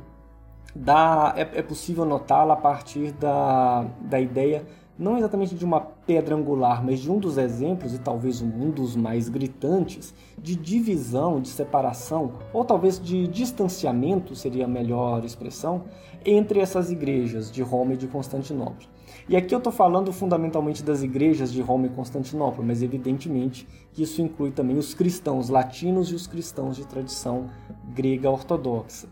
dá, 0.75 1.35
é, 1.37 1.59
é 1.59 1.63
possível 1.63 2.05
notá-la 2.05 2.55
a 2.55 2.57
partir 2.57 3.13
da, 3.13 3.85
da 4.01 4.21
ideia 4.21 4.65
não 4.99 5.17
exatamente 5.17 5.55
de 5.55 5.65
uma 5.65 5.81
pedra 5.81 6.37
angular, 6.37 6.85
mas 6.85 7.01
de 7.01 7.11
um 7.11 7.19
dos 7.19 7.39
exemplos, 7.39 7.95
e 7.95 7.99
talvez 7.99 8.43
um 8.43 8.71
dos 8.71 8.95
mais 8.95 9.29
gritantes, 9.29 10.15
de 10.39 10.55
divisão, 10.55 11.41
de 11.41 11.49
separação, 11.49 12.33
ou 12.53 12.65
talvez 12.65 13.01
de 13.01 13.27
distanciamento 13.27 14.37
seria 14.37 14.67
a 14.67 14.69
melhor 14.69 15.25
expressão, 15.25 15.85
entre 16.25 16.61
essas 16.61 16.91
igrejas 16.91 17.51
de 17.51 17.63
Roma 17.63 17.95
e 17.95 17.97
de 17.97 18.07
Constantinopla. 18.07 18.87
E 19.29 19.37
aqui 19.37 19.55
eu 19.55 19.59
estou 19.59 19.73
falando 19.73 20.13
fundamentalmente 20.13 20.83
das 20.83 21.03
igrejas 21.03 21.53
de 21.53 21.61
Roma 21.61 21.87
e 21.87 21.91
Constantinopla, 21.91 22.65
mas 22.65 22.83
evidentemente 22.83 23.69
que 23.93 24.03
isso 24.03 24.21
inclui 24.21 24.51
também 24.51 24.77
os 24.77 24.95
cristãos 24.95 25.49
latinos 25.49 26.11
e 26.11 26.15
os 26.15 26.27
cristãos 26.27 26.77
de 26.77 26.87
tradição 26.87 27.47
grega 27.95 28.29
ortodoxa. 28.31 29.09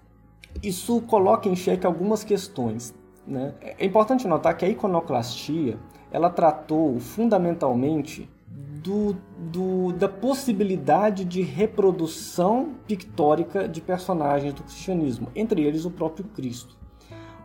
Isso 0.62 1.00
coloca 1.02 1.48
em 1.48 1.54
xeque 1.54 1.86
algumas 1.86 2.24
questões. 2.24 2.92
Né? 3.26 3.54
É 3.78 3.84
importante 3.84 4.26
notar 4.26 4.56
que 4.56 4.64
a 4.64 4.68
iconoclastia 4.68 5.78
ela 6.10 6.28
tratou 6.28 6.98
fundamentalmente 6.98 8.28
do, 8.82 9.16
do, 9.38 9.92
da 9.92 10.08
possibilidade 10.08 11.24
de 11.24 11.42
reprodução 11.42 12.74
pictórica 12.86 13.68
de 13.68 13.80
personagens 13.80 14.54
do 14.54 14.62
cristianismo, 14.62 15.28
entre 15.36 15.62
eles 15.62 15.84
o 15.84 15.90
próprio 15.90 16.24
Cristo. 16.24 16.79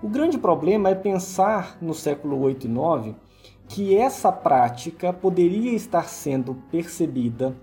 O 0.02 0.10
grande 0.10 0.38
problema 0.38 0.89
é 0.89 0.96
pensar 0.96 1.78
no 1.82 1.93
século 1.93 2.39
8 2.41 2.66
e 2.66 2.70
9 2.70 3.16
que 3.68 3.98
essa 3.98 4.32
prática 4.32 5.12
poderia 5.12 5.74
estar 5.74 6.04
sendo 6.04 6.56
percebida 6.70 7.56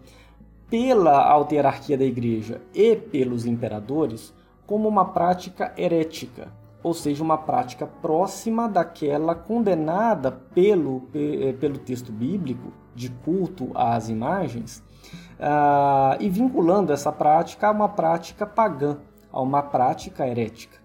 pela 0.69 1.23
autarquia 1.25 1.97
da 1.97 2.05
igreja 2.05 2.61
e 2.75 2.97
pelos 2.97 3.47
imperadores 3.47 4.35
como 4.67 4.89
uma 4.89 5.05
prática 5.05 5.73
herética, 5.77 6.49
ou 6.83 6.95
seja, 6.95 7.23
uma 7.23 7.37
prática 7.37 7.87
próxima 7.87 8.69
daquela 8.69 9.35
condenada 9.35 10.33
pelo, 10.33 11.09
eh, 11.15 11.53
pelo 11.61 11.79
texto 11.79 12.11
bíblico 12.11 12.73
de 12.95 13.11
culto 13.11 13.71
às 13.75 14.09
imagens, 14.09 14.83
uh, 15.39 16.21
e 16.21 16.29
vinculando 16.29 16.93
essa 16.93 17.13
prática 17.13 17.69
a 17.69 17.71
uma 17.71 17.89
prática 17.89 18.47
pagã, 18.47 18.99
a 19.31 19.41
uma 19.41 19.63
prática 19.63 20.27
herética. 20.27 20.82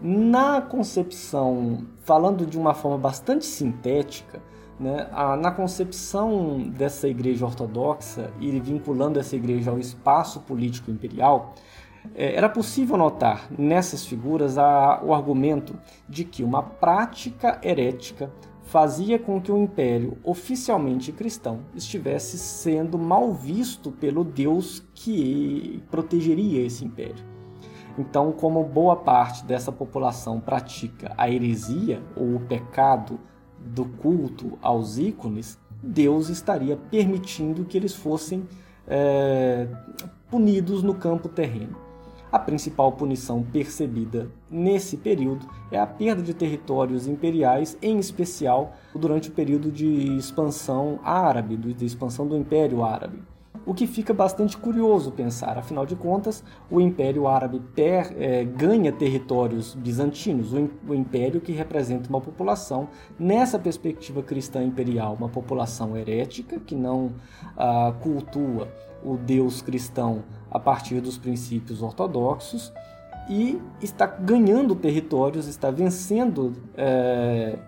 Na 0.00 0.60
concepção, 0.60 1.86
falando 2.04 2.44
de 2.44 2.58
uma 2.58 2.74
forma 2.74 2.98
bastante 2.98 3.46
sintética, 3.46 4.42
né, 4.78 5.08
a, 5.10 5.36
na 5.36 5.50
concepção 5.50 6.58
dessa 6.68 7.08
igreja 7.08 7.46
ortodoxa 7.46 8.30
e 8.38 8.60
vinculando 8.60 9.18
essa 9.18 9.34
igreja 9.34 9.70
ao 9.70 9.78
espaço 9.78 10.40
político 10.40 10.90
imperial, 10.90 11.54
é, 12.14 12.34
era 12.34 12.48
possível 12.48 12.96
notar 12.96 13.46
nessas 13.50 14.04
figuras 14.04 14.58
a, 14.58 15.00
o 15.02 15.14
argumento 15.14 15.74
de 16.08 16.24
que 16.24 16.44
uma 16.44 16.62
prática 16.62 17.58
herética 17.62 18.30
fazia 18.66 19.18
com 19.18 19.40
que 19.40 19.50
o 19.50 19.56
império 19.56 20.18
oficialmente 20.22 21.12
cristão 21.12 21.60
estivesse 21.74 22.36
sendo 22.36 22.98
mal 22.98 23.32
visto 23.32 23.90
pelo 23.92 24.24
Deus 24.24 24.84
que 24.94 25.82
protegeria 25.90 26.64
esse 26.66 26.84
império. 26.84 27.24
Então, 27.98 28.30
como 28.32 28.62
boa 28.62 28.96
parte 28.96 29.44
dessa 29.44 29.72
população 29.72 30.38
pratica 30.38 31.12
a 31.16 31.30
heresia 31.30 32.02
ou 32.14 32.36
o 32.36 32.40
pecado 32.40 33.18
do 33.58 33.86
culto 33.86 34.58
aos 34.60 34.98
ícones, 34.98 35.58
Deus 35.82 36.28
estaria 36.28 36.76
permitindo 36.76 37.64
que 37.64 37.76
eles 37.76 37.94
fossem 37.94 38.46
é, 38.86 39.66
punidos 40.30 40.82
no 40.82 40.94
campo 40.94 41.28
terreno. 41.28 41.76
A 42.30 42.38
principal 42.38 42.92
punição 42.92 43.42
percebida 43.42 44.28
nesse 44.50 44.96
período 44.96 45.48
é 45.70 45.78
a 45.78 45.86
perda 45.86 46.22
de 46.22 46.34
territórios 46.34 47.06
imperiais, 47.06 47.78
em 47.80 47.98
especial 47.98 48.74
durante 48.94 49.30
o 49.30 49.32
período 49.32 49.70
de 49.70 50.16
expansão 50.16 50.98
árabe, 51.02 51.56
de 51.56 51.86
expansão 51.86 52.26
do 52.26 52.36
Império 52.36 52.84
Árabe. 52.84 53.22
O 53.66 53.74
que 53.74 53.84
fica 53.84 54.14
bastante 54.14 54.56
curioso 54.56 55.10
pensar, 55.10 55.58
afinal 55.58 55.84
de 55.84 55.96
contas, 55.96 56.44
o 56.70 56.80
Império 56.80 57.26
Árabe 57.26 57.60
per, 57.74 58.14
é, 58.16 58.44
ganha 58.44 58.92
territórios 58.92 59.74
bizantinos, 59.74 60.52
o, 60.52 60.70
o 60.88 60.94
império 60.94 61.40
que 61.40 61.50
representa 61.50 62.08
uma 62.08 62.20
população, 62.20 62.88
nessa 63.18 63.58
perspectiva 63.58 64.22
cristã 64.22 64.62
imperial, 64.62 65.16
uma 65.18 65.28
população 65.28 65.96
herética 65.96 66.60
que 66.60 66.76
não 66.76 67.12
ah, 67.56 67.92
cultua 68.00 68.68
o 69.04 69.16
Deus 69.16 69.60
cristão 69.60 70.22
a 70.48 70.60
partir 70.60 71.00
dos 71.00 71.18
princípios 71.18 71.82
ortodoxos 71.82 72.72
e 73.28 73.60
está 73.82 74.06
ganhando 74.06 74.76
territórios, 74.76 75.48
está 75.48 75.72
vencendo 75.72 76.54
é, 76.76 77.58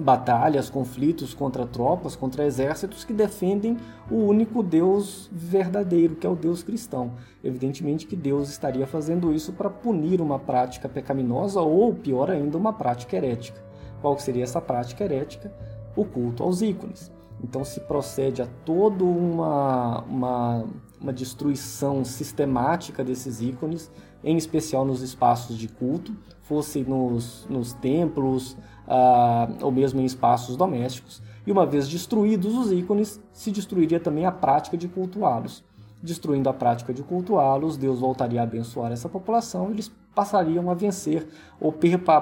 batalhas, 0.00 0.70
conflitos 0.70 1.34
contra 1.34 1.66
tropas, 1.66 2.16
contra 2.16 2.44
exércitos 2.44 3.04
que 3.04 3.12
defendem 3.12 3.76
o 4.10 4.16
único 4.16 4.62
Deus 4.62 5.28
verdadeiro, 5.30 6.16
que 6.16 6.26
é 6.26 6.30
o 6.30 6.34
Deus 6.34 6.62
cristão. 6.62 7.12
Evidentemente 7.44 8.06
que 8.06 8.16
Deus 8.16 8.48
estaria 8.48 8.86
fazendo 8.86 9.32
isso 9.32 9.52
para 9.52 9.70
punir 9.70 10.20
uma 10.20 10.38
prática 10.38 10.88
pecaminosa 10.88 11.60
ou, 11.60 11.94
pior 11.94 12.30
ainda, 12.30 12.56
uma 12.56 12.72
prática 12.72 13.16
herética. 13.16 13.62
Qual 14.00 14.18
seria 14.18 14.44
essa 14.44 14.60
prática 14.60 15.04
herética? 15.04 15.52
O 15.94 16.04
culto 16.04 16.42
aos 16.42 16.62
ícones. 16.62 17.12
Então 17.42 17.64
se 17.64 17.80
procede 17.80 18.42
a 18.42 18.48
toda 18.64 19.04
uma, 19.04 20.02
uma, 20.02 20.64
uma 21.00 21.12
destruição 21.12 22.04
sistemática 22.04 23.02
desses 23.02 23.40
ícones, 23.40 23.90
em 24.22 24.36
especial 24.36 24.84
nos 24.84 25.02
espaços 25.02 25.56
de 25.56 25.68
culto, 25.68 26.14
fosse 26.42 26.82
nos, 26.82 27.46
nos 27.48 27.72
templos 27.74 28.56
ah, 28.86 29.48
ou 29.62 29.70
mesmo 29.70 30.00
em 30.00 30.04
espaços 30.04 30.56
domésticos. 30.56 31.22
E 31.46 31.52
uma 31.52 31.64
vez 31.64 31.88
destruídos 31.88 32.54
os 32.54 32.72
ícones, 32.72 33.20
se 33.32 33.50
destruiria 33.50 34.00
também 34.00 34.26
a 34.26 34.32
prática 34.32 34.76
de 34.76 34.88
cultuá-los. 34.88 35.64
Destruindo 36.02 36.48
a 36.48 36.52
prática 36.52 36.92
de 36.92 37.02
cultuá-los, 37.02 37.76
Deus 37.76 38.00
voltaria 38.00 38.40
a 38.40 38.44
abençoar 38.44 38.90
essa 38.90 39.08
população 39.08 39.68
e 39.68 39.72
eles 39.72 39.92
passariam 40.14 40.70
a 40.70 40.74
vencer 40.74 41.26
ou 41.60 41.72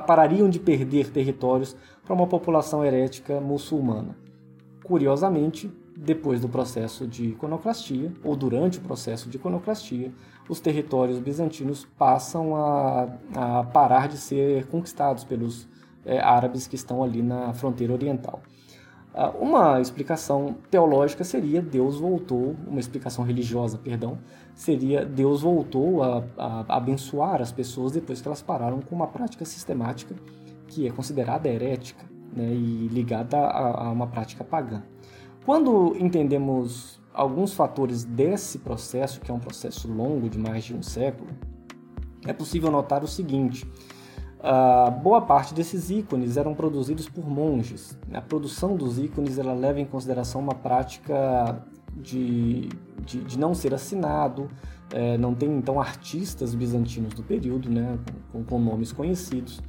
parariam 0.07 0.49
de 0.49 0.59
perder 0.59 1.11
territórios 1.11 1.77
para 2.05 2.15
uma 2.15 2.27
população 2.27 2.85
herética 2.85 3.41
muçulmana. 3.41 4.17
Curiosamente, 4.85 5.71
depois 6.01 6.41
do 6.41 6.49
processo 6.49 7.07
de 7.07 7.31
iconoclastia, 7.31 8.13
ou 8.23 8.37
durante 8.37 8.79
o 8.79 8.81
processo 8.81 9.29
de 9.29 9.37
iconoclastia, 9.37 10.13
os 10.49 10.61
territórios 10.61 11.19
bizantinos 11.19 11.87
passam 11.99 12.55
a, 12.55 13.09
a 13.35 13.65
parar 13.65 14.07
de 14.09 14.17
ser 14.17 14.67
conquistados 14.67 15.25
pelos 15.25 15.69
é, 16.07 16.21
árabes 16.21 16.69
que 16.69 16.77
estão 16.77 17.03
ali 17.03 17.21
na 17.21 17.53
fronteira 17.53 17.93
oriental. 17.93 18.41
Ah, 19.13 19.31
uma 19.31 19.81
explicação 19.81 20.55
teológica 20.71 21.25
seria 21.25 21.61
Deus 21.61 21.99
voltou, 21.99 22.55
uma 22.69 22.79
explicação 22.79 23.25
religiosa, 23.25 23.77
perdão, 23.77 24.19
seria 24.55 25.05
Deus 25.05 25.43
voltou 25.43 26.03
a, 26.05 26.23
a 26.39 26.77
abençoar 26.77 27.43
as 27.43 27.51
pessoas 27.51 27.91
depois 27.91 28.21
que 28.21 28.29
elas 28.29 28.41
pararam 28.41 28.81
com 28.81 28.95
uma 28.95 29.09
prática 29.09 29.45
sistemática 29.45 30.15
que 30.69 30.87
é 30.87 30.91
considerada 30.91 31.49
herética 31.49 32.05
né, 32.33 32.45
e 32.53 32.89
ligada 32.89 33.39
a, 33.39 33.87
a 33.87 33.91
uma 33.91 34.07
prática 34.07 34.45
pagã. 34.45 34.83
Quando 35.49 35.97
entendemos 35.99 37.01
alguns 37.11 37.55
fatores 37.55 38.05
desse 38.05 38.59
processo, 38.59 39.19
que 39.19 39.31
é 39.31 39.35
um 39.35 39.39
processo 39.39 39.91
longo 39.91 40.29
de 40.29 40.39
mais 40.39 40.63
de 40.63 40.75
um 40.75 40.83
século, 40.83 41.31
é 42.27 42.35
possível 42.35 42.71
notar 42.71 43.03
o 43.03 43.09
seguinte: 43.09 43.67
a 44.43 44.91
boa 44.91 45.23
parte 45.23 45.55
desses 45.55 45.89
ícones 45.89 46.37
eram 46.37 46.55
produzidos 46.55 47.09
por 47.09 47.27
monges. 47.27 47.99
A 48.13 48.21
produção 48.21 48.77
dos 48.77 48.99
ícones 48.99 49.39
ela 49.39 49.55
leva 49.55 49.81
em 49.81 49.87
consideração 49.87 50.43
uma 50.43 50.55
prática 50.55 51.67
de, 51.97 52.69
de, 53.07 53.25
de 53.25 53.39
não 53.39 53.55
ser 53.55 53.73
assinado, 53.73 54.51
é, 54.93 55.17
não 55.17 55.35
tem 55.35 55.51
então 55.51 55.81
artistas 55.81 56.55
bizantinos 56.55 57.15
do 57.15 57.23
período, 57.23 57.71
né, 57.71 57.99
com, 58.31 58.45
com 58.45 58.59
nomes 58.59 58.93
conhecidos. 58.93 59.63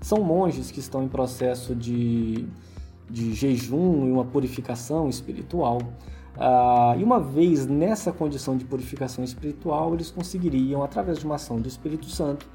São 0.00 0.22
monges 0.22 0.70
que 0.70 0.80
estão 0.80 1.02
em 1.02 1.08
processo 1.08 1.74
de, 1.74 2.48
de 3.08 3.34
jejum 3.34 4.06
e 4.06 4.12
uma 4.12 4.24
purificação 4.24 5.08
espiritual. 5.08 5.78
Ah, 6.38 6.94
e 6.98 7.02
uma 7.02 7.18
vez 7.18 7.66
nessa 7.66 8.12
condição 8.12 8.56
de 8.56 8.64
purificação 8.64 9.24
espiritual, 9.24 9.94
eles 9.94 10.10
conseguiriam, 10.10 10.82
através 10.82 11.18
de 11.18 11.24
uma 11.24 11.36
ação 11.36 11.60
do 11.60 11.68
Espírito 11.68 12.06
Santo, 12.06 12.46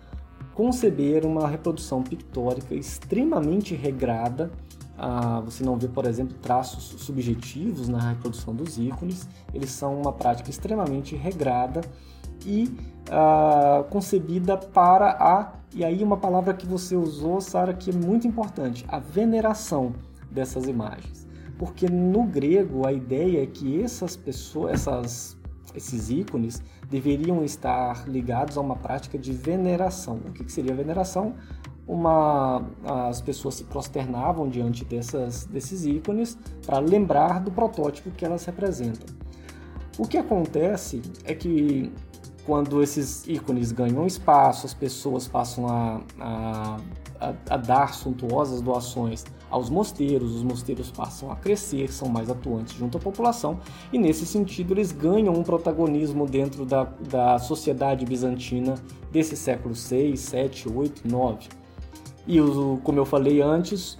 conceber 0.54 1.26
uma 1.26 1.48
reprodução 1.48 2.04
pictórica 2.04 2.76
extremamente 2.76 3.74
regrada. 3.76 4.52
Ah, 4.98 5.42
você 5.44 5.64
não 5.64 5.78
vê, 5.78 5.88
por 5.88 6.06
exemplo, 6.06 6.36
traços 6.42 7.02
subjetivos 7.02 7.88
na 7.88 8.10
reprodução 8.10 8.54
dos 8.54 8.78
ícones, 8.78 9.28
eles 9.54 9.72
são 9.72 10.00
uma 10.00 10.14
prática 10.14 10.50
extremamente 10.50 11.16
regrada 11.16 11.82
e 12.46 12.70
ah, 13.10 13.84
concebida 13.90 14.58
para 14.58 15.12
a 15.12 15.62
e 15.74 15.86
aí 15.86 16.04
uma 16.04 16.18
palavra 16.18 16.54
que 16.54 16.68
você 16.68 16.98
usou, 16.98 17.40
Sara, 17.40 17.74
que 17.74 17.92
é 17.92 17.94
muito 17.94 18.28
importante, 18.28 18.84
a 18.90 19.00
veneração 19.00 19.94
dessas 20.32 20.68
imagens. 20.68 21.28
Porque 21.58 21.88
no 21.88 22.24
grego 22.24 22.88
a 22.88 22.94
ideia 22.94 23.44
é 23.44 23.46
que 23.46 23.82
essas 23.82 24.16
pessoas, 24.16 24.74
essas, 24.74 25.38
esses 25.76 26.10
ícones 26.10 26.62
deveriam 26.90 27.44
estar 27.44 28.08
ligados 28.08 28.58
a 28.58 28.62
uma 28.62 28.76
prática 28.76 29.18
de 29.18 29.32
veneração. 29.32 30.20
O 30.28 30.32
que, 30.32 30.44
que 30.44 30.52
seria 30.52 30.74
veneração? 30.74 31.36
Uma, 31.88 32.66
as 33.10 33.22
pessoas 33.22 33.56
se 33.56 33.64
prosternavam 33.66 34.50
diante 34.50 34.86
dessas, 34.86 35.46
desses 35.46 35.86
ícones 35.86 36.38
para 36.66 36.80
lembrar 36.80 37.40
do 37.42 37.52
protótipo 37.52 38.12
que 38.12 38.26
elas 38.26 38.46
representam. 38.46 39.08
O 39.98 40.08
que 40.08 40.18
acontece 40.18 41.02
é 41.26 41.36
que 41.36 41.92
quando 42.46 42.82
esses 42.82 43.28
ícones 43.28 43.72
ganham 43.72 44.06
espaço, 44.06 44.66
as 44.66 44.74
pessoas 44.74 45.28
passam 45.28 45.68
a, 45.68 46.02
a, 46.20 46.78
a, 47.22 47.34
a 47.54 47.58
dar 47.58 47.94
suntuosas 47.94 48.62
doações 48.62 49.24
aos 49.50 49.70
mosteiros, 49.70 50.36
os 50.36 50.44
mosteiros 50.44 50.90
passam 50.90 51.32
a 51.32 51.36
crescer, 51.36 51.92
são 51.92 52.10
mais 52.10 52.30
atuantes 52.30 52.74
junto 52.74 52.98
à 52.98 53.02
população 53.02 53.60
e, 53.94 54.00
nesse 54.00 54.26
sentido, 54.26 54.74
eles 54.74 54.92
ganham 54.92 55.34
um 55.34 55.44
protagonismo 55.44 56.26
dentro 56.26 56.66
da, 56.66 56.86
da 57.10 57.38
sociedade 57.38 58.06
bizantina 58.06 58.76
desse 59.12 59.38
século 59.38 59.76
6, 59.76 60.20
7, 60.20 60.70
8, 60.70 61.08
9. 61.08 61.50
E, 62.28 62.38
como 62.84 62.98
eu 62.98 63.06
falei 63.06 63.42
antes, 63.42 63.98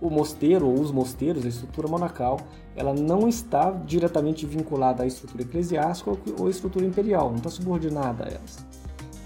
o 0.00 0.08
mosteiro 0.08 0.66
ou 0.66 0.80
os 0.80 0.90
mosteiros, 0.90 1.44
a 1.44 1.48
estrutura 1.48 1.88
monacal, 1.88 2.40
ela 2.74 2.94
não 2.94 3.28
está 3.28 3.70
diretamente 3.70 4.46
vinculada 4.46 5.02
à 5.02 5.06
estrutura 5.06 5.42
eclesiástica 5.42 6.10
ou 6.38 6.46
à 6.46 6.50
estrutura 6.50 6.86
imperial, 6.86 7.28
não 7.28 7.36
está 7.36 7.50
subordinada 7.50 8.24
a 8.24 8.28
elas. 8.28 8.64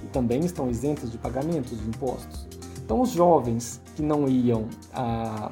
E 0.02 0.06
também 0.08 0.40
estão 0.40 0.68
isentas 0.68 1.12
de 1.12 1.18
pagamentos 1.18 1.78
de 1.80 1.88
impostos. 1.88 2.55
Então, 2.86 3.00
os 3.00 3.10
jovens 3.10 3.82
que 3.96 4.00
não 4.00 4.28
iam 4.28 4.68
a, 4.94 5.50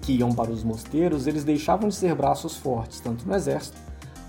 que 0.00 0.12
iam 0.12 0.32
para 0.32 0.48
os 0.48 0.62
mosteiros, 0.62 1.26
eles 1.26 1.42
deixavam 1.42 1.88
de 1.88 1.94
ser 1.96 2.14
braços 2.14 2.56
fortes, 2.56 3.00
tanto 3.00 3.26
no 3.26 3.34
exército 3.34 3.76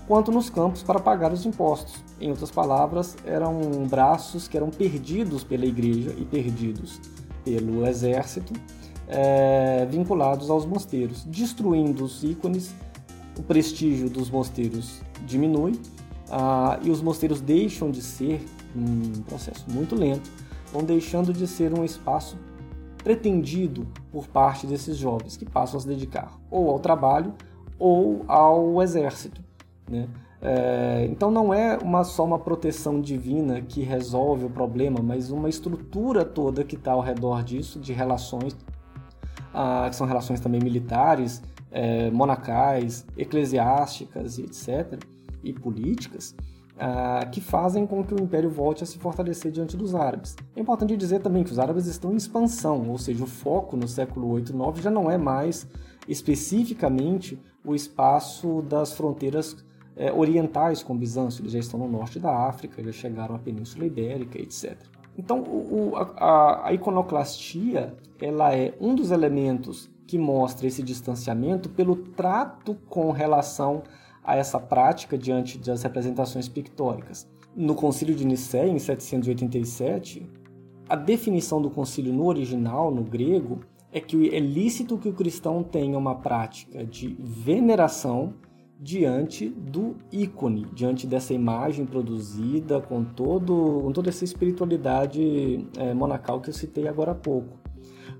quanto 0.08 0.32
nos 0.32 0.50
campos 0.50 0.82
para 0.82 0.98
pagar 0.98 1.32
os 1.32 1.46
impostos. 1.46 1.94
Em 2.20 2.28
outras 2.28 2.50
palavras, 2.50 3.16
eram 3.24 3.86
braços 3.88 4.48
que 4.48 4.56
eram 4.56 4.68
perdidos 4.68 5.44
pela 5.44 5.64
igreja 5.64 6.12
e 6.18 6.24
perdidos 6.24 7.00
pelo 7.44 7.86
exército, 7.86 8.52
é, 9.06 9.86
vinculados 9.88 10.50
aos 10.50 10.66
mosteiros, 10.66 11.22
destruindo 11.24 12.04
os 12.04 12.24
ícones, 12.24 12.74
o 13.38 13.44
prestígio 13.44 14.10
dos 14.10 14.28
mosteiros 14.28 15.02
diminui 15.24 15.80
ah, 16.32 16.80
e 16.82 16.90
os 16.90 17.00
mosteiros 17.00 17.40
deixam 17.40 17.92
de 17.92 18.02
ser 18.02 18.44
um 18.74 19.22
processo 19.22 19.64
muito 19.70 19.94
lento, 19.94 20.28
vão 20.72 20.82
deixando 20.82 21.32
de 21.32 21.46
ser 21.46 21.76
um 21.76 21.84
espaço 21.84 22.36
pretendido 23.02 23.86
por 24.10 24.26
parte 24.26 24.66
desses 24.66 24.96
jovens 24.96 25.36
que 25.36 25.44
passam 25.44 25.78
a 25.78 25.80
se 25.80 25.86
dedicar 25.86 26.36
ou 26.50 26.70
ao 26.70 26.78
trabalho 26.78 27.32
ou 27.78 28.24
ao 28.26 28.82
exército. 28.82 29.40
Né? 29.88 30.08
É, 30.42 31.06
então 31.10 31.30
não 31.30 31.52
é 31.52 31.78
uma, 31.78 32.04
só 32.04 32.24
uma 32.24 32.38
proteção 32.38 33.00
divina 33.00 33.60
que 33.60 33.82
resolve 33.82 34.44
o 34.44 34.50
problema, 34.50 35.00
mas 35.02 35.30
uma 35.30 35.48
estrutura 35.48 36.24
toda 36.24 36.64
que 36.64 36.76
está 36.76 36.92
ao 36.92 37.00
redor 37.00 37.42
disso, 37.42 37.80
de 37.80 37.92
relações, 37.92 38.56
ah, 39.54 39.86
que 39.88 39.96
são 39.96 40.06
relações 40.06 40.40
também 40.40 40.60
militares, 40.60 41.42
é, 41.70 42.10
monacais, 42.10 43.06
eclesiásticas, 43.16 44.38
etc., 44.38 45.02
e 45.44 45.52
políticas, 45.52 46.34
ah, 46.78 47.26
que 47.32 47.40
fazem 47.40 47.86
com 47.86 48.04
que 48.04 48.14
o 48.14 48.20
império 48.20 48.50
volte 48.50 48.82
a 48.82 48.86
se 48.86 48.98
fortalecer 48.98 49.50
diante 49.50 49.76
dos 49.76 49.94
árabes. 49.94 50.36
É 50.54 50.60
importante 50.60 50.96
dizer 50.96 51.20
também 51.20 51.42
que 51.42 51.50
os 51.50 51.58
árabes 51.58 51.86
estão 51.86 52.12
em 52.12 52.16
expansão, 52.16 52.90
ou 52.90 52.98
seja, 52.98 53.24
o 53.24 53.26
foco 53.26 53.76
no 53.76 53.88
século 53.88 54.30
8 54.30 54.52
e 54.52 54.54
9 54.54 54.82
já 54.82 54.90
não 54.90 55.10
é 55.10 55.16
mais 55.16 55.66
especificamente 56.06 57.38
o 57.64 57.74
espaço 57.74 58.62
das 58.62 58.92
fronteiras 58.92 59.56
é, 59.96 60.12
orientais 60.12 60.82
com 60.82 60.96
Bizâncio, 60.96 61.42
eles 61.42 61.52
já 61.52 61.58
estão 61.58 61.80
no 61.80 61.88
norte 61.88 62.18
da 62.18 62.46
África, 62.46 62.82
já 62.82 62.92
chegaram 62.92 63.34
à 63.34 63.38
Península 63.38 63.86
Ibérica, 63.86 64.38
etc. 64.38 64.76
Então, 65.18 65.40
o, 65.40 65.96
a, 65.96 66.68
a, 66.68 66.74
iconoclastia 66.74 67.94
ela 68.20 68.54
é 68.54 68.74
um 68.78 68.94
dos 68.94 69.10
elementos 69.10 69.90
que 70.06 70.18
mostra 70.18 70.66
esse 70.66 70.82
distanciamento 70.82 71.70
pelo 71.70 71.96
trato 71.96 72.76
com 72.88 73.10
relação 73.10 73.82
a 74.26 74.34
essa 74.36 74.58
prática 74.58 75.16
diante 75.16 75.56
das 75.56 75.84
representações 75.84 76.48
pictóricas. 76.48 77.26
No 77.54 77.74
Concílio 77.76 78.14
de 78.14 78.26
Nicéia, 78.26 78.68
em 78.68 78.78
787, 78.78 80.28
a 80.88 80.96
definição 80.96 81.62
do 81.62 81.70
concílio 81.70 82.12
no 82.12 82.26
original, 82.26 82.90
no 82.90 83.02
grego, 83.02 83.60
é 83.92 84.00
que 84.00 84.28
é 84.34 84.38
lícito 84.38 84.98
que 84.98 85.08
o 85.08 85.12
cristão 85.12 85.62
tenha 85.62 85.96
uma 85.96 86.16
prática 86.16 86.84
de 86.84 87.16
veneração 87.18 88.34
diante 88.78 89.48
do 89.48 89.96
ícone, 90.12 90.66
diante 90.74 91.06
dessa 91.06 91.32
imagem 91.32 91.86
produzida 91.86 92.80
com, 92.80 93.02
todo, 93.02 93.80
com 93.82 93.92
toda 93.92 94.10
essa 94.10 94.24
espiritualidade 94.24 95.66
é, 95.78 95.94
monacal 95.94 96.40
que 96.40 96.50
eu 96.50 96.54
citei 96.54 96.86
agora 96.86 97.12
há 97.12 97.14
pouco. 97.14 97.58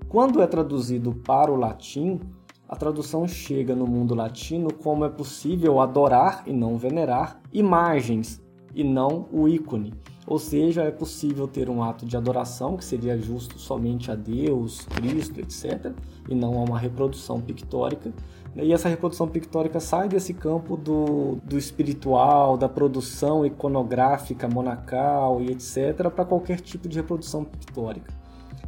Quando 0.09 0.41
é 0.41 0.47
traduzido 0.47 1.13
para 1.13 1.51
o 1.51 1.55
latim, 1.55 2.19
a 2.67 2.75
tradução 2.75 3.25
chega 3.27 3.73
no 3.73 3.87
mundo 3.87 4.13
latino 4.13 4.73
como 4.73 5.05
é 5.05 5.09
possível 5.09 5.79
adorar 5.79 6.43
e 6.45 6.51
não 6.51 6.77
venerar 6.77 7.39
imagens 7.53 8.41
e 8.75 8.83
não 8.83 9.27
o 9.31 9.47
ícone. 9.47 9.93
Ou 10.25 10.37
seja, 10.37 10.83
é 10.83 10.91
possível 10.91 11.47
ter 11.47 11.69
um 11.69 11.81
ato 11.81 12.05
de 12.05 12.17
adoração 12.17 12.75
que 12.75 12.83
seria 12.83 13.17
justo 13.17 13.57
somente 13.57 14.11
a 14.11 14.15
Deus, 14.15 14.81
Cristo, 14.81 15.39
etc., 15.39 15.93
e 16.29 16.35
não 16.35 16.59
a 16.59 16.63
uma 16.63 16.77
reprodução 16.77 17.39
pictórica. 17.39 18.11
E 18.53 18.73
essa 18.73 18.89
reprodução 18.89 19.29
pictórica 19.29 19.79
sai 19.79 20.09
desse 20.09 20.33
campo 20.33 20.75
do, 20.75 21.37
do 21.45 21.57
espiritual, 21.57 22.57
da 22.57 22.67
produção 22.67 23.45
iconográfica, 23.45 24.49
monacal 24.49 25.41
e 25.41 25.51
etc., 25.51 26.09
para 26.09 26.25
qualquer 26.25 26.59
tipo 26.59 26.89
de 26.89 26.97
reprodução 26.97 27.45
pictórica. 27.45 28.13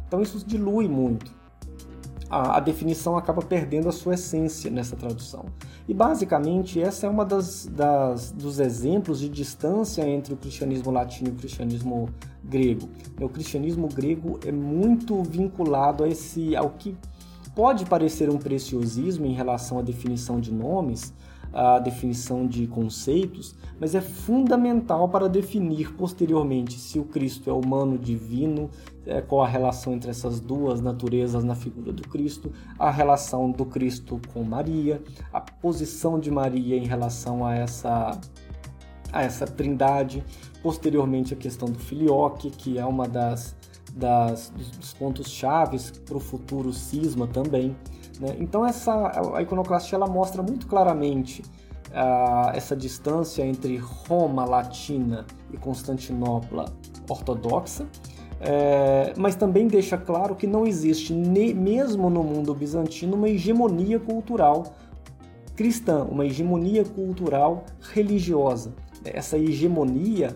Então 0.06 0.22
isso 0.22 0.44
dilui 0.46 0.88
muito 0.88 1.39
a, 2.30 2.58
a, 2.58 2.60
definição 2.60 3.16
acaba 3.16 3.42
perdendo 3.42 3.88
a 3.88 3.92
sua 3.92 4.14
essência 4.14 4.70
nessa 4.70 4.94
tradução. 4.94 5.46
E 5.88 5.92
basicamente 5.92 6.80
essa 6.80 7.06
é 7.06 7.10
uma 7.10 7.24
das, 7.24 7.66
das, 7.66 8.30
dos 8.30 8.60
exemplos 8.60 9.18
de 9.18 9.28
distância 9.28 10.08
entre 10.08 10.32
o 10.32 10.36
cristianismo 10.36 10.92
latino 10.92 11.30
e 11.30 11.32
o 11.32 11.34
cristianismo 11.34 12.08
grego. 12.42 12.88
O 13.20 13.28
cristianismo 13.28 13.88
grego 13.88 14.38
é 14.46 14.52
muito 14.52 15.20
vinculado 15.24 16.04
a 16.04 16.08
esse 16.08 16.54
ao 16.54 16.70
que 16.70 16.96
pode 17.54 17.84
parecer 17.84 18.30
um 18.30 18.38
preciosismo 18.38 19.26
em 19.26 19.34
relação 19.34 19.78
à 19.78 19.82
definição 19.82 20.40
de 20.40 20.52
nomes, 20.52 21.12
a 21.52 21.78
definição 21.78 22.46
de 22.46 22.66
conceitos, 22.66 23.54
mas 23.78 23.94
é 23.94 24.00
fundamental 24.00 25.08
para 25.08 25.28
definir 25.28 25.92
posteriormente 25.94 26.78
se 26.78 26.98
o 26.98 27.04
Cristo 27.04 27.50
é 27.50 27.52
humano, 27.52 27.98
divino, 27.98 28.70
é, 29.06 29.20
qual 29.20 29.42
a 29.42 29.48
relação 29.48 29.94
entre 29.94 30.10
essas 30.10 30.40
duas 30.40 30.80
naturezas 30.80 31.42
na 31.42 31.54
figura 31.54 31.92
do 31.92 32.02
Cristo, 32.02 32.52
a 32.78 32.90
relação 32.90 33.50
do 33.50 33.64
Cristo 33.64 34.20
com 34.32 34.44
Maria, 34.44 35.02
a 35.32 35.40
posição 35.40 36.20
de 36.20 36.30
Maria 36.30 36.76
em 36.76 36.86
relação 36.86 37.44
a 37.44 37.54
essa 37.54 38.20
a 39.12 39.22
essa 39.22 39.44
trindade, 39.44 40.24
posteriormente 40.62 41.34
a 41.34 41.36
questão 41.36 41.68
do 41.68 41.78
filioque, 41.78 42.48
que 42.48 42.78
é 42.78 42.84
uma 42.84 43.08
das, 43.08 43.56
das 43.92 44.50
dos 44.78 44.92
pontos 44.92 45.28
chaves 45.28 45.90
para 45.90 46.16
o 46.16 46.20
futuro 46.20 46.72
cisma 46.72 47.26
também. 47.26 47.74
Né? 48.20 48.36
Então 48.38 48.66
essa 48.66 48.92
a 49.34 49.42
iconoclastia 49.42 49.96
ela 49.96 50.06
mostra 50.06 50.42
muito 50.42 50.66
claramente 50.66 51.42
uh, 51.90 52.50
essa 52.54 52.76
distância 52.76 53.44
entre 53.44 53.76
Roma 53.78 54.44
latina 54.44 55.24
e 55.52 55.56
Constantinopla 55.56 56.66
ortodoxa, 57.08 57.86
é, 58.42 59.12
mas 59.18 59.34
também 59.34 59.66
deixa 59.66 59.98
claro 59.98 60.34
que 60.34 60.46
não 60.46 60.66
existe, 60.66 61.12
ne, 61.12 61.52
mesmo 61.52 62.08
no 62.08 62.22
mundo 62.22 62.54
bizantino, 62.54 63.14
uma 63.14 63.28
hegemonia 63.28 64.00
cultural 64.00 64.64
cristã, 65.54 66.04
uma 66.04 66.24
hegemonia 66.24 66.84
cultural 66.84 67.64
religiosa. 67.92 68.72
Essa 69.04 69.36
hegemonia, 69.36 70.34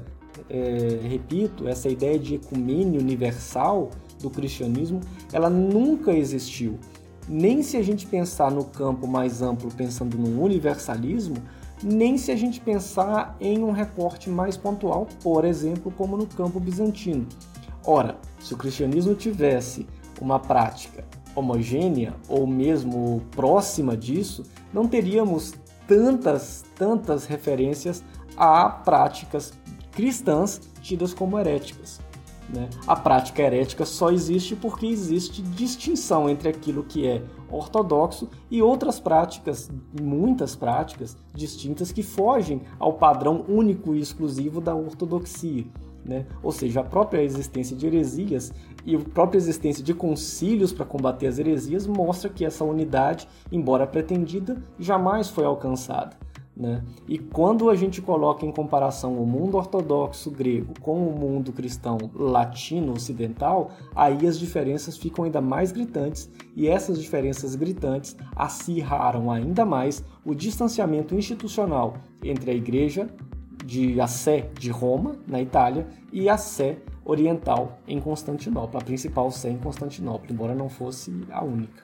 é, 0.50 0.98
repito, 1.02 1.66
essa 1.66 1.88
ideia 1.88 2.18
de 2.18 2.34
ecumênio 2.34 3.00
universal 3.00 3.88
do 4.20 4.28
cristianismo, 4.28 5.00
ela 5.32 5.48
nunca 5.48 6.12
existiu 6.12 6.78
nem 7.28 7.62
se 7.62 7.76
a 7.76 7.82
gente 7.82 8.06
pensar 8.06 8.50
no 8.50 8.64
campo 8.64 9.06
mais 9.06 9.42
amplo, 9.42 9.70
pensando 9.72 10.18
no 10.18 10.42
universalismo, 10.42 11.36
nem 11.82 12.16
se 12.16 12.30
a 12.30 12.36
gente 12.36 12.60
pensar 12.60 13.36
em 13.40 13.62
um 13.62 13.70
recorte 13.70 14.30
mais 14.30 14.56
pontual, 14.56 15.06
por 15.22 15.44
exemplo, 15.44 15.92
como 15.92 16.16
no 16.16 16.26
campo 16.26 16.60
bizantino. 16.60 17.26
Ora, 17.84 18.16
se 18.40 18.54
o 18.54 18.56
cristianismo 18.56 19.14
tivesse 19.14 19.86
uma 20.20 20.38
prática 20.38 21.04
homogênea 21.34 22.14
ou 22.28 22.46
mesmo 22.46 23.22
próxima 23.32 23.96
disso, 23.96 24.44
não 24.72 24.86
teríamos 24.86 25.52
tantas, 25.86 26.64
tantas 26.76 27.26
referências 27.26 28.02
a 28.36 28.68
práticas 28.68 29.52
cristãs 29.92 30.60
tidas 30.80 31.12
como 31.12 31.38
heréticas. 31.38 32.00
Né? 32.48 32.68
A 32.86 32.94
prática 32.94 33.42
herética 33.42 33.84
só 33.86 34.10
existe 34.10 34.54
porque 34.54 34.86
existe 34.86 35.42
distinção 35.42 36.28
entre 36.28 36.48
aquilo 36.48 36.84
que 36.84 37.06
é 37.06 37.22
ortodoxo 37.50 38.28
e 38.50 38.60
outras 38.60 39.00
práticas, 39.00 39.70
muitas 40.00 40.54
práticas 40.54 41.16
distintas 41.32 41.90
que 41.90 42.02
fogem 42.02 42.62
ao 42.78 42.94
padrão 42.94 43.44
único 43.48 43.94
e 43.94 44.00
exclusivo 44.00 44.60
da 44.60 44.74
ortodoxia. 44.74 45.64
Né? 46.04 46.26
Ou 46.42 46.52
seja, 46.52 46.80
a 46.80 46.84
própria 46.84 47.22
existência 47.22 47.74
de 47.74 47.86
heresias 47.86 48.52
e 48.84 48.94
a 48.94 49.00
própria 49.00 49.38
existência 49.38 49.82
de 49.82 49.94
concílios 49.94 50.70
para 50.70 50.84
combater 50.84 51.26
as 51.26 51.38
heresias 51.38 51.86
mostra 51.86 52.28
que 52.28 52.44
essa 52.44 52.62
unidade, 52.62 53.26
embora 53.50 53.86
pretendida, 53.86 54.62
jamais 54.78 55.30
foi 55.30 55.44
alcançada. 55.44 56.23
Né? 56.56 56.84
E 57.08 57.18
quando 57.18 57.68
a 57.68 57.74
gente 57.74 58.00
coloca 58.00 58.46
em 58.46 58.52
comparação 58.52 59.20
o 59.20 59.26
mundo 59.26 59.56
ortodoxo 59.56 60.30
grego 60.30 60.72
com 60.80 61.08
o 61.08 61.18
mundo 61.18 61.52
cristão 61.52 61.98
latino 62.14 62.92
ocidental, 62.92 63.72
aí 63.94 64.24
as 64.24 64.38
diferenças 64.38 64.96
ficam 64.96 65.24
ainda 65.24 65.40
mais 65.40 65.72
gritantes 65.72 66.30
e 66.54 66.68
essas 66.68 67.00
diferenças 67.00 67.56
gritantes 67.56 68.16
acirraram 68.36 69.32
ainda 69.32 69.64
mais 69.64 70.04
o 70.24 70.32
distanciamento 70.32 71.16
institucional 71.16 71.94
entre 72.22 72.52
a 72.52 72.54
igreja 72.54 73.08
de 73.64 74.00
a 74.00 74.06
Sé 74.06 74.50
de 74.58 74.70
Roma, 74.70 75.16
na 75.26 75.40
Itália, 75.40 75.86
e 76.12 76.28
a 76.28 76.36
Sé 76.36 76.78
oriental 77.04 77.78
em 77.88 78.00
Constantinopla, 78.00 78.80
a 78.80 78.84
principal 78.84 79.30
Sé 79.30 79.50
em 79.50 79.58
Constantinopla, 79.58 80.30
embora 80.30 80.54
não 80.54 80.68
fosse 80.68 81.12
a 81.30 81.42
única. 81.42 81.83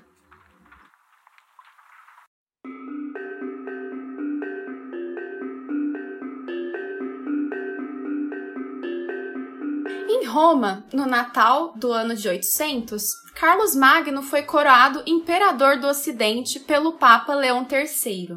Roma, 10.31 10.87
no 10.93 11.07
Natal 11.07 11.73
do 11.77 11.93
ano 11.93 12.15
de 12.15 12.29
800, 12.29 13.03
Carlos 13.35 13.75
Magno 13.75 14.23
foi 14.23 14.43
coroado 14.43 15.03
imperador 15.05 15.79
do 15.79 15.89
Ocidente 15.89 16.61
pelo 16.61 16.93
Papa 16.93 17.35
Leão 17.35 17.67
III. 17.69 18.37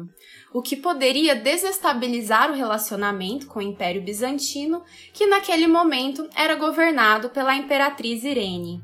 o 0.52 0.60
que 0.60 0.76
poderia 0.76 1.34
desestabilizar 1.34 2.50
o 2.50 2.54
relacionamento 2.54 3.46
com 3.46 3.60
o 3.60 3.62
Império 3.62 4.02
Bizantino, 4.02 4.82
que 5.12 5.26
naquele 5.26 5.66
momento 5.66 6.28
era 6.34 6.54
governado 6.54 7.30
pela 7.30 7.54
imperatriz 7.54 8.24
Irene. 8.24 8.82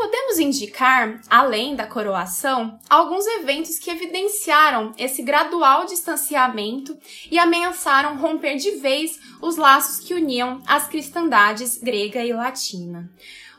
Podemos 0.00 0.38
indicar, 0.38 1.20
além 1.28 1.76
da 1.76 1.86
coroação, 1.86 2.80
alguns 2.88 3.26
eventos 3.26 3.78
que 3.78 3.90
evidenciaram 3.90 4.94
esse 4.96 5.20
gradual 5.20 5.84
distanciamento 5.84 6.98
e 7.30 7.38
ameaçaram 7.38 8.16
romper 8.16 8.56
de 8.56 8.70
vez 8.76 9.20
os 9.42 9.58
laços 9.58 10.02
que 10.02 10.14
uniam 10.14 10.62
as 10.66 10.88
cristandades 10.88 11.76
grega 11.76 12.24
e 12.24 12.32
latina. 12.32 13.12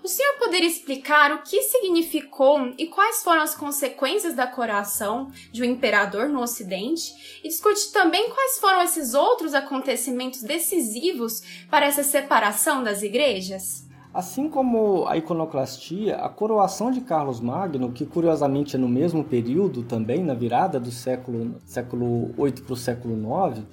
O 0.03 0.07
senhor 0.07 0.33
poderia 0.39 0.67
explicar 0.67 1.31
o 1.31 1.43
que 1.43 1.61
significou 1.61 2.73
e 2.75 2.87
quais 2.87 3.21
foram 3.21 3.43
as 3.43 3.53
consequências 3.53 4.33
da 4.33 4.47
coroação 4.47 5.31
de 5.51 5.61
um 5.61 5.65
imperador 5.65 6.27
no 6.27 6.41
Ocidente? 6.41 7.13
E 7.43 7.49
discutir 7.49 7.91
também 7.91 8.31
quais 8.31 8.57
foram 8.57 8.81
esses 8.81 9.13
outros 9.13 9.53
acontecimentos 9.53 10.41
decisivos 10.41 11.43
para 11.69 11.85
essa 11.85 12.01
separação 12.01 12.83
das 12.83 13.03
igrejas? 13.03 13.90
Assim 14.13 14.49
como 14.49 15.07
a 15.07 15.15
iconoclastia, 15.15 16.17
a 16.17 16.27
coroação 16.27 16.91
de 16.91 16.99
Carlos 16.99 17.39
Magno, 17.39 17.93
que 17.93 18.05
curiosamente 18.05 18.75
é 18.75 18.79
no 18.79 18.89
mesmo 18.89 19.23
período 19.23 19.83
também, 19.83 20.21
na 20.21 20.33
virada 20.33 20.79
do 20.81 20.91
século, 20.91 21.55
século 21.65 22.31
8 22.37 22.63
para 22.63 22.73
o 22.73 22.75
século 22.75 23.15
9, 23.15 23.63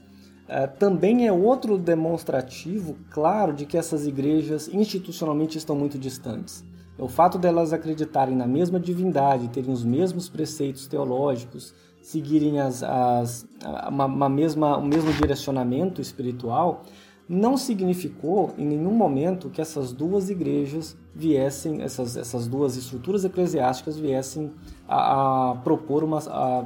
é, 0.47 0.67
também 0.69 1.27
é 1.27 1.33
outro 1.33 1.77
demonstrativo 1.77 2.97
claro 3.11 3.53
de 3.53 3.67
que 3.67 3.77
essas 3.77 4.07
igrejas 4.07 4.69
institucionalmente 4.69 5.59
estão 5.59 5.75
muito 5.75 5.99
distantes. 5.99 6.65
É 6.97 7.03
o 7.03 7.09
fato 7.09 7.37
delas 7.37 7.73
acreditarem 7.73 8.37
na 8.37 8.47
mesma 8.47 8.79
divindade, 8.79 9.49
terem 9.49 9.73
os 9.73 9.85
mesmos 9.85 10.29
preceitos 10.29 10.87
teológicos, 10.87 11.75
seguirem 12.01 12.61
as, 12.61 12.83
as, 12.83 13.47
uma, 13.89 14.07
uma 14.07 14.29
mesma, 14.29 14.79
o 14.79 14.85
mesmo 14.85 15.13
direcionamento 15.13 16.01
espiritual, 16.01 16.85
não 17.29 17.59
significou 17.59 18.55
em 18.57 18.65
nenhum 18.65 18.93
momento 18.93 19.51
que 19.51 19.61
essas 19.61 19.93
duas 19.93 20.31
igrejas 20.31 20.97
viessem, 21.15 21.83
essas, 21.83 22.17
essas 22.17 22.47
duas 22.47 22.77
estruturas 22.77 23.25
eclesiásticas 23.25 23.99
viessem 23.99 24.51
a, 24.89 25.51
a 25.51 25.55
propor 25.57 26.03
uma. 26.03 26.19
A 26.19 26.65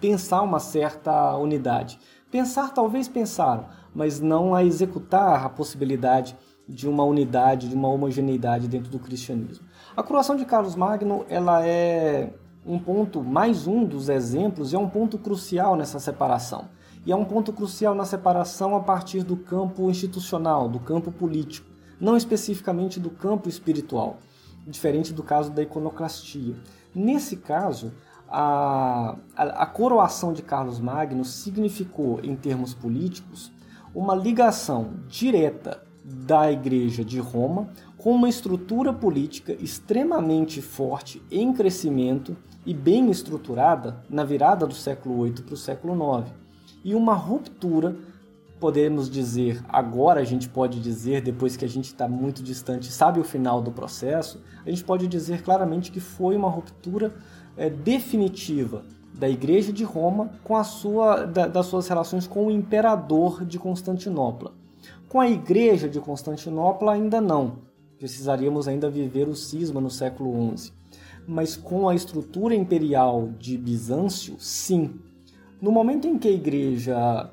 pensar 0.00 0.40
uma 0.40 0.58
certa 0.58 1.36
unidade. 1.36 1.98
Pensar, 2.30 2.72
talvez 2.72 3.06
pensaram, 3.06 3.66
mas 3.94 4.18
não 4.18 4.54
a 4.54 4.64
executar 4.64 5.44
a 5.44 5.48
possibilidade 5.50 6.34
de 6.66 6.88
uma 6.88 7.04
unidade, 7.04 7.68
de 7.68 7.74
uma 7.74 7.88
homogeneidade 7.88 8.66
dentro 8.66 8.90
do 8.90 8.98
cristianismo. 8.98 9.66
A 9.94 10.02
coroação 10.02 10.36
de 10.36 10.46
Carlos 10.46 10.74
Magno 10.74 11.26
ela 11.28 11.66
é 11.66 12.32
um 12.64 12.78
ponto, 12.78 13.22
mais 13.22 13.66
um 13.66 13.84
dos 13.84 14.08
exemplos, 14.08 14.72
e 14.72 14.76
é 14.76 14.78
um 14.78 14.88
ponto 14.88 15.18
crucial 15.18 15.76
nessa 15.76 15.98
separação 15.98 16.68
e 17.04 17.12
é 17.12 17.16
um 17.16 17.24
ponto 17.24 17.52
crucial 17.52 17.94
na 17.94 18.04
separação 18.04 18.76
a 18.76 18.80
partir 18.80 19.22
do 19.22 19.36
campo 19.36 19.88
institucional, 19.90 20.68
do 20.68 20.78
campo 20.78 21.10
político, 21.10 21.66
não 21.98 22.16
especificamente 22.16 23.00
do 23.00 23.10
campo 23.10 23.48
espiritual, 23.48 24.18
diferente 24.66 25.12
do 25.12 25.22
caso 25.22 25.50
da 25.50 25.62
iconoclastia. 25.62 26.54
Nesse 26.94 27.36
caso, 27.36 27.92
a, 28.28 29.16
a, 29.34 29.42
a 29.62 29.66
coroação 29.66 30.32
de 30.32 30.42
Carlos 30.42 30.78
Magno 30.78 31.24
significou, 31.24 32.20
em 32.22 32.36
termos 32.36 32.74
políticos, 32.74 33.50
uma 33.94 34.14
ligação 34.14 34.90
direta 35.08 35.82
da 36.04 36.50
Igreja 36.50 37.04
de 37.04 37.18
Roma 37.18 37.68
com 37.96 38.12
uma 38.12 38.28
estrutura 38.28 38.92
política 38.92 39.52
extremamente 39.52 40.62
forte, 40.62 41.22
em 41.30 41.52
crescimento 41.52 42.36
e 42.64 42.72
bem 42.74 43.10
estruturada 43.10 44.02
na 44.08 44.24
virada 44.24 44.66
do 44.66 44.74
século 44.74 45.24
VIII 45.24 45.42
para 45.42 45.54
o 45.54 45.56
século 45.56 46.20
IX 46.20 46.39
e 46.84 46.94
uma 46.94 47.14
ruptura, 47.14 47.96
podemos 48.58 49.10
dizer, 49.10 49.62
agora 49.68 50.20
a 50.20 50.24
gente 50.24 50.48
pode 50.48 50.80
dizer, 50.80 51.22
depois 51.22 51.56
que 51.56 51.64
a 51.64 51.68
gente 51.68 51.86
está 51.86 52.06
muito 52.08 52.42
distante, 52.42 52.92
sabe 52.92 53.18
o 53.20 53.24
final 53.24 53.62
do 53.62 53.72
processo, 53.72 54.40
a 54.64 54.70
gente 54.70 54.84
pode 54.84 55.06
dizer 55.06 55.42
claramente 55.42 55.90
que 55.90 56.00
foi 56.00 56.36
uma 56.36 56.48
ruptura 56.48 57.14
é, 57.56 57.70
definitiva 57.70 58.84
da 59.14 59.28
Igreja 59.28 59.72
de 59.72 59.84
Roma 59.84 60.30
com 60.44 60.56
a 60.56 60.64
sua, 60.64 61.24
da, 61.24 61.46
das 61.46 61.66
suas 61.66 61.88
relações 61.88 62.26
com 62.26 62.46
o 62.46 62.50
imperador 62.50 63.44
de 63.44 63.58
Constantinopla. 63.58 64.52
Com 65.08 65.20
a 65.20 65.28
Igreja 65.28 65.88
de 65.88 66.00
Constantinopla 66.00 66.92
ainda 66.92 67.20
não, 67.20 67.58
precisaríamos 67.98 68.68
ainda 68.68 68.88
viver 68.88 69.28
o 69.28 69.34
cisma 69.34 69.80
no 69.80 69.90
século 69.90 70.56
XI. 70.56 70.72
Mas 71.26 71.56
com 71.56 71.88
a 71.88 71.94
estrutura 71.94 72.54
imperial 72.54 73.28
de 73.38 73.58
Bizâncio, 73.58 74.36
sim, 74.38 74.98
no 75.60 75.70
momento 75.70 76.06
em 76.06 76.18
que 76.18 76.28
a 76.28 76.32
igreja 76.32 77.30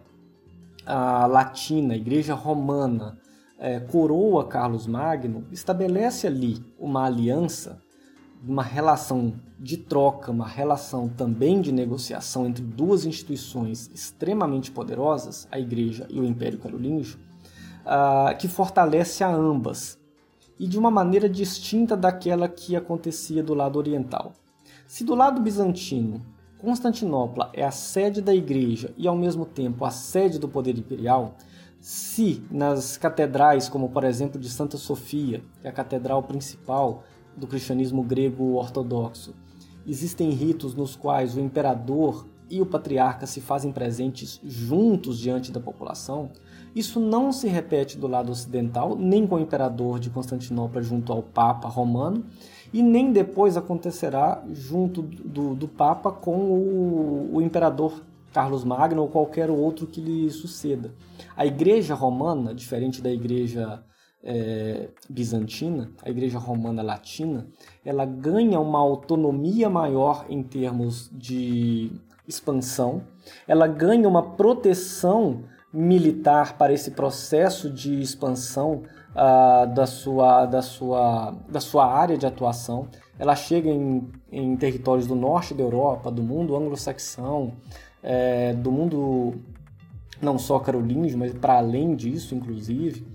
a 0.87 1.27
latina, 1.27 1.93
a 1.93 1.97
igreja 1.97 2.33
romana, 2.33 3.19
é, 3.59 3.79
coroa 3.79 4.47
Carlos 4.47 4.87
Magno, 4.87 5.45
estabelece 5.51 6.25
ali 6.25 6.63
uma 6.79 7.05
aliança, 7.05 7.81
uma 8.47 8.63
relação 8.63 9.33
de 9.59 9.77
troca, 9.77 10.31
uma 10.31 10.47
relação 10.47 11.09
também 11.09 11.59
de 11.59 11.71
negociação 11.71 12.45
entre 12.45 12.63
duas 12.63 13.05
instituições 13.05 13.89
extremamente 13.93 14.71
poderosas, 14.71 15.47
a 15.51 15.59
Igreja 15.59 16.05
e 16.09 16.19
o 16.19 16.25
Império 16.25 16.59
Carolíngio, 16.59 17.19
uh, 17.83 18.37
que 18.37 18.47
fortalece 18.47 19.23
a 19.23 19.29
ambas 19.29 19.99
e 20.59 20.67
de 20.67 20.77
uma 20.77 20.91
maneira 20.91 21.27
distinta 21.27 21.97
daquela 21.97 22.47
que 22.47 22.75
acontecia 22.75 23.43
do 23.43 23.53
lado 23.53 23.77
oriental. 23.77 24.33
Se 24.85 25.03
do 25.03 25.15
lado 25.15 25.41
bizantino 25.41 26.23
Constantinopla 26.57 27.51
é 27.53 27.63
a 27.63 27.71
sede 27.71 28.21
da 28.21 28.33
igreja 28.33 28.91
e 28.97 29.07
ao 29.07 29.15
mesmo 29.15 29.45
tempo 29.45 29.85
a 29.85 29.91
sede 29.91 30.39
do 30.39 30.47
poder 30.47 30.77
imperial, 30.77 31.35
se 31.79 32.43
nas 32.49 32.97
catedrais, 32.97 33.69
como 33.69 33.89
por 33.89 34.03
exemplo 34.03 34.41
de 34.41 34.49
Santa 34.49 34.75
Sofia, 34.75 35.43
que 35.61 35.67
é 35.67 35.69
a 35.69 35.73
catedral 35.73 36.23
principal 36.23 37.03
do 37.35 37.45
cristianismo 37.45 38.01
grego 38.01 38.55
ortodoxo, 38.55 39.35
existem 39.85 40.31
ritos 40.31 40.73
nos 40.73 40.95
quais 40.95 41.35
o 41.35 41.39
imperador 41.39 42.25
e 42.49 42.61
o 42.61 42.65
patriarca 42.65 43.27
se 43.27 43.39
fazem 43.39 43.71
presentes 43.71 44.39
juntos 44.43 45.19
diante 45.19 45.51
da 45.51 45.59
população, 45.59 46.31
isso 46.75 46.99
não 46.99 47.31
se 47.31 47.47
repete 47.47 47.97
do 47.97 48.07
lado 48.07 48.31
ocidental, 48.31 48.95
nem 48.95 49.27
com 49.27 49.35
o 49.35 49.39
imperador 49.39 49.99
de 49.99 50.09
Constantinopla 50.09 50.81
junto 50.81 51.11
ao 51.11 51.21
Papa 51.21 51.67
romano, 51.67 52.25
e 52.73 52.81
nem 52.81 53.11
depois 53.11 53.57
acontecerá 53.57 54.43
junto 54.51 55.01
do, 55.01 55.55
do 55.55 55.67
Papa 55.67 56.11
com 56.11 56.35
o, 56.35 57.35
o 57.35 57.41
imperador 57.41 58.01
Carlos 58.33 58.63
Magno 58.63 59.01
ou 59.01 59.07
qualquer 59.07 59.49
outro 59.49 59.87
que 59.87 60.01
lhe 60.01 60.29
suceda. 60.29 60.93
A 61.35 61.45
Igreja 61.45 61.95
Romana, 61.95 62.53
diferente 62.53 63.01
da 63.01 63.11
Igreja 63.11 63.83
é, 64.23 64.89
bizantina, 65.09 65.89
a 66.03 66.09
Igreja 66.09 66.37
Romana 66.37 66.81
Latina, 66.81 67.47
ela 67.83 68.05
ganha 68.05 68.59
uma 68.59 68.79
autonomia 68.79 69.69
maior 69.69 70.25
em 70.29 70.43
termos 70.43 71.09
de 71.11 71.91
expansão, 72.27 73.03
ela 73.47 73.67
ganha 73.67 74.07
uma 74.07 74.21
proteção 74.21 75.43
militar 75.71 76.57
para 76.57 76.73
esse 76.73 76.91
processo 76.91 77.69
de 77.69 78.01
expansão 78.01 78.83
uh, 79.17 79.73
da, 79.73 79.87
sua, 79.87 80.45
da, 80.45 80.61
sua, 80.61 81.35
da 81.49 81.59
sua 81.59 81.85
área 81.91 82.17
de 82.17 82.25
atuação. 82.25 82.87
Ela 83.17 83.35
chega 83.35 83.69
em, 83.69 84.07
em 84.31 84.55
territórios 84.55 85.07
do 85.07 85.15
norte 85.15 85.53
da 85.53 85.63
Europa, 85.63 86.11
do 86.11 86.21
mundo 86.21 86.55
anglo-saxão, 86.55 87.53
é, 88.03 88.53
do 88.53 88.71
mundo 88.71 89.33
não 90.21 90.37
só 90.37 90.59
carolíngio, 90.59 91.17
mas 91.17 91.33
para 91.33 91.57
além 91.57 91.95
disso, 91.95 92.35
inclusive. 92.35 93.05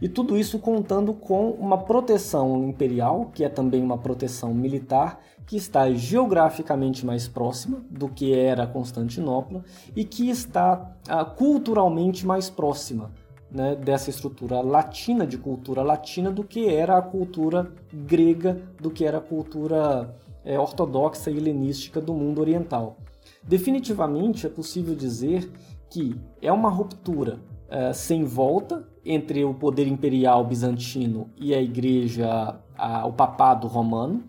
E 0.00 0.08
tudo 0.08 0.36
isso 0.36 0.58
contando 0.58 1.14
com 1.14 1.50
uma 1.50 1.78
proteção 1.78 2.68
imperial, 2.68 3.30
que 3.32 3.44
é 3.44 3.48
também 3.48 3.82
uma 3.82 3.98
proteção 3.98 4.52
militar, 4.52 5.20
que 5.46 5.56
está 5.56 5.90
geograficamente 5.92 7.06
mais 7.06 7.28
próxima 7.28 7.82
do 7.88 8.08
que 8.08 8.32
era 8.32 8.66
Constantinopla 8.66 9.64
e 9.94 10.04
que 10.04 10.28
está 10.28 10.92
ah, 11.08 11.24
culturalmente 11.24 12.26
mais 12.26 12.48
próxima 12.48 13.10
né, 13.52 13.74
dessa 13.74 14.10
estrutura 14.10 14.60
latina, 14.60 15.26
de 15.26 15.36
cultura 15.36 15.82
latina, 15.82 16.30
do 16.30 16.42
que 16.42 16.68
era 16.68 16.96
a 16.96 17.02
cultura 17.02 17.72
grega, 17.92 18.62
do 18.80 18.90
que 18.90 19.04
era 19.04 19.18
a 19.18 19.20
cultura 19.20 20.14
é, 20.44 20.58
ortodoxa 20.58 21.30
e 21.30 21.36
helenística 21.36 22.00
do 22.00 22.14
mundo 22.14 22.40
oriental. 22.40 22.96
Definitivamente 23.42 24.46
é 24.46 24.50
possível 24.50 24.94
dizer 24.94 25.50
que 25.90 26.16
é 26.40 26.50
uma 26.50 26.70
ruptura 26.70 27.40
é, 27.68 27.92
sem 27.92 28.24
volta 28.24 28.88
entre 29.04 29.44
o 29.44 29.52
poder 29.52 29.86
imperial 29.86 30.44
bizantino 30.44 31.30
e 31.36 31.54
a 31.54 31.60
igreja, 31.60 32.58
a, 32.76 33.06
o 33.06 33.12
papado 33.12 33.66
romano, 33.66 34.24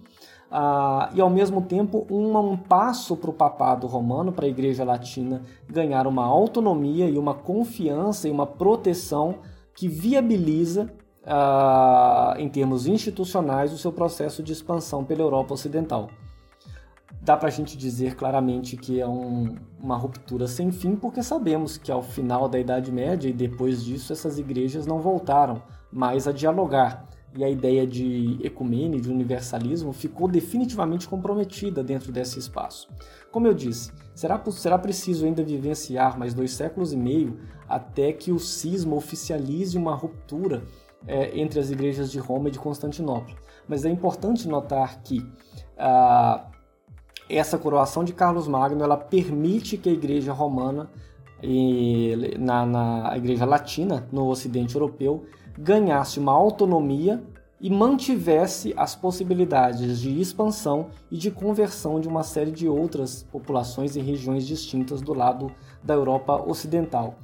ah, 0.56 1.10
e 1.16 1.20
ao 1.20 1.32
mesmo 1.32 1.64
tempo 1.64 2.06
um, 2.12 2.38
um 2.38 2.56
passo 2.56 3.18
para 3.18 3.32
o 3.32 3.34
papado 3.34 3.88
romano, 3.88 4.32
para 4.32 4.46
a 4.46 4.48
Igreja 4.48 4.84
Latina 4.84 5.42
ganhar 5.68 6.06
uma 6.06 6.24
autonomia 6.24 7.10
e 7.10 7.18
uma 7.18 7.34
confiança 7.34 8.28
e 8.28 8.32
uma 8.32 8.46
proteção 8.46 9.40
que 9.74 9.88
viabiliza, 9.88 10.94
ah, 11.26 12.36
em 12.38 12.48
termos 12.48 12.86
institucionais, 12.86 13.74
o 13.74 13.80
seu 13.80 13.92
processo 13.92 14.44
de 14.44 14.54
expansão 14.54 15.04
pela 15.04 15.22
Europa 15.22 15.56
Ocidental. 15.56 16.10
dá 17.20 17.36
para 17.36 17.48
a 17.48 17.52
gente 17.52 17.76
dizer 17.76 18.16
claramente 18.16 18.78
que 18.78 19.00
é 19.02 19.08
um, 19.08 19.56
uma 19.80 19.98
ruptura 19.98 20.46
sem 20.46 20.72
fim, 20.72 20.96
porque 20.96 21.24
sabemos 21.24 21.78
que 21.78 21.92
ao 21.92 22.04
final 22.04 22.48
da 22.48 22.60
Idade 22.60 22.92
Média 22.92 23.28
e 23.28 23.34
depois 23.34 23.84
disso 23.84 24.14
essas 24.14 24.38
igrejas 24.38 24.86
não 24.86 25.00
voltaram 25.00 25.64
mais 25.92 26.28
a 26.28 26.32
dialogar. 26.32 27.08
E 27.36 27.44
a 27.44 27.50
ideia 27.50 27.86
de 27.88 28.40
ecumene, 28.44 29.02
de 29.02 29.10
universalismo, 29.10 29.92
ficou 29.92 30.28
definitivamente 30.28 31.08
comprometida 31.08 31.84
dentro 31.84 32.12
desse 32.12 32.38
espaço. 32.38 32.88
Como 33.32 33.48
eu 33.48 33.54
disse, 33.54 33.92
será, 34.14 34.42
será 34.52 34.78
preciso 34.78 35.26
ainda 35.26 35.44
vivenciar 35.44 36.18
mais 36.18 36.34
dois 36.34 36.52
séculos 36.52 36.94
e 36.94 36.98
meio 36.98 37.40
até 37.68 38.14
que 38.14 38.32
o 38.32 38.40
cisma 38.40 38.96
oficialize 38.96 39.76
uma 39.78 39.96
ruptura 39.96 40.64
é, 41.08 41.38
entre 41.40 41.60
as 41.60 41.72
igrejas 41.72 42.12
de 42.12 42.20
Roma 42.20 42.50
e 42.50 42.52
de 42.52 42.60
Constantinopla. 42.60 43.36
Mas 43.68 43.86
é 43.86 43.90
importante 43.90 44.48
notar 44.48 45.02
que 45.02 45.26
ah, 45.78 46.50
essa 47.30 47.58
coroação 47.58 48.04
de 48.04 48.14
Carlos 48.14 48.48
Magno 48.48 48.84
ela 48.84 48.98
permite 48.98 49.78
que 49.78 49.90
a 49.90 49.94
igreja 49.94 50.34
romana 50.34 50.90
e 51.42 52.36
na, 52.40 52.66
na 52.66 53.18
igreja 53.18 53.46
latina 53.46 54.08
no 54.12 54.28
Ocidente 54.28 54.76
europeu 54.76 55.26
ganhasse 55.58 56.20
uma 56.20 56.32
autonomia 56.32 57.24
e 57.64 57.70
mantivesse 57.70 58.74
as 58.76 58.94
possibilidades 58.94 60.02
de 60.02 60.20
expansão 60.20 60.88
e 61.10 61.18
de 61.18 61.32
conversão 61.32 62.00
de 62.00 62.10
uma 62.10 62.22
série 62.22 62.52
de 62.52 62.68
outras 62.68 63.24
populações 63.24 63.96
e 63.96 64.02
regiões 64.02 64.46
distintas 64.46 65.02
do 65.02 65.14
lado 65.14 65.50
da 65.82 65.94
Europa 65.94 66.44
Ocidental. 66.46 67.16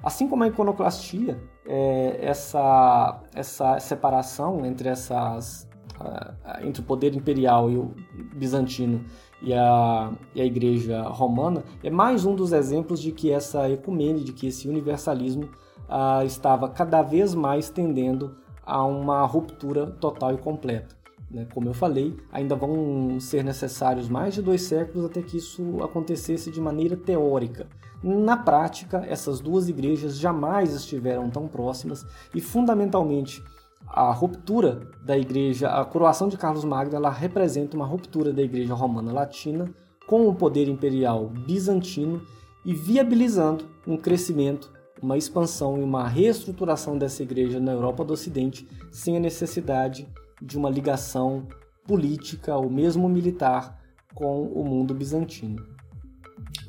Assim 0.00 0.28
como 0.28 0.44
a 0.44 0.48
iconoclastia, 0.48 1.40
é, 1.66 2.18
essa, 2.22 3.20
essa 3.34 3.80
separação 3.80 4.64
entre, 4.64 4.88
essas, 4.88 5.68
uh, 6.00 6.64
entre 6.64 6.80
o 6.80 6.84
poder 6.84 7.16
imperial 7.16 7.68
e 7.68 7.76
o 7.76 7.92
bizantino 8.36 9.04
e 9.42 9.52
a, 9.52 10.12
e 10.34 10.40
a 10.40 10.44
igreja 10.44 11.02
romana 11.02 11.64
é 11.82 11.90
mais 11.90 12.24
um 12.24 12.34
dos 12.34 12.52
exemplos 12.52 13.00
de 13.00 13.10
que 13.10 13.32
essa 13.32 13.68
ecumene, 13.68 14.22
de 14.22 14.32
que 14.32 14.46
esse 14.46 14.68
universalismo 14.68 15.48
uh, 15.88 16.24
estava 16.24 16.68
cada 16.68 17.02
vez 17.02 17.34
mais 17.34 17.70
tendendo 17.70 18.36
a 18.64 18.84
uma 18.84 19.24
ruptura 19.24 19.86
total 19.86 20.34
e 20.34 20.38
completa. 20.38 20.96
Né? 21.30 21.46
Como 21.52 21.68
eu 21.68 21.74
falei, 21.74 22.16
ainda 22.32 22.54
vão 22.54 23.18
ser 23.20 23.42
necessários 23.42 24.08
mais 24.08 24.34
de 24.34 24.42
dois 24.42 24.62
séculos 24.62 25.06
até 25.06 25.22
que 25.22 25.38
isso 25.38 25.82
acontecesse 25.82 26.50
de 26.50 26.60
maneira 26.60 26.96
teórica. 26.96 27.66
Na 28.02 28.36
prática, 28.36 29.04
essas 29.08 29.40
duas 29.40 29.68
igrejas 29.68 30.18
jamais 30.18 30.74
estiveram 30.74 31.28
tão 31.30 31.48
próximas 31.48 32.06
e, 32.34 32.40
fundamentalmente, 32.40 33.42
a 33.86 34.12
ruptura 34.12 34.80
da 35.02 35.16
igreja, 35.16 35.68
a 35.68 35.84
coroação 35.84 36.28
de 36.28 36.36
Carlos 36.36 36.64
Magno, 36.64 36.94
ela 36.94 37.10
representa 37.10 37.76
uma 37.76 37.86
ruptura 37.86 38.32
da 38.32 38.42
igreja 38.42 38.74
romana 38.74 39.12
latina 39.12 39.68
com 40.06 40.28
o 40.28 40.34
poder 40.34 40.68
imperial 40.68 41.26
bizantino 41.26 42.22
e 42.64 42.74
viabilizando 42.74 43.64
um 43.86 43.96
crescimento 43.96 44.70
uma 45.02 45.16
expansão 45.16 45.78
e 45.78 45.82
uma 45.82 46.06
reestruturação 46.08 46.96
dessa 46.98 47.22
igreja 47.22 47.60
na 47.60 47.72
Europa 47.72 48.04
do 48.04 48.12
Ocidente 48.12 48.66
sem 48.90 49.16
a 49.16 49.20
necessidade 49.20 50.08
de 50.40 50.56
uma 50.56 50.70
ligação 50.70 51.46
política 51.86 52.56
ou 52.56 52.68
mesmo 52.68 53.08
militar 53.08 53.78
com 54.14 54.42
o 54.42 54.64
mundo 54.64 54.94
bizantino. 54.94 55.78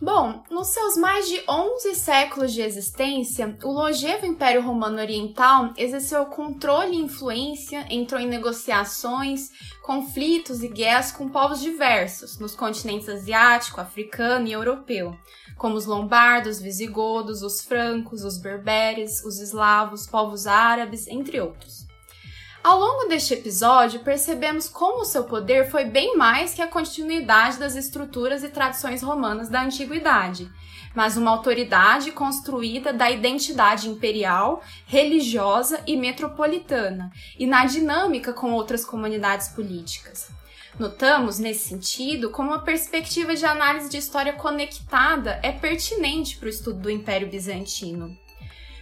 Bom, 0.02 0.44
nos 0.50 0.68
seus 0.68 0.96
mais 0.96 1.28
de 1.28 1.42
11 1.48 1.94
séculos 1.96 2.54
de 2.54 2.62
existência, 2.62 3.58
o 3.64 3.72
longevo 3.72 4.26
Império 4.26 4.62
Romano 4.62 4.98
Oriental 4.98 5.74
exerceu 5.78 6.26
controle 6.28 6.96
e 6.96 7.02
influência, 7.02 7.86
entrou 7.90 8.20
em 8.20 8.28
negociações, 8.28 9.50
conflitos 9.82 10.64
e 10.64 10.70
guerras 10.70 11.12
com 11.12 11.28
povos 11.28 11.60
diversos 11.60 12.40
nos 12.40 12.56
continentes 12.56 13.10
asiático, 13.10 13.82
africano 13.82 14.48
e 14.48 14.54
europeu, 14.54 15.14
como 15.60 15.76
os 15.76 15.86
lombardos, 15.86 16.60
visigodos, 16.60 17.44
os 17.44 17.62
francos, 17.62 18.24
os 18.24 18.38
berberes, 18.38 19.24
os 19.26 19.40
eslavos, 19.40 20.08
povos 20.08 20.48
árabes, 20.48 21.06
entre 21.06 21.40
outros. 21.40 21.86
Ao 22.64 22.80
longo 22.80 23.10
deste 23.10 23.34
episódio, 23.34 24.00
percebemos 24.00 24.70
como 24.70 25.02
o 25.02 25.06
seu 25.06 25.26
poder 25.26 25.70
foi 25.70 25.84
bem 25.84 26.16
mais 26.16 26.54
que 26.54 26.62
a 26.62 26.68
continuidade 26.68 27.58
das 27.58 27.76
estruturas 27.76 28.42
e 28.42 28.50
tradições 28.50 29.04
romanas 29.04 29.50
da 29.50 29.62
antiguidade, 29.62 30.50
mas 30.96 31.18
uma 31.18 31.32
autoridade 31.32 32.12
construída 32.12 32.94
da 32.94 33.12
identidade 33.12 33.90
imperial, 33.90 34.64
religiosa 34.86 35.82
e 35.86 35.98
metropolitana, 35.98 37.12
e 37.38 37.46
na 37.46 37.66
dinâmica 37.66 38.32
com 38.32 38.54
outras 38.54 38.86
comunidades 38.86 39.50
políticas. 39.50 40.39
Notamos, 40.80 41.40
nesse 41.40 41.68
sentido, 41.68 42.30
como 42.30 42.52
uma 42.52 42.62
perspectiva 42.62 43.36
de 43.36 43.46
análise 43.46 43.90
de 43.90 43.98
história 43.98 44.32
conectada 44.32 45.38
é 45.44 45.52
pertinente 45.52 46.38
para 46.38 46.46
o 46.46 46.50
estudo 46.50 46.80
do 46.80 46.90
Império 46.90 47.30
Bizantino. 47.30 48.18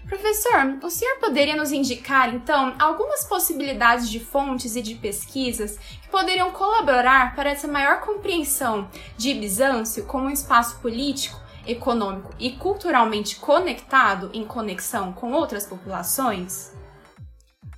Professor, 0.07 0.77
o 0.83 0.91
senhor 0.91 1.17
poderia 1.17 1.55
nos 1.55 1.71
indicar, 1.71 2.33
então, 2.33 2.75
algumas 2.77 3.25
possibilidades 3.25 4.09
de 4.11 4.19
fontes 4.19 4.75
e 4.75 4.81
de 4.81 4.93
pesquisas 4.93 5.77
que 6.01 6.07
poderiam 6.09 6.51
colaborar 6.51 7.35
para 7.35 7.49
essa 7.49 7.67
maior 7.67 7.99
compreensão 8.01 8.89
de 9.17 9.33
Bizâncio 9.33 10.05
como 10.05 10.27
um 10.27 10.31
espaço 10.31 10.79
político, 10.79 11.41
econômico 11.65 12.31
e 12.39 12.51
culturalmente 12.51 13.37
conectado 13.37 14.29
em 14.33 14.45
conexão 14.45 15.11
com 15.11 15.33
outras 15.33 15.65
populações? 15.65 16.71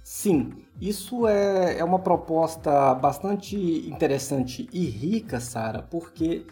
Sim, 0.04 0.52
isso 0.80 1.28
é, 1.28 1.80
é 1.80 1.84
uma 1.84 2.00
proposta 2.00 2.94
bastante 2.96 3.56
interessante 3.90 4.70
e 4.72 4.86
rica, 4.86 5.40
Sara, 5.40 5.82
porque 5.82 6.46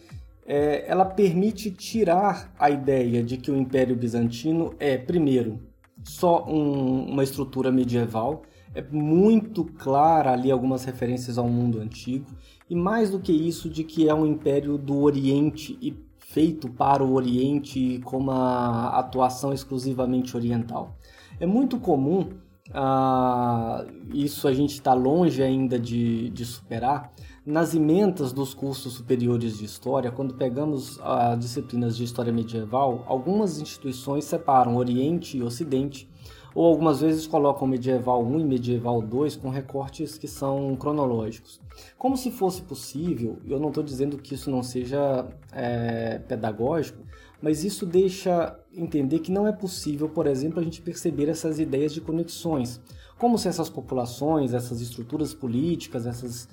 é, 0.46 0.84
ela 0.86 1.04
permite 1.04 1.70
tirar 1.70 2.52
a 2.58 2.70
ideia 2.70 3.22
de 3.22 3.36
que 3.36 3.50
o 3.50 3.56
Império 3.56 3.96
Bizantino 3.96 4.74
é, 4.78 4.96
primeiro, 4.96 5.60
só 6.02 6.44
um, 6.46 7.10
uma 7.10 7.22
estrutura 7.22 7.70
medieval, 7.70 8.42
é 8.74 8.82
muito 8.82 9.64
clara 9.64 10.32
ali 10.32 10.50
algumas 10.50 10.84
referências 10.84 11.38
ao 11.38 11.48
mundo 11.48 11.80
antigo, 11.80 12.26
e 12.68 12.74
mais 12.74 13.10
do 13.10 13.18
que 13.18 13.32
isso, 13.32 13.68
de 13.68 13.82
que 13.82 14.08
é 14.08 14.14
um 14.14 14.26
império 14.26 14.76
do 14.76 14.98
Oriente 15.00 15.78
e 15.80 15.96
feito 16.18 16.68
para 16.68 17.02
o 17.02 17.14
Oriente 17.14 18.00
com 18.04 18.18
uma 18.18 18.90
atuação 18.90 19.52
exclusivamente 19.52 20.36
oriental. 20.36 20.94
É 21.40 21.46
muito 21.46 21.78
comum, 21.78 22.28
ah, 22.72 23.84
isso 24.12 24.46
a 24.46 24.52
gente 24.52 24.74
está 24.74 24.94
longe 24.94 25.42
ainda 25.42 25.78
de, 25.78 26.30
de 26.30 26.44
superar, 26.44 27.12
nas 27.44 27.74
ementas 27.74 28.30
dos 28.30 28.52
cursos 28.52 28.92
superiores 28.92 29.56
de 29.56 29.64
história, 29.64 30.10
quando 30.10 30.34
pegamos 30.34 31.00
as 31.00 31.38
disciplinas 31.38 31.96
de 31.96 32.04
história 32.04 32.30
medieval, 32.30 33.04
algumas 33.06 33.58
instituições 33.58 34.26
separam 34.26 34.76
Oriente 34.76 35.38
e 35.38 35.42
Ocidente, 35.42 36.06
ou 36.54 36.66
algumas 36.66 37.00
vezes 37.00 37.26
colocam 37.26 37.66
medieval 37.66 38.22
1 38.22 38.40
e 38.40 38.44
medieval 38.44 39.00
2 39.00 39.36
com 39.36 39.48
recortes 39.48 40.18
que 40.18 40.28
são 40.28 40.76
cronológicos. 40.76 41.60
Como 41.96 42.16
se 42.16 42.30
fosse 42.30 42.60
possível, 42.60 43.38
eu 43.46 43.58
não 43.58 43.68
estou 43.68 43.82
dizendo 43.82 44.18
que 44.18 44.34
isso 44.34 44.50
não 44.50 44.62
seja 44.62 45.26
é, 45.52 46.18
pedagógico, 46.18 47.02
mas 47.40 47.64
isso 47.64 47.86
deixa 47.86 48.58
entender 48.72 49.20
que 49.20 49.32
não 49.32 49.46
é 49.46 49.52
possível, 49.52 50.08
por 50.08 50.26
exemplo, 50.26 50.60
a 50.60 50.62
gente 50.62 50.82
perceber 50.82 51.28
essas 51.28 51.58
ideias 51.58 51.92
de 51.92 52.00
conexões, 52.00 52.80
como 53.18 53.38
se 53.38 53.48
essas 53.48 53.68
populações, 53.68 54.54
essas 54.54 54.80
estruturas 54.80 55.34
políticas, 55.34 56.06
essas 56.06 56.48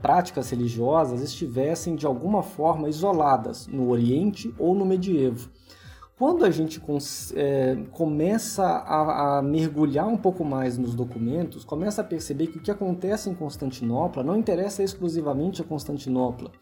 práticas 0.00 0.50
religiosas 0.50 1.22
estivessem 1.22 1.96
de 1.96 2.06
alguma 2.06 2.42
forma 2.42 2.88
isoladas 2.88 3.66
no 3.66 3.88
Oriente 3.90 4.54
ou 4.58 4.74
no 4.74 4.84
medievo. 4.84 5.50
Quando 6.20 6.44
a 6.44 6.50
gente 6.50 6.82
é, 7.34 7.76
começa 7.92 8.62
a, 8.62 9.38
a, 9.38 9.42
mergulhar 9.42 10.06
um 10.06 10.18
pouco 10.18 10.44
mais 10.44 10.76
nos 10.76 10.94
documentos, 10.94 11.64
começa 11.64 12.02
a 12.02 12.04
perceber 12.04 12.48
que 12.48 12.58
o 12.58 12.60
que 12.60 12.70
acontece 12.70 13.30
em 13.30 13.34
Constantinopla 13.34 14.22
não 14.22 14.36
interessa 14.36 14.82
exclusivamente 14.82 15.62
a 15.62 15.64
Constantinopla. 15.64 16.52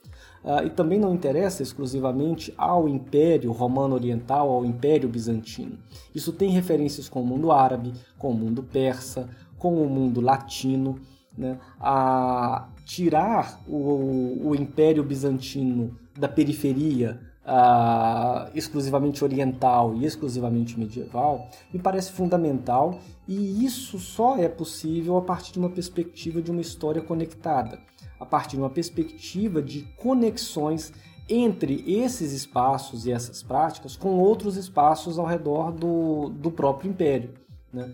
Uh, 0.48 0.64
e 0.64 0.70
também 0.70 0.98
não 0.98 1.12
interessa 1.12 1.62
exclusivamente 1.62 2.54
ao 2.56 2.88
Império 2.88 3.52
Romano 3.52 3.94
Oriental, 3.94 4.48
ao 4.48 4.64
Império 4.64 5.06
Bizantino. 5.06 5.78
Isso 6.14 6.32
tem 6.32 6.48
referências 6.48 7.06
com 7.06 7.20
o 7.20 7.26
mundo 7.26 7.52
árabe, 7.52 7.92
com 8.18 8.30
o 8.30 8.34
mundo 8.34 8.62
persa, 8.62 9.28
com 9.58 9.74
o 9.74 9.90
mundo 9.90 10.22
latino. 10.22 10.98
Né? 11.36 11.58
A, 11.78 12.66
tirar 12.88 13.60
o, 13.68 14.48
o 14.48 14.54
Império 14.54 15.04
Bizantino 15.04 15.94
da 16.18 16.26
periferia 16.26 17.20
uh, 17.44 18.50
exclusivamente 18.54 19.22
oriental 19.22 19.94
e 19.94 20.06
exclusivamente 20.06 20.78
medieval 20.78 21.50
me 21.70 21.78
parece 21.78 22.10
fundamental 22.12 22.98
e 23.28 23.62
isso 23.62 23.98
só 23.98 24.38
é 24.38 24.48
possível 24.48 25.18
a 25.18 25.22
partir 25.22 25.52
de 25.52 25.58
uma 25.58 25.68
perspectiva 25.68 26.40
de 26.40 26.50
uma 26.50 26.62
história 26.62 27.02
conectada, 27.02 27.78
a 28.18 28.26
partir 28.26 28.56
de 28.56 28.62
uma 28.62 28.70
perspectiva 28.70 29.62
de 29.62 29.82
conexões 29.96 30.92
entre 31.28 31.84
esses 31.86 32.32
espaços 32.32 33.06
e 33.06 33.12
essas 33.12 33.42
práticas 33.42 33.96
com 33.96 34.18
outros 34.18 34.56
espaços 34.56 35.18
ao 35.18 35.26
redor 35.26 35.72
do, 35.72 36.30
do 36.30 36.50
próprio 36.50 36.90
império. 36.90 37.34
Né? 37.72 37.92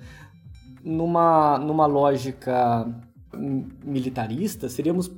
Numa, 0.83 1.59
numa 1.59 1.87
lógica 1.87 2.87
militarista, 3.85 4.69
seríamos 4.69 5.11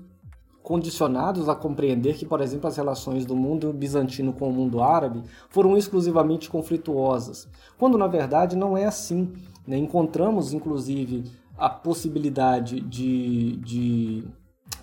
condicionados 0.62 1.48
a 1.48 1.54
compreender 1.54 2.14
que, 2.16 2.26
por 2.26 2.40
exemplo, 2.40 2.66
as 2.66 2.76
relações 2.76 3.24
do 3.24 3.36
mundo 3.36 3.72
bizantino 3.72 4.32
com 4.32 4.48
o 4.48 4.52
mundo 4.52 4.82
árabe 4.82 5.22
foram 5.48 5.76
exclusivamente 5.76 6.50
conflituosas, 6.50 7.46
quando 7.78 7.96
na 7.96 8.08
verdade 8.08 8.56
não 8.56 8.76
é 8.76 8.84
assim. 8.84 9.32
Né? 9.64 9.76
Encontramos, 9.76 10.52
inclusive, 10.52 11.24
a 11.56 11.68
possibilidade 11.68 12.80
de, 12.80 13.56
de, 13.58 14.24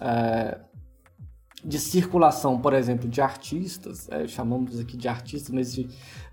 é, 0.04 0.60
de 1.64 1.80
circulação, 1.80 2.60
por 2.60 2.74
exemplo, 2.74 3.08
de 3.08 3.22
artistas, 3.22 4.10
é, 4.12 4.28
chamamos 4.28 4.80
aqui 4.80 4.98
de 4.98 5.08
artistas, 5.08 5.50
mas 5.54 5.74
de 5.74 5.88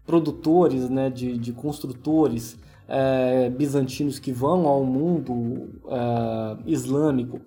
produtores, 0.05 0.91
né, 0.91 1.09
de, 1.09 1.39
de 1.39 1.53
construtores 1.53 2.59
é, 2.89 3.49
bizantinos 3.49 4.19
que 4.19 4.33
vão 4.33 4.67
ao 4.67 4.85
mundo 4.85 5.81
é, 5.87 6.59
islâmico 6.67 7.41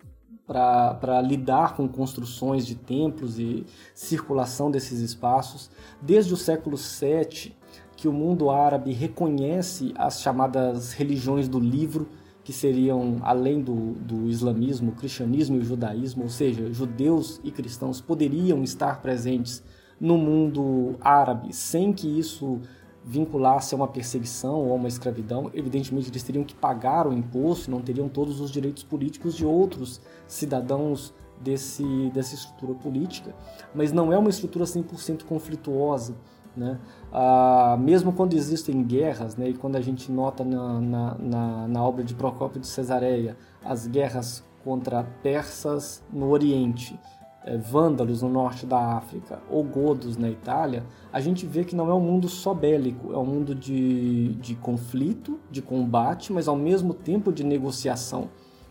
para 0.48 1.22
lidar 1.22 1.76
com 1.76 1.88
construções 1.88 2.66
de 2.66 2.76
templos 2.76 3.40
e 3.40 3.66
circulação 3.94 4.72
desses 4.72 5.00
espaços. 5.00 5.70
Desde 6.02 6.34
o 6.34 6.38
século 6.38 6.78
VII, 6.78 7.56
que 7.96 8.08
o 8.08 8.14
mundo 8.14 8.50
árabe 8.50 8.92
reconhece 8.92 9.94
as 9.98 10.22
chamadas 10.22 10.94
religiões 10.94 11.48
do 11.48 11.60
livro, 11.60 12.10
que 12.44 12.52
seriam, 12.52 13.20
além 13.22 13.62
do, 13.62 13.94
do 13.94 14.28
islamismo, 14.28 14.92
o 14.92 14.96
cristianismo 14.96 15.56
e 15.56 15.60
o 15.60 15.64
judaísmo, 15.64 16.24
ou 16.24 16.30
seja, 16.30 16.72
judeus 16.74 17.40
e 17.44 17.52
cristãos 17.52 18.02
poderiam 18.02 18.64
estar 18.64 19.02
presentes 19.02 19.64
no 20.00 20.18
mundo 20.18 20.96
árabe 21.00 21.54
sem 21.54 21.94
que 21.94 22.08
isso 22.20 22.60
vinculasse 23.06 23.74
a 23.74 23.78
uma 23.78 23.88
perseguição 23.88 24.56
ou 24.56 24.72
a 24.72 24.76
uma 24.76 24.88
escravidão, 24.88 25.52
evidentemente 25.54 26.10
eles 26.10 26.24
teriam 26.24 26.44
que 26.44 26.56
pagar 26.56 27.08
o 27.08 27.14
imposto, 27.14 27.70
não 27.70 27.82
teriam 27.82 28.08
todos 28.08 28.40
os 28.40 28.50
direitos 28.50 28.84
políticos 28.84 29.36
de 29.36 29.46
outros 29.46 30.02
cidadãos 30.28 31.14
desse, 31.40 32.10
dessa 32.14 32.36
estrutura 32.36 32.74
política, 32.74 33.36
mas 33.76 33.92
não 33.92 34.14
é 34.14 34.18
uma 34.18 34.30
estrutura 34.30 34.66
100% 34.66 35.24
conflituosa. 35.24 36.16
Né? 36.56 36.80
Ah, 37.12 37.76
mesmo 37.80 38.14
quando 38.14 38.34
existem 38.34 38.84
guerras, 38.84 39.36
né, 39.36 39.50
e 39.50 39.54
quando 39.54 39.76
a 39.76 39.82
gente 39.82 40.12
nota 40.12 40.44
na, 40.44 40.80
na, 40.80 41.16
na, 41.18 41.68
na 41.68 41.84
obra 41.84 42.04
de 42.04 42.14
Procópio 42.14 42.62
de 42.62 42.68
Cesareia 42.68 43.36
as 43.66 43.88
guerras 43.88 44.44
contra 44.64 45.04
persas 45.24 46.04
no 46.12 46.30
Oriente, 46.30 47.00
é, 47.46 47.58
vândalos 47.58 48.22
no 48.22 48.30
norte 48.30 48.66
da 48.66 48.96
África 48.96 49.42
ou 49.50 49.64
godos 49.64 50.16
na 50.16 50.30
Itália, 50.30 50.84
a 51.12 51.20
gente 51.20 51.46
vê 51.46 51.66
que 51.66 51.76
não 51.76 51.90
é 51.90 51.94
um 51.94 52.00
mundo 52.00 52.30
só 52.30 52.54
bélico, 52.54 53.12
é 53.12 53.18
um 53.18 53.26
mundo 53.26 53.54
de, 53.54 54.36
de 54.36 54.56
conflito, 54.56 55.40
de 55.52 55.62
combate, 55.62 56.32
mas 56.32 56.48
ao 56.48 56.56
mesmo 56.56 56.94
tempo 56.94 57.34
de 57.34 57.44
negociação. 57.44 58.30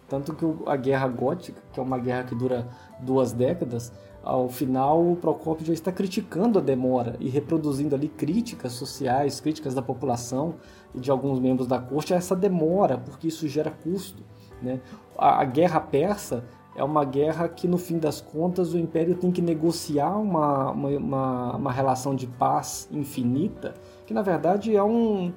Tanto 0.08 0.34
que 0.34 0.44
a 0.66 0.76
Guerra 0.76 1.08
Gótica, 1.08 1.60
que 1.72 1.80
é 1.80 1.82
uma 1.82 1.98
guerra 1.98 2.24
que 2.24 2.34
dura 2.34 2.68
duas 3.00 3.32
décadas, 3.32 3.92
ao 4.22 4.48
final 4.48 5.12
o 5.12 5.16
Procópio 5.16 5.66
já 5.66 5.72
está 5.72 5.90
criticando 5.90 6.58
a 6.58 6.62
demora 6.62 7.16
e 7.18 7.28
reproduzindo 7.28 7.94
ali 7.94 8.08
críticas 8.08 8.72
sociais, 8.72 9.40
críticas 9.40 9.74
da 9.74 9.82
população 9.82 10.54
e 10.94 11.00
de 11.00 11.10
alguns 11.10 11.40
membros 11.40 11.66
da 11.66 11.78
corte 11.78 12.14
a 12.14 12.16
essa 12.16 12.36
demora, 12.36 12.98
porque 12.98 13.28
isso 13.28 13.48
gera 13.48 13.70
custo. 13.70 14.22
Né? 14.60 14.80
A, 15.18 15.40
a 15.40 15.44
guerra 15.44 15.80
persa 15.80 16.44
é 16.74 16.82
uma 16.82 17.04
guerra 17.04 17.48
que, 17.48 17.68
no 17.68 17.76
fim 17.76 17.98
das 17.98 18.20
contas, 18.20 18.72
o 18.72 18.78
Império 18.78 19.14
tem 19.14 19.30
que 19.30 19.42
negociar 19.42 20.16
uma, 20.16 20.70
uma, 20.70 21.56
uma 21.56 21.72
relação 21.72 22.14
de 22.14 22.26
paz 22.26 22.88
infinita, 22.90 23.74
que 24.06 24.14
na 24.14 24.22
verdade 24.22 24.74
é 24.74 24.82
um, 24.82 25.32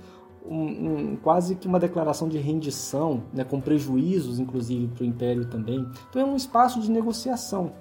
um, 0.48 0.56
um 0.56 1.16
quase 1.18 1.56
que 1.56 1.68
uma 1.68 1.80
declaração 1.80 2.30
de 2.30 2.38
rendição, 2.38 3.24
né, 3.34 3.44
com 3.44 3.60
prejuízos, 3.60 4.40
inclusive, 4.40 4.88
para 4.88 5.04
o 5.04 5.06
Império 5.06 5.46
também. 5.46 5.86
Então 6.10 6.22
é 6.22 6.26
um 6.26 6.36
espaço 6.36 6.80
de 6.80 6.90
negociação. 6.90 7.74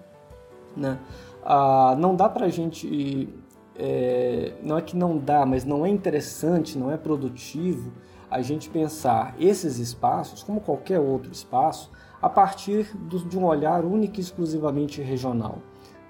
Né? 0.77 0.99
Ah, 1.45 1.95
não 1.99 2.15
dá 2.15 2.29
para 2.29 2.47
a 2.47 2.49
gente. 2.49 3.29
É, 3.77 4.53
não 4.63 4.79
é 4.79 4.83
que 4.83 4.97
não 4.97 5.19
dá, 5.19 5.45
mas 5.45 5.65
não 5.65 5.85
é 5.85 5.89
interessante, 5.89 6.79
não 6.79 6.93
é 6.93 6.97
produtivo 6.97 7.93
a 8.31 8.41
gente 8.41 8.69
pensar 8.69 9.35
esses 9.39 9.79
espaços 9.79 10.43
como 10.43 10.61
qualquer 10.61 11.01
outro 11.01 11.31
espaço 11.33 11.91
a 12.21 12.29
partir 12.29 12.97
de 13.29 13.39
um 13.39 13.45
olhar 13.45 13.85
único 13.85 14.17
e 14.17 14.21
exclusivamente 14.21 15.03
regional. 15.03 15.59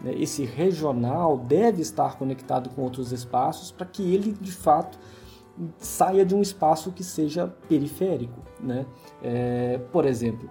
Né? 0.00 0.14
Esse 0.14 0.44
regional 0.44 1.36
deve 1.36 1.82
estar 1.82 2.16
conectado 2.16 2.70
com 2.70 2.82
outros 2.82 3.12
espaços 3.12 3.70
para 3.72 3.86
que 3.86 4.14
ele, 4.14 4.32
de 4.32 4.52
fato, 4.52 4.98
saia 5.78 6.24
de 6.24 6.34
um 6.34 6.40
espaço 6.40 6.92
que 6.92 7.02
seja 7.02 7.48
periférico. 7.68 8.40
Né? 8.60 8.86
É, 9.22 9.78
por 9.92 10.06
exemplo, 10.06 10.48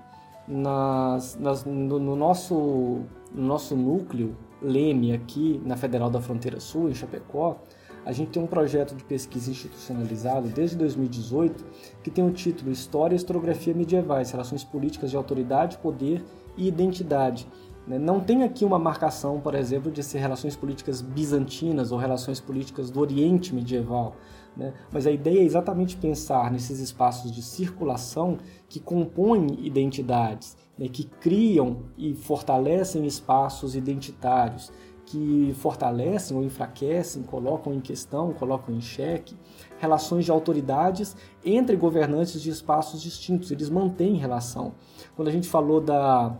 nas, 0.47 1.37
nas, 1.39 1.65
no, 1.65 1.99
no, 1.99 2.15
nosso, 2.15 3.01
no 3.33 3.47
nosso 3.47 3.75
núcleo 3.75 4.35
Leme 4.61 5.13
aqui 5.13 5.61
na 5.65 5.75
Federal 5.75 6.09
da 6.09 6.21
Fronteira 6.21 6.59
Sul, 6.59 6.89
em 6.89 6.93
Chapecó, 6.93 7.59
a 8.05 8.11
gente 8.11 8.31
tem 8.31 8.43
um 8.43 8.47
projeto 8.47 8.95
de 8.95 9.03
pesquisa 9.03 9.49
institucionalizado 9.49 10.49
desde 10.49 10.75
2018 10.75 11.63
que 12.03 12.11
tem 12.11 12.25
o 12.25 12.31
título 12.31 12.71
História 12.71 13.15
e 13.15 13.17
Historiografia 13.17 13.73
Medievais, 13.73 14.31
Relações 14.31 14.63
Políticas 14.63 15.09
de 15.09 15.15
Autoridade, 15.15 15.77
Poder 15.77 16.23
e 16.57 16.67
Identidade. 16.67 17.47
Né? 17.87 17.97
Não 17.97 18.19
tem 18.19 18.43
aqui 18.43 18.65
uma 18.65 18.79
marcação, 18.79 19.39
por 19.39 19.55
exemplo, 19.55 19.91
de 19.91 20.03
ser 20.03 20.19
relações 20.19 20.55
políticas 20.55 21.01
bizantinas 21.01 21.91
ou 21.91 21.97
relações 21.97 22.39
políticas 22.39 22.89
do 22.89 22.99
Oriente 22.99 23.55
medieval, 23.55 24.15
né? 24.55 24.73
mas 24.91 25.07
a 25.07 25.11
ideia 25.11 25.39
é 25.39 25.43
exatamente 25.43 25.97
pensar 25.97 26.51
nesses 26.51 26.79
espaços 26.79 27.31
de 27.31 27.41
circulação 27.41 28.37
que 28.69 28.79
compõem 28.79 29.47
identidades, 29.65 30.57
né? 30.77 30.87
que 30.87 31.03
criam 31.03 31.83
e 31.97 32.13
fortalecem 32.13 33.05
espaços 33.05 33.75
identitários, 33.75 34.71
que 35.05 35.53
fortalecem 35.57 36.35
ou 36.35 36.43
enfraquecem, 36.43 37.23
colocam 37.23 37.73
em 37.73 37.81
questão, 37.81 38.33
colocam 38.33 38.73
em 38.73 38.81
xeque 38.81 39.35
relações 39.77 40.25
de 40.25 40.31
autoridades 40.31 41.15
entre 41.43 41.75
governantes 41.75 42.41
de 42.41 42.49
espaços 42.49 43.01
distintos. 43.01 43.51
Eles 43.51 43.69
mantêm 43.69 44.15
relação. 44.15 44.73
Quando 45.15 45.27
a 45.27 45.31
gente 45.31 45.47
falou 45.47 45.81
da, 45.81 46.35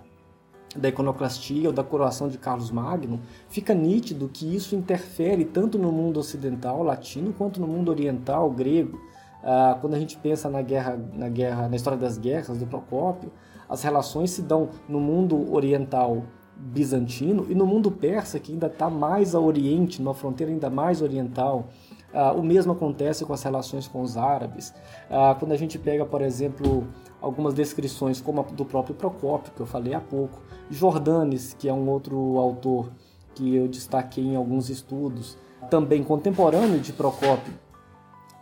da 0.76 0.90
iconoclastia 0.90 1.68
ou 1.68 1.74
da 1.74 1.84
coroação 1.84 2.28
de 2.28 2.38
Carlos 2.38 2.72
Magno, 2.72 3.20
fica 3.50 3.74
nítido 3.74 4.30
que 4.32 4.56
isso 4.56 4.76
interfere 4.76 5.46
tanto 5.46 5.78
no 5.78 5.92
mundo 5.92 6.20
ocidental 6.20 6.84
latino 6.84 7.34
quanto 7.34 7.60
no 7.60 7.68
mundo 7.68 7.90
oriental 7.90 8.50
grego. 8.50 9.00
Ah, 9.44 9.78
quando 9.80 9.94
a 9.94 10.00
gente 10.00 10.18
pensa 10.18 10.50
na 10.50 10.62
guerra, 10.62 11.00
na 11.14 11.30
guerra, 11.30 11.68
na 11.68 11.76
história 11.76 12.00
das 12.00 12.18
guerras 12.18 12.58
do 12.58 12.66
Procópio, 12.66 13.32
as 13.68 13.84
relações 13.84 14.32
se 14.32 14.42
dão 14.42 14.70
no 14.88 15.00
mundo 15.00 15.54
oriental 15.54 16.24
bizantino 16.56 17.48
e 17.50 17.56
no 17.56 17.66
mundo 17.66 17.92
persa, 17.92 18.40
que 18.40 18.52
ainda 18.52 18.68
está 18.68 18.90
mais 18.90 19.36
a 19.36 19.40
oriente, 19.40 20.02
numa 20.02 20.14
fronteira 20.14 20.52
ainda 20.52 20.70
mais 20.70 21.02
oriental. 21.02 21.70
Uh, 22.14 22.40
o 22.40 22.44
mesmo 22.44 22.74
acontece 22.74 23.26
com 23.26 23.34
as 23.34 23.42
relações 23.42 23.88
com 23.88 24.02
os 24.02 24.16
árabes. 24.18 24.70
Uh, 25.10 25.38
quando 25.40 25.52
a 25.52 25.58
gente 25.58 25.80
pega, 25.80 26.06
por 26.06 26.22
exemplo, 26.22 26.88
algumas 27.20 27.56
descrições, 27.56 28.22
como 28.22 28.42
a 28.42 28.44
do 28.44 28.64
próprio 28.64 28.94
Procópio, 28.94 29.52
que 29.52 29.60
eu 29.60 29.66
falei 29.66 29.96
há 29.96 30.00
pouco, 30.00 30.40
Jordanes, 30.70 31.56
que 31.58 31.68
é 31.68 31.74
um 31.74 31.90
outro 31.90 32.38
autor 32.38 32.92
que 33.34 33.56
eu 33.56 33.68
destaquei 33.68 34.24
em 34.24 34.36
alguns 34.36 34.70
estudos, 34.70 35.38
também 35.72 36.04
contemporâneo 36.04 36.80
de 36.80 36.94
Procópio, 36.94 37.54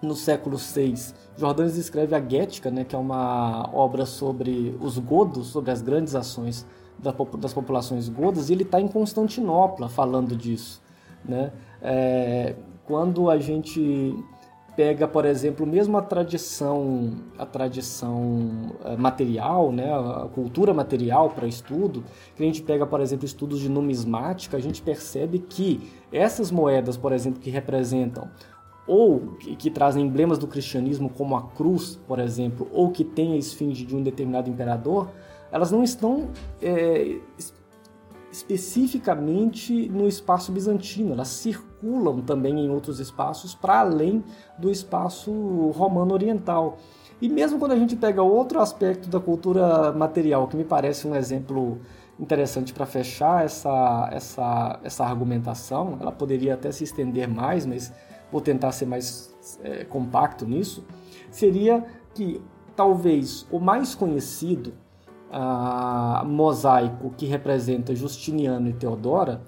no 0.02 0.16
século 0.16 0.58
VI. 0.58 0.96
Jordanes 1.38 1.78
escreve 1.78 2.16
a 2.16 2.20
Guética, 2.20 2.70
né, 2.70 2.84
que 2.84 2.96
é 2.96 3.00
uma 3.00 3.70
obra 3.74 4.06
sobre 4.06 4.76
os 4.82 4.98
godos, 4.98 5.48
sobre 5.48 5.72
as 5.72 5.82
grandes 5.82 6.16
ações 6.16 6.66
das 7.00 7.54
populações 7.54 8.10
godas, 8.10 8.50
e 8.50 8.54
ele 8.54 8.64
está 8.64 8.82
em 8.82 8.88
Constantinopla 8.88 9.88
falando 9.88 10.36
disso. 10.36 10.82
Né? 11.24 11.52
É, 11.82 12.56
quando 12.92 13.30
a 13.30 13.38
gente 13.38 14.14
pega, 14.76 15.08
por 15.08 15.24
exemplo, 15.24 15.66
mesmo 15.66 15.98
a 15.98 16.02
tradição, 16.02 17.14
a 17.38 17.46
tradição 17.46 18.74
é, 18.84 18.98
material, 18.98 19.72
né, 19.72 19.94
a 19.94 20.28
cultura 20.28 20.74
material 20.74 21.30
para 21.30 21.48
estudo, 21.48 22.04
que 22.36 22.44
a 22.44 22.46
gente 22.46 22.62
pega, 22.62 22.86
por 22.86 23.00
exemplo, 23.00 23.26
estudos 23.26 23.62
de 23.62 23.70
numismática, 23.70 24.58
a 24.58 24.60
gente 24.60 24.82
percebe 24.82 25.40
que 25.40 25.90
essas 26.12 26.52
moedas, 26.52 26.98
por 26.98 27.14
exemplo, 27.14 27.40
que 27.40 27.50
representam 27.50 28.30
ou 28.86 29.38
que, 29.40 29.56
que, 29.56 29.72
trazem 29.72 30.06
emblemas 30.06 30.38
do 30.38 30.46
cristianismo, 30.46 31.10
como 31.10 31.38
a 31.38 31.44
cruz, 31.44 31.98
por 32.06 32.20
exemplo, 32.20 32.68
ou 32.74 32.92
que 32.92 33.06
tem 33.06 33.32
a 33.32 33.38
esfinge 33.38 33.86
de 33.86 33.96
um 33.96 34.04
determinado 34.04 34.50
imperador, 34.50 35.10
elas 35.50 35.72
não 35.72 35.82
estão 35.82 36.28
é, 36.62 37.20
especificamente 38.30 39.88
no 39.88 40.10
espaço 40.10 40.52
bizantino, 40.52 41.14
elas 41.14 41.30
circulam 41.30 41.71
também 42.26 42.60
em 42.60 42.70
outros 42.70 43.00
espaços 43.00 43.56
para 43.56 43.80
além 43.80 44.24
do 44.58 44.70
espaço 44.70 45.32
romano 45.72 46.14
oriental. 46.14 46.78
E 47.22 47.30
mesmo 47.30 47.60
quando 47.60 47.74
a 47.74 47.78
gente 47.78 47.96
pega 47.96 48.24
outro 48.24 48.60
aspecto 48.60 49.08
da 49.08 49.20
cultura 49.20 49.92
material, 49.92 50.48
que 50.48 50.58
me 50.58 50.64
parece 50.64 51.08
um 51.08 51.16
exemplo 51.16 51.80
interessante 52.20 52.74
para 52.74 52.86
fechar 52.86 53.46
essa, 53.46 54.10
essa, 54.12 54.80
essa 54.84 55.06
argumentação, 55.06 55.98
ela 56.00 56.12
poderia 56.12 56.54
até 56.54 56.72
se 56.72 56.84
estender 56.84 57.28
mais, 57.28 57.66
mas 57.66 57.94
vou 58.32 58.42
tentar 58.42 58.72
ser 58.72 58.86
mais 58.86 59.36
é, 59.64 59.84
compacto 59.84 60.46
nisso, 60.46 60.84
seria 61.30 61.86
que 62.14 62.42
talvez 62.76 63.48
o 63.52 63.60
mais 63.60 63.94
conhecido 63.94 64.74
ah, 65.32 66.24
mosaico 66.26 67.14
que 67.16 67.26
representa 67.26 67.96
Justiniano 67.96 68.70
e 68.70 68.74
Teodora 68.74 69.42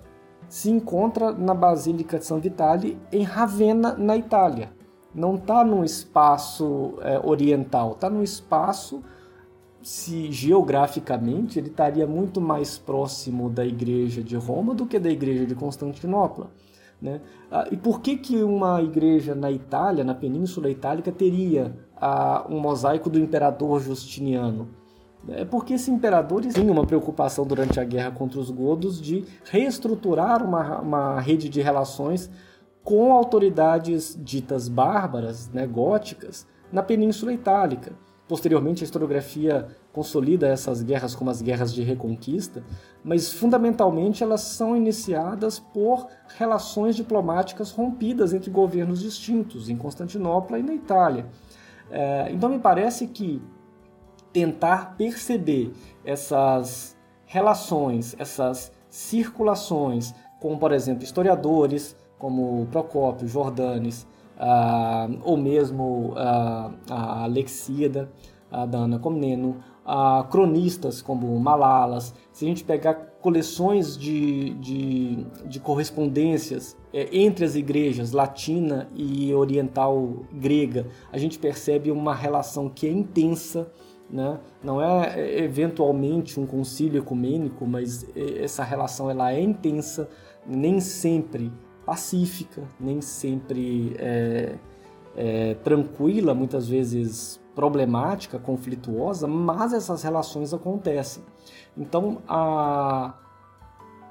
se 0.53 0.69
encontra 0.69 1.31
na 1.31 1.55
Basílica 1.55 2.19
de 2.19 2.25
São 2.25 2.39
Vitale 2.39 2.95
em 3.11 3.23
Ravenna, 3.23 3.95
na 3.95 4.15
Itália. 4.15 4.71
Não 5.11 5.33
está 5.33 5.63
num 5.65 5.83
espaço 5.83 6.93
é, 7.01 7.19
oriental, 7.25 7.93
está 7.93 8.07
num 8.07 8.21
espaço 8.21 9.03
se 9.81 10.31
geograficamente 10.31 11.57
ele 11.57 11.69
estaria 11.69 12.05
muito 12.05 12.39
mais 12.39 12.77
próximo 12.77 13.49
da 13.49 13.65
igreja 13.65 14.21
de 14.21 14.35
Roma 14.35 14.75
do 14.75 14.85
que 14.85 14.99
da 14.99 15.09
igreja 15.09 15.43
de 15.43 15.55
Constantinopla. 15.55 16.51
Né? 17.01 17.19
Ah, 17.49 17.67
e 17.71 17.75
por 17.75 17.99
que, 17.99 18.15
que 18.15 18.43
uma 18.43 18.79
igreja 18.79 19.33
na 19.33 19.51
Itália, 19.51 20.03
na 20.03 20.13
Península 20.13 20.69
Itálica, 20.69 21.11
teria 21.11 21.75
ah, 21.97 22.45
um 22.47 22.59
mosaico 22.59 23.09
do 23.09 23.17
imperador 23.17 23.81
Justiniano? 23.81 24.82
É 25.27 25.45
porque 25.45 25.75
esse 25.75 25.89
imperador 25.89 26.41
tinha 26.41 26.71
uma 26.71 26.85
preocupação 26.85 27.45
durante 27.45 27.79
a 27.79 27.83
guerra 27.83 28.11
contra 28.11 28.39
os 28.39 28.49
godos 28.49 29.01
de 29.01 29.23
reestruturar 29.45 30.45
uma, 30.45 30.81
uma 30.81 31.19
rede 31.21 31.47
de 31.47 31.61
relações 31.61 32.29
com 32.83 33.13
autoridades 33.13 34.17
ditas 34.21 34.67
bárbaras, 34.67 35.49
né, 35.49 35.65
góticas, 35.65 36.45
na 36.71 36.83
Península 36.83 37.31
Itálica. 37.31 37.93
Posteriormente, 38.27 38.83
a 38.83 38.85
historiografia 38.85 39.67
consolida 39.93 40.47
essas 40.47 40.81
guerras 40.81 41.13
como 41.13 41.29
as 41.29 41.41
guerras 41.41 41.73
de 41.73 41.83
reconquista, 41.83 42.63
mas 43.03 43.31
fundamentalmente 43.31 44.23
elas 44.23 44.41
são 44.41 44.75
iniciadas 44.75 45.59
por 45.59 46.07
relações 46.37 46.95
diplomáticas 46.95 47.71
rompidas 47.71 48.33
entre 48.33 48.49
governos 48.49 48.99
distintos, 48.99 49.69
em 49.69 49.77
Constantinopla 49.77 50.57
e 50.59 50.63
na 50.63 50.73
Itália. 50.73 51.27
É, 51.91 52.31
então, 52.31 52.49
me 52.49 52.59
parece 52.59 53.07
que 53.07 53.41
tentar 54.33 54.95
perceber 54.97 55.71
essas 56.03 56.97
relações, 57.25 58.15
essas 58.19 58.71
circulações, 58.89 60.13
com, 60.39 60.57
por 60.57 60.71
exemplo, 60.71 61.03
historiadores 61.03 61.95
como 62.17 62.67
Procópio, 62.71 63.27
Jordanes, 63.27 64.07
ah, 64.37 65.07
ou 65.23 65.37
mesmo 65.37 66.13
ah, 66.17 66.71
a 66.89 67.23
Alexíada, 67.23 68.11
a 68.51 68.65
da 68.65 68.79
Ana 68.79 68.99
Comneno, 68.99 69.57
a 69.85 70.25
cronistas 70.29 71.01
como 71.01 71.37
Malalas, 71.39 72.13
se 72.31 72.45
a 72.45 72.47
gente 72.47 72.63
pegar 72.63 72.93
coleções 73.21 73.97
de, 73.97 74.53
de, 74.55 75.25
de 75.45 75.59
correspondências 75.59 76.77
é, 76.93 77.09
entre 77.11 77.45
as 77.45 77.55
igrejas 77.55 78.11
latina 78.11 78.87
e 78.95 79.33
oriental 79.33 80.25
grega, 80.31 80.87
a 81.11 81.17
gente 81.17 81.39
percebe 81.39 81.89
uma 81.91 82.13
relação 82.13 82.69
que 82.69 82.87
é 82.87 82.91
intensa, 82.91 83.71
né? 84.13 84.39
não 84.63 84.79
é, 84.79 85.19
é 85.19 85.43
eventualmente 85.43 86.39
um 86.39 86.45
concílio 86.45 87.01
ecumênico, 87.01 87.65
mas 87.65 88.05
é, 88.15 88.43
essa 88.43 88.63
relação 88.63 89.09
ela 89.09 89.33
é 89.33 89.41
intensa, 89.41 90.07
nem 90.45 90.79
sempre 90.79 91.51
pacífica, 91.83 92.61
nem 92.79 93.01
sempre 93.01 93.95
é, 93.97 94.55
é, 95.15 95.53
tranquila, 95.55 96.35
muitas 96.35 96.67
vezes 96.67 97.41
problemática, 97.55 98.37
conflituosa, 98.37 99.27
mas 99.27 99.73
essas 99.73 100.03
relações 100.03 100.53
acontecem. 100.53 101.23
Então 101.75 102.21
a, 102.27 103.15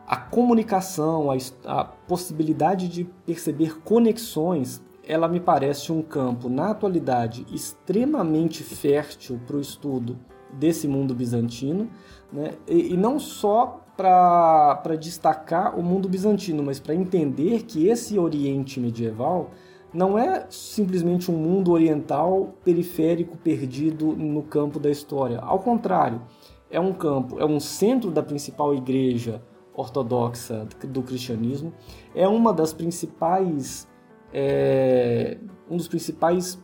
a 0.04 0.16
comunicação, 0.16 1.30
a, 1.30 1.36
a 1.64 1.84
possibilidade 1.84 2.88
de 2.88 3.04
perceber 3.24 3.78
conexões, 3.82 4.82
ela 5.06 5.28
me 5.28 5.40
parece 5.40 5.90
um 5.90 6.02
campo, 6.02 6.48
na 6.48 6.70
atualidade, 6.70 7.46
extremamente 7.52 8.62
fértil 8.62 9.40
para 9.46 9.56
o 9.56 9.60
estudo 9.60 10.18
desse 10.52 10.86
mundo 10.86 11.14
bizantino, 11.14 11.88
né? 12.32 12.52
e, 12.68 12.92
e 12.92 12.96
não 12.96 13.18
só 13.18 13.80
para 13.96 14.96
destacar 14.98 15.78
o 15.78 15.82
mundo 15.82 16.08
bizantino, 16.08 16.62
mas 16.62 16.80
para 16.80 16.94
entender 16.94 17.62
que 17.62 17.88
esse 17.88 18.18
Oriente 18.18 18.80
medieval 18.80 19.50
não 19.92 20.18
é 20.18 20.46
simplesmente 20.48 21.30
um 21.30 21.36
mundo 21.36 21.70
oriental 21.70 22.54
periférico 22.64 23.36
perdido 23.36 24.06
no 24.16 24.42
campo 24.42 24.80
da 24.80 24.90
história. 24.90 25.38
Ao 25.40 25.58
contrário, 25.58 26.22
é 26.70 26.80
um 26.80 26.92
campo, 26.92 27.38
é 27.38 27.44
um 27.44 27.60
centro 27.60 28.10
da 28.10 28.22
principal 28.22 28.74
igreja 28.74 29.42
ortodoxa 29.74 30.66
do 30.88 31.02
cristianismo, 31.02 31.72
é 32.14 32.26
uma 32.26 32.52
das 32.52 32.72
principais, 32.72 33.86
é, 34.32 35.38
um 35.70 35.76
dos 35.76 35.88
principais, 35.88 36.58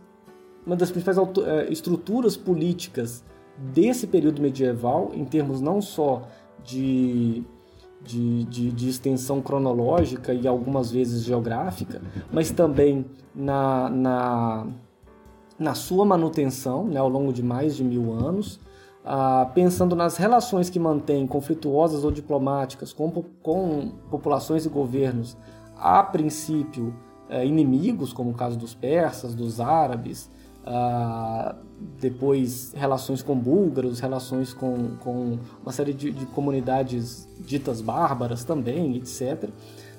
uma 0.66 0.76
das 0.76 0.90
principais 0.90 1.18
é, 1.18 1.70
estruturas 1.70 2.36
políticas 2.36 3.24
desse 3.58 4.06
período 4.06 4.40
medieval, 4.40 5.10
em 5.14 5.24
termos 5.24 5.60
não 5.60 5.80
só 5.80 6.22
de, 6.64 7.42
de, 8.02 8.44
de, 8.44 8.72
de, 8.72 8.88
extensão 8.88 9.40
cronológica 9.40 10.32
e 10.32 10.46
algumas 10.46 10.90
vezes 10.90 11.24
geográfica, 11.24 12.00
mas 12.32 12.50
também 12.50 13.04
na, 13.34 13.88
na, 13.88 14.66
na 15.58 15.74
sua 15.74 16.04
manutenção 16.04 16.86
né, 16.86 17.00
ao 17.00 17.08
longo 17.08 17.32
de 17.32 17.42
mais 17.42 17.76
de 17.76 17.82
mil 17.82 18.12
anos, 18.12 18.60
ah, 19.04 19.50
pensando 19.54 19.96
nas 19.96 20.16
relações 20.16 20.68
que 20.68 20.78
mantém 20.78 21.26
conflituosas 21.26 22.04
ou 22.04 22.10
diplomáticas 22.10 22.92
com, 22.92 23.10
com 23.42 23.92
populações 24.10 24.66
e 24.66 24.68
governos, 24.68 25.36
a 25.76 26.02
princípio 26.02 26.94
inimigos, 27.44 28.12
como 28.12 28.30
o 28.30 28.34
caso 28.34 28.58
dos 28.58 28.74
persas, 28.74 29.34
dos 29.34 29.60
árabes, 29.60 30.30
ah, 30.70 31.54
depois 31.98 32.74
relações 32.74 33.22
com 33.22 33.34
búlgaros, 33.34 34.00
relações 34.00 34.52
com, 34.52 34.96
com 34.98 35.38
uma 35.62 35.72
série 35.72 35.94
de, 35.94 36.10
de 36.10 36.26
comunidades 36.26 37.26
ditas 37.40 37.80
bárbaras 37.80 38.44
também, 38.44 38.96
etc. 38.96 39.48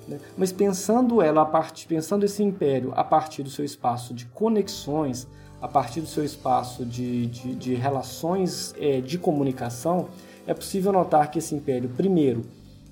Né? 0.08 0.20
Mas 0.38 0.52
pensando 0.52 1.22
ela 1.22 1.42
a 1.42 1.46
partir, 1.46 1.88
pensando 1.88 2.24
esse 2.24 2.44
império 2.44 2.94
a 2.96 3.04
partir 3.04 3.42
do 3.42 3.50
seu 3.50 3.66
espaço 3.66 4.14
de 4.14 4.26
conexões, 4.28 5.28
a 5.62 5.68
partir 5.68 6.02
do 6.02 6.08
seu 6.08 6.24
espaço 6.24 6.86
de, 6.86 7.26
de, 7.28 7.56
de 7.56 7.74
relações 7.74 8.74
é, 8.78 9.02
de 9.02 9.18
comunicação, 9.18 10.08
é 10.46 10.54
possível 10.54 10.92
notar 10.92 11.32
que 11.32 11.40
esse 11.40 11.56
império, 11.56 11.90
primeiro, 11.90 12.44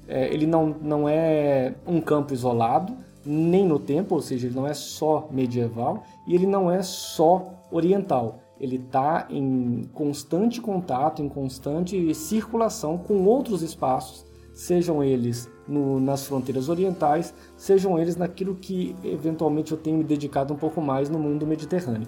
é, 0.08 0.34
ele 0.34 0.48
não, 0.48 0.76
não 0.82 1.08
é 1.08 1.76
um 1.86 2.02
campo 2.02 2.34
isolado, 2.34 2.98
nem 3.28 3.66
no 3.66 3.78
tempo, 3.78 4.16
ou 4.16 4.22
seja, 4.22 4.48
ele 4.48 4.56
não 4.56 4.66
é 4.66 4.74
só 4.74 5.28
medieval 5.30 6.04
e 6.26 6.34
ele 6.34 6.48
não 6.48 6.72
é 6.72 6.82
só 6.82 7.50
oriental. 7.70 8.40
Ele 8.60 8.78
está 8.78 9.28
em 9.30 9.88
constante 9.94 10.62
contato, 10.62 11.22
em 11.22 11.30
constante 11.30 12.16
circulação 12.16 12.98
com 12.98 13.26
outros 13.26 13.62
espaços, 13.62 14.26
sejam 14.54 15.04
eles 15.04 15.50
no, 15.68 16.00
nas 16.00 16.26
fronteiras 16.26 16.70
orientais, 16.70 17.34
sejam 17.56 18.00
eles 18.00 18.16
naquilo 18.16 18.56
que 18.56 18.96
eventualmente 19.04 19.74
eu 19.74 19.78
tenho 19.78 19.98
me 19.98 20.04
dedicado 20.04 20.54
um 20.54 20.58
pouco 20.58 20.82
mais 20.82 21.10
no 21.10 21.20
mundo 21.20 21.46
mediterrâneo. 21.46 22.08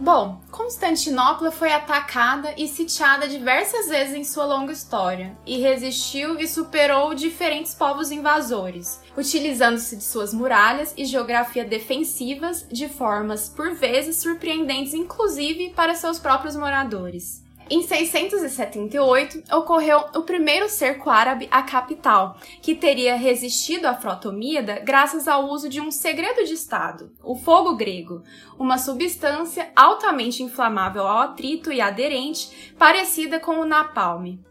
Bom, 0.00 0.40
Constantinopla 0.50 1.50
foi 1.50 1.70
atacada 1.74 2.54
e 2.56 2.66
sitiada 2.66 3.28
diversas 3.28 3.86
vezes 3.86 4.14
em 4.14 4.24
sua 4.24 4.46
longa 4.46 4.72
história, 4.72 5.36
e 5.44 5.58
resistiu 5.58 6.40
e 6.40 6.48
superou 6.48 7.12
diferentes 7.12 7.74
povos 7.74 8.10
invasores, 8.10 8.98
utilizando-se 9.20 9.96
de 9.96 10.02
suas 10.02 10.32
muralhas 10.32 10.94
e 10.96 11.04
geografia 11.04 11.64
defensivas 11.64 12.66
de 12.70 12.88
formas 12.88 13.48
por 13.48 13.74
vezes 13.74 14.16
surpreendentes, 14.16 14.94
inclusive 14.94 15.70
para 15.70 15.94
seus 15.94 16.18
próprios 16.18 16.56
moradores. 16.56 17.44
Em 17.72 17.82
678, 17.82 19.44
ocorreu 19.56 20.04
o 20.16 20.22
primeiro 20.22 20.68
cerco 20.68 21.08
árabe 21.08 21.46
à 21.52 21.62
capital, 21.62 22.36
que 22.60 22.74
teria 22.74 23.14
resistido 23.14 23.86
à 23.86 23.94
frota 23.94 24.28
omíada 24.28 24.80
graças 24.80 25.28
ao 25.28 25.48
uso 25.48 25.68
de 25.68 25.80
um 25.80 25.88
segredo 25.88 26.44
de 26.44 26.54
Estado, 26.54 27.12
o 27.22 27.36
fogo 27.36 27.76
grego, 27.76 28.24
uma 28.58 28.76
substância 28.76 29.70
altamente 29.76 30.42
inflamável 30.42 31.06
ao 31.06 31.18
atrito 31.18 31.70
e 31.70 31.80
aderente, 31.80 32.74
parecida 32.76 33.38
com 33.38 33.60
o 33.60 33.64
napalm. 33.64 34.49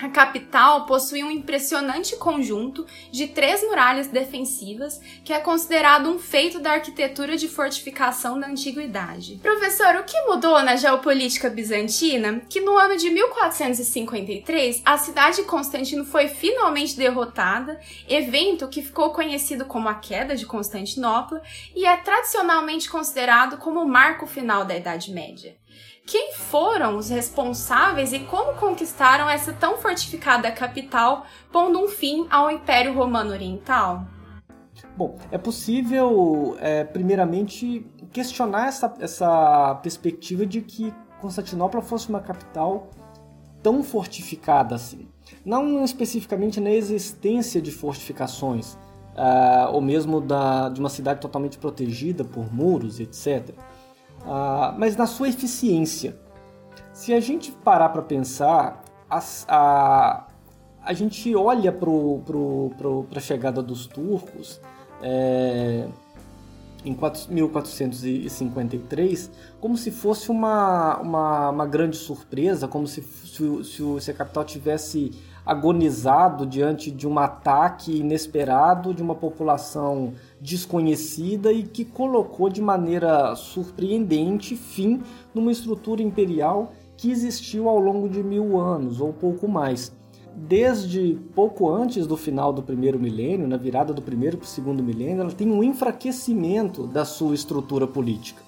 A 0.00 0.08
capital 0.08 0.86
possui 0.86 1.22
um 1.22 1.30
impressionante 1.30 2.16
conjunto 2.16 2.86
de 3.12 3.26
três 3.26 3.62
muralhas 3.62 4.06
defensivas, 4.06 4.98
que 5.22 5.30
é 5.30 5.38
considerado 5.38 6.08
um 6.08 6.18
feito 6.18 6.58
da 6.58 6.72
arquitetura 6.72 7.36
de 7.36 7.46
fortificação 7.46 8.40
da 8.40 8.46
antiguidade. 8.46 9.38
Professor, 9.42 9.96
o 9.96 10.04
que 10.04 10.18
mudou 10.22 10.62
na 10.62 10.74
geopolítica 10.74 11.50
bizantina? 11.50 12.40
Que 12.48 12.62
no 12.62 12.78
ano 12.78 12.96
de 12.96 13.10
1453 13.10 14.80
a 14.86 14.96
cidade 14.96 15.36
de 15.36 15.42
Constantino 15.42 16.06
foi 16.06 16.28
finalmente 16.28 16.96
derrotada, 16.96 17.78
evento 18.08 18.68
que 18.68 18.80
ficou 18.80 19.10
conhecido 19.10 19.66
como 19.66 19.86
a 19.86 19.94
queda 19.94 20.34
de 20.34 20.46
Constantinopla 20.46 21.42
e 21.76 21.84
é 21.84 21.94
tradicionalmente 21.98 22.88
considerado 22.88 23.58
como 23.58 23.80
o 23.80 23.88
marco 23.88 24.26
final 24.26 24.64
da 24.64 24.74
Idade 24.74 25.12
Média 25.12 25.59
quem 26.10 26.32
foram 26.32 26.96
os 26.96 27.08
responsáveis 27.08 28.12
e 28.12 28.18
como 28.18 28.54
conquistaram 28.54 29.30
essa 29.30 29.52
tão 29.52 29.78
fortificada 29.78 30.50
capital, 30.50 31.24
pondo 31.52 31.78
um 31.78 31.86
fim 31.86 32.26
ao 32.28 32.50
Império 32.50 32.92
Romano 32.92 33.30
Oriental? 33.30 34.04
Bom, 34.96 35.16
é 35.30 35.38
possível, 35.38 36.56
é, 36.58 36.82
primeiramente, 36.82 37.86
questionar 38.12 38.66
essa, 38.66 38.92
essa 38.98 39.78
perspectiva 39.84 40.44
de 40.44 40.60
que 40.62 40.92
Constantinopla 41.20 41.80
fosse 41.80 42.08
uma 42.08 42.20
capital 42.20 42.90
tão 43.62 43.80
fortificada 43.84 44.74
assim. 44.74 45.06
Não 45.44 45.84
especificamente 45.84 46.60
na 46.60 46.72
existência 46.72 47.62
de 47.62 47.70
fortificações, 47.70 48.74
uh, 49.14 49.72
ou 49.72 49.80
mesmo 49.80 50.20
da, 50.20 50.70
de 50.70 50.80
uma 50.80 50.90
cidade 50.90 51.20
totalmente 51.20 51.56
protegida 51.56 52.24
por 52.24 52.52
muros, 52.52 52.98
etc., 52.98 53.54
uh, 54.20 54.78
mas 54.78 54.96
na 54.96 55.06
sua 55.06 55.28
eficiência. 55.28 56.18
Se 56.92 57.14
a 57.14 57.20
gente 57.20 57.52
parar 57.52 57.90
para 57.90 58.02
pensar, 58.02 58.82
a, 59.08 59.22
a, 59.48 60.26
a 60.82 60.92
gente 60.92 61.34
olha 61.34 61.72
para 61.72 61.88
a 63.16 63.20
chegada 63.20 63.62
dos 63.62 63.86
turcos. 63.86 64.60
É, 65.02 65.88
em 66.84 66.94
1453 67.28 69.30
como 69.60 69.76
se 69.76 69.90
fosse 69.90 70.30
uma, 70.30 70.96
uma, 70.98 71.50
uma 71.50 71.66
grande 71.66 71.96
surpresa, 71.96 72.66
como 72.66 72.86
se, 72.86 73.02
se, 73.02 73.44
se 74.00 74.10
a 74.10 74.14
capital 74.14 74.42
tivesse 74.44 75.10
agonizado 75.50 76.46
diante 76.46 76.92
de 76.92 77.08
um 77.08 77.18
ataque 77.18 77.98
inesperado 77.98 78.94
de 78.94 79.02
uma 79.02 79.16
população 79.16 80.12
desconhecida 80.40 81.52
e 81.52 81.64
que 81.64 81.84
colocou 81.84 82.48
de 82.48 82.62
maneira 82.62 83.34
surpreendente 83.34 84.54
fim 84.54 85.02
numa 85.34 85.50
estrutura 85.50 86.00
imperial 86.02 86.70
que 86.96 87.10
existiu 87.10 87.68
ao 87.68 87.80
longo 87.80 88.08
de 88.08 88.22
mil 88.22 88.60
anos 88.60 89.00
ou 89.00 89.12
pouco 89.12 89.48
mais 89.48 89.92
desde 90.36 91.18
pouco 91.34 91.68
antes 91.68 92.06
do 92.06 92.16
final 92.16 92.52
do 92.52 92.62
primeiro 92.62 93.00
milênio, 93.00 93.48
na 93.48 93.56
virada 93.56 93.92
do 93.92 94.00
primeiro 94.00 94.38
para 94.38 94.44
o 94.44 94.48
segundo 94.48 94.84
milênio, 94.84 95.22
ela 95.22 95.32
tem 95.32 95.50
um 95.50 95.64
enfraquecimento 95.64 96.86
da 96.86 97.04
sua 97.04 97.34
estrutura 97.34 97.88
política. 97.88 98.40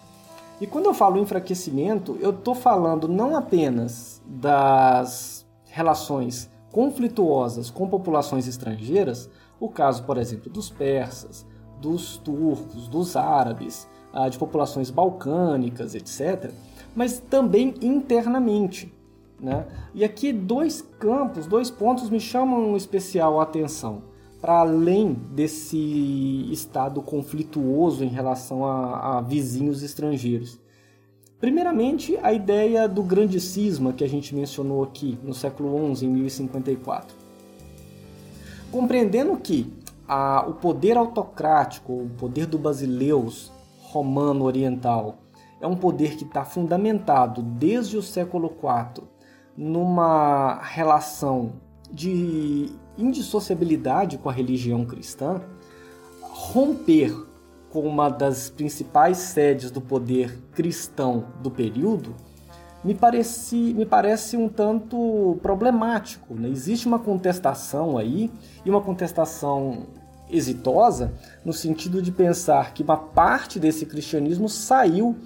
E 0.60 0.66
quando 0.68 0.86
eu 0.86 0.94
falo 0.94 1.18
enfraquecimento, 1.18 2.16
eu 2.20 2.30
estou 2.30 2.54
falando 2.54 3.08
não 3.08 3.34
apenas 3.34 4.22
das 4.24 5.44
relações 5.64 6.51
conflituosas 6.72 7.70
com 7.70 7.86
populações 7.86 8.48
estrangeiras, 8.48 9.28
o 9.60 9.68
caso, 9.68 10.02
por 10.04 10.16
exemplo, 10.16 10.50
dos 10.50 10.70
persas, 10.70 11.46
dos 11.80 12.16
turcos, 12.16 12.88
dos 12.88 13.14
árabes, 13.14 13.86
ah, 14.12 14.28
de 14.28 14.38
populações 14.38 14.90
balcânicas, 14.90 15.94
etc., 15.94 16.50
mas 16.96 17.18
também 17.18 17.74
internamente. 17.80 18.92
Né? 19.38 19.66
E 19.94 20.04
aqui 20.04 20.32
dois 20.32 20.82
campos, 20.98 21.46
dois 21.46 21.70
pontos 21.70 22.08
me 22.08 22.20
chamam 22.20 22.76
especial 22.76 23.38
a 23.40 23.42
atenção. 23.42 24.02
Para 24.40 24.60
além 24.60 25.12
desse 25.12 26.48
estado 26.50 27.00
conflituoso 27.00 28.04
em 28.04 28.08
relação 28.08 28.64
a, 28.64 29.18
a 29.18 29.20
vizinhos 29.20 29.82
estrangeiros. 29.82 30.58
Primeiramente, 31.42 32.16
a 32.22 32.32
ideia 32.32 32.88
do 32.88 33.02
grande 33.02 33.40
cisma 33.40 33.92
que 33.92 34.04
a 34.04 34.08
gente 34.08 34.32
mencionou 34.32 34.84
aqui 34.84 35.18
no 35.24 35.34
século 35.34 35.92
XI, 35.96 36.06
em 36.06 36.08
1054. 36.08 37.16
Compreendendo 38.70 39.36
que 39.36 39.68
a, 40.06 40.46
o 40.46 40.54
poder 40.54 40.96
autocrático, 40.96 41.92
o 41.94 42.10
poder 42.16 42.46
do 42.46 42.56
Basileus 42.58 43.50
romano 43.80 44.44
oriental, 44.44 45.18
é 45.60 45.66
um 45.66 45.74
poder 45.74 46.16
que 46.16 46.22
está 46.22 46.44
fundamentado 46.44 47.42
desde 47.42 47.96
o 47.96 48.02
século 48.02 48.46
IV 48.46 49.02
numa 49.56 50.60
relação 50.62 51.54
de 51.90 52.70
indissociabilidade 52.96 54.16
com 54.16 54.28
a 54.28 54.32
religião 54.32 54.84
cristã, 54.84 55.40
romper 56.20 57.31
com 57.72 57.80
uma 57.80 58.10
das 58.10 58.50
principais 58.50 59.16
sedes 59.16 59.70
do 59.70 59.80
poder 59.80 60.38
cristão 60.52 61.24
do 61.42 61.50
período, 61.50 62.14
me, 62.84 62.94
parece, 62.94 63.56
me 63.56 63.86
parece 63.86 64.36
um 64.36 64.46
tanto 64.46 65.38
problemático. 65.42 66.34
Né? 66.34 66.50
Existe 66.50 66.86
uma 66.86 66.98
contestação 66.98 67.96
aí, 67.96 68.30
e 68.64 68.68
uma 68.68 68.82
contestação 68.82 69.86
exitosa, 70.28 71.14
no 71.44 71.52
sentido 71.52 72.02
de 72.02 72.12
pensar 72.12 72.74
que 72.74 72.82
uma 72.82 72.96
parte 72.96 73.58
desse 73.58 73.86
cristianismo 73.86 74.48
saiu 74.48 75.16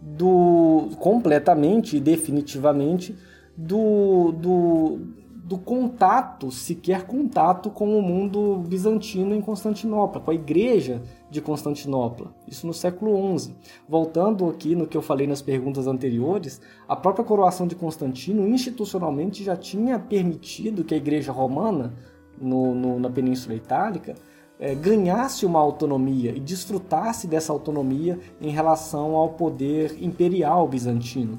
do 0.00 0.88
completamente 0.98 1.98
e 1.98 2.00
definitivamente 2.00 3.14
do, 3.54 4.32
do, 4.32 4.98
do 5.44 5.58
contato, 5.58 6.50
sequer 6.50 7.04
contato 7.06 7.68
com 7.68 7.98
o 7.98 8.02
mundo 8.02 8.62
bizantino 8.66 9.34
em 9.34 9.42
Constantinopla, 9.42 10.20
com 10.20 10.30
a 10.30 10.34
igreja 10.34 11.02
de 11.30 11.40
Constantinopla, 11.40 12.34
isso 12.46 12.66
no 12.66 12.74
século 12.74 13.38
XI. 13.38 13.54
Voltando 13.88 14.48
aqui 14.48 14.74
no 14.74 14.86
que 14.86 14.96
eu 14.96 15.02
falei 15.02 15.26
nas 15.26 15.40
perguntas 15.40 15.86
anteriores, 15.86 16.60
a 16.88 16.96
própria 16.96 17.24
coroação 17.24 17.66
de 17.66 17.76
Constantino 17.76 18.48
institucionalmente 18.48 19.44
já 19.44 19.56
tinha 19.56 19.98
permitido 19.98 20.82
que 20.82 20.92
a 20.92 20.96
igreja 20.96 21.30
romana 21.30 21.94
no, 22.40 22.74
no, 22.74 22.98
na 22.98 23.08
Península 23.08 23.54
Itálica 23.54 24.16
é, 24.58 24.74
ganhasse 24.74 25.46
uma 25.46 25.60
autonomia 25.60 26.32
e 26.32 26.40
desfrutasse 26.40 27.26
dessa 27.28 27.52
autonomia 27.52 28.18
em 28.40 28.50
relação 28.50 29.14
ao 29.14 29.30
poder 29.30 29.96
imperial 30.02 30.66
bizantino. 30.66 31.38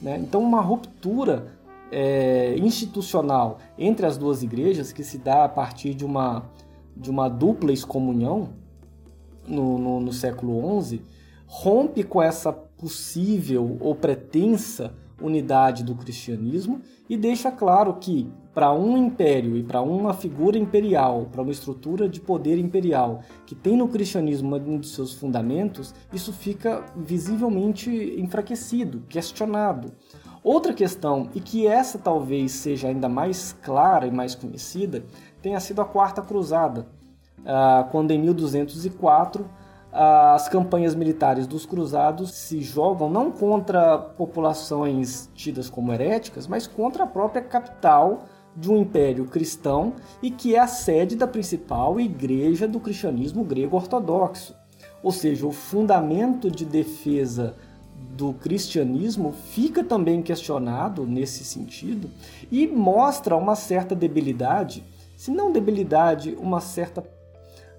Né? 0.00 0.18
Então, 0.18 0.40
uma 0.40 0.60
ruptura 0.60 1.46
é, 1.90 2.56
institucional 2.58 3.58
entre 3.76 4.06
as 4.06 4.16
duas 4.16 4.42
igrejas, 4.42 4.92
que 4.92 5.02
se 5.02 5.18
dá 5.18 5.44
a 5.44 5.48
partir 5.48 5.94
de 5.94 6.04
uma, 6.04 6.44
de 6.96 7.10
uma 7.10 7.28
dupla 7.28 7.72
excomunhão 7.72 8.61
no, 9.46 9.78
no, 9.78 10.00
no 10.00 10.12
século 10.12 10.82
XI, 10.82 11.02
rompe 11.46 12.02
com 12.02 12.22
essa 12.22 12.52
possível 12.52 13.76
ou 13.80 13.94
pretensa 13.94 14.94
unidade 15.20 15.84
do 15.84 15.94
cristianismo 15.94 16.80
e 17.08 17.16
deixa 17.16 17.50
claro 17.50 17.94
que 17.94 18.28
para 18.52 18.72
um 18.72 18.96
império 18.96 19.56
e 19.56 19.62
para 19.62 19.80
uma 19.80 20.12
figura 20.12 20.58
imperial, 20.58 21.28
para 21.30 21.42
uma 21.42 21.52
estrutura 21.52 22.08
de 22.08 22.20
poder 22.20 22.58
imperial 22.58 23.20
que 23.46 23.54
tem 23.54 23.76
no 23.76 23.88
cristianismo 23.88 24.56
um 24.56 24.78
de 24.78 24.88
seus 24.88 25.14
fundamentos, 25.14 25.94
isso 26.12 26.32
fica 26.32 26.84
visivelmente 26.96 27.90
enfraquecido, 28.18 29.02
questionado. 29.08 29.92
Outra 30.44 30.74
questão, 30.74 31.30
e 31.34 31.40
que 31.40 31.66
essa 31.66 31.98
talvez 31.98 32.52
seja 32.52 32.88
ainda 32.88 33.08
mais 33.08 33.56
clara 33.62 34.06
e 34.06 34.10
mais 34.10 34.34
conhecida, 34.34 35.04
tenha 35.40 35.60
sido 35.60 35.80
a 35.80 35.84
Quarta 35.84 36.20
Cruzada, 36.20 36.86
ah, 37.44 37.86
quando 37.90 38.10
em 38.10 38.20
1204 38.20 39.44
as 39.92 40.48
campanhas 40.48 40.94
militares 40.94 41.46
dos 41.46 41.66
cruzados 41.66 42.32
se 42.32 42.62
jogam 42.62 43.10
não 43.10 43.30
contra 43.30 43.98
populações 43.98 45.28
tidas 45.34 45.68
como 45.68 45.92
heréticas, 45.92 46.46
mas 46.46 46.66
contra 46.66 47.04
a 47.04 47.06
própria 47.06 47.42
capital 47.42 48.24
de 48.56 48.70
um 48.70 48.78
império 48.78 49.26
cristão 49.26 49.94
e 50.22 50.30
que 50.30 50.54
é 50.54 50.58
a 50.58 50.66
sede 50.66 51.14
da 51.14 51.26
principal 51.26 52.00
igreja 52.00 52.66
do 52.66 52.80
cristianismo 52.80 53.44
grego 53.44 53.76
ortodoxo. 53.76 54.54
Ou 55.02 55.12
seja, 55.12 55.46
o 55.46 55.52
fundamento 55.52 56.50
de 56.50 56.64
defesa 56.64 57.54
do 58.16 58.32
cristianismo 58.32 59.32
fica 59.32 59.84
também 59.84 60.22
questionado 60.22 61.06
nesse 61.06 61.44
sentido 61.44 62.10
e 62.50 62.66
mostra 62.66 63.36
uma 63.36 63.54
certa 63.54 63.94
debilidade, 63.94 64.84
se 65.16 65.30
não 65.30 65.52
debilidade, 65.52 66.36
uma 66.40 66.60
certa 66.60 67.02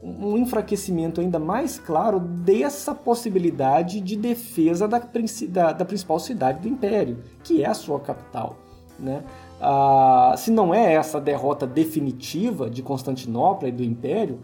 um 0.03 0.37
enfraquecimento 0.37 1.21
ainda 1.21 1.39
mais 1.39 1.79
claro 1.79 2.19
dessa 2.19 2.93
possibilidade 2.93 4.01
de 4.01 4.17
defesa 4.17 4.85
da, 4.85 4.99
da, 4.99 5.71
da 5.71 5.85
principal 5.85 6.19
cidade 6.19 6.59
do 6.59 6.67
império, 6.67 7.23
que 7.41 7.63
é 7.63 7.69
a 7.69 7.73
sua 7.73 7.99
capital. 8.01 8.57
Né? 8.99 9.23
Ah, 9.61 10.35
se 10.37 10.51
não 10.51 10.73
é 10.73 10.93
essa 10.93 11.21
derrota 11.21 11.65
definitiva 11.65 12.69
de 12.69 12.83
Constantinopla 12.83 13.69
e 13.69 13.71
do 13.71 13.81
império, 13.81 14.39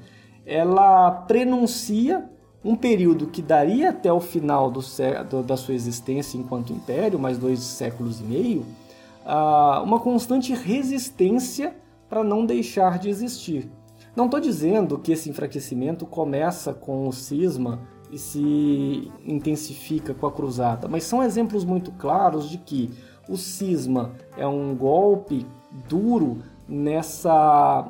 ela 0.45 1.11
prenuncia 1.11 2.29
um 2.63 2.75
período 2.75 3.27
que 3.27 3.41
daria 3.41 3.89
até 3.89 4.11
o 4.11 4.19
final 4.19 4.71
do, 4.71 4.81
da 5.43 5.57
sua 5.57 5.73
existência 5.73 6.37
enquanto 6.37 6.73
império, 6.73 7.19
mais 7.19 7.37
dois 7.37 7.59
séculos 7.59 8.21
e 8.21 8.23
meio, 8.23 8.65
uh, 9.25 9.83
uma 9.83 9.99
constante 9.99 10.53
resistência 10.53 11.75
para 12.09 12.23
não 12.23 12.45
deixar 12.45 12.97
de 12.97 13.09
existir. 13.09 13.69
Não 14.19 14.25
estou 14.25 14.41
dizendo 14.41 14.99
que 14.99 15.13
esse 15.13 15.29
enfraquecimento 15.29 16.05
começa 16.05 16.73
com 16.73 17.07
o 17.07 17.13
cisma 17.13 17.79
e 18.11 18.17
se 18.17 19.09
intensifica 19.25 20.13
com 20.13 20.27
a 20.27 20.31
cruzada, 20.31 20.89
mas 20.89 21.05
são 21.05 21.23
exemplos 21.23 21.63
muito 21.63 21.89
claros 21.93 22.49
de 22.49 22.57
que 22.57 22.91
o 23.29 23.37
cisma 23.37 24.11
é 24.35 24.45
um 24.45 24.75
golpe 24.75 25.45
duro 25.87 26.39
nessa 26.67 27.89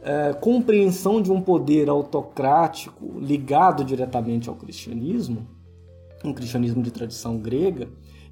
é, 0.00 0.32
compreensão 0.32 1.20
de 1.20 1.30
um 1.30 1.42
poder 1.42 1.90
autocrático 1.90 3.18
ligado 3.20 3.84
diretamente 3.84 4.48
ao 4.48 4.54
cristianismo, 4.54 5.46
um 6.24 6.32
cristianismo 6.32 6.82
de 6.82 6.90
tradição 6.90 7.36
grega, 7.36 7.86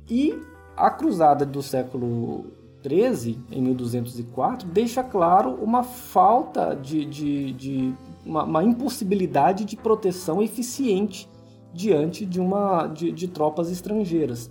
e 0.08 0.34
a 0.74 0.90
cruzada 0.90 1.44
do 1.44 1.62
século 1.62 2.55
XIII, 2.88 3.38
em 3.50 3.62
1204, 3.62 4.68
deixa 4.68 5.02
claro 5.02 5.54
uma 5.62 5.82
falta 5.82 6.74
de, 6.74 7.04
de, 7.04 7.52
de 7.52 7.94
uma, 8.24 8.44
uma, 8.44 8.64
impossibilidade 8.64 9.64
de 9.64 9.76
proteção 9.76 10.42
eficiente 10.42 11.28
diante 11.72 12.24
de, 12.24 12.40
uma, 12.40 12.86
de, 12.86 13.12
de 13.12 13.28
tropas 13.28 13.70
estrangeiras. 13.70 14.50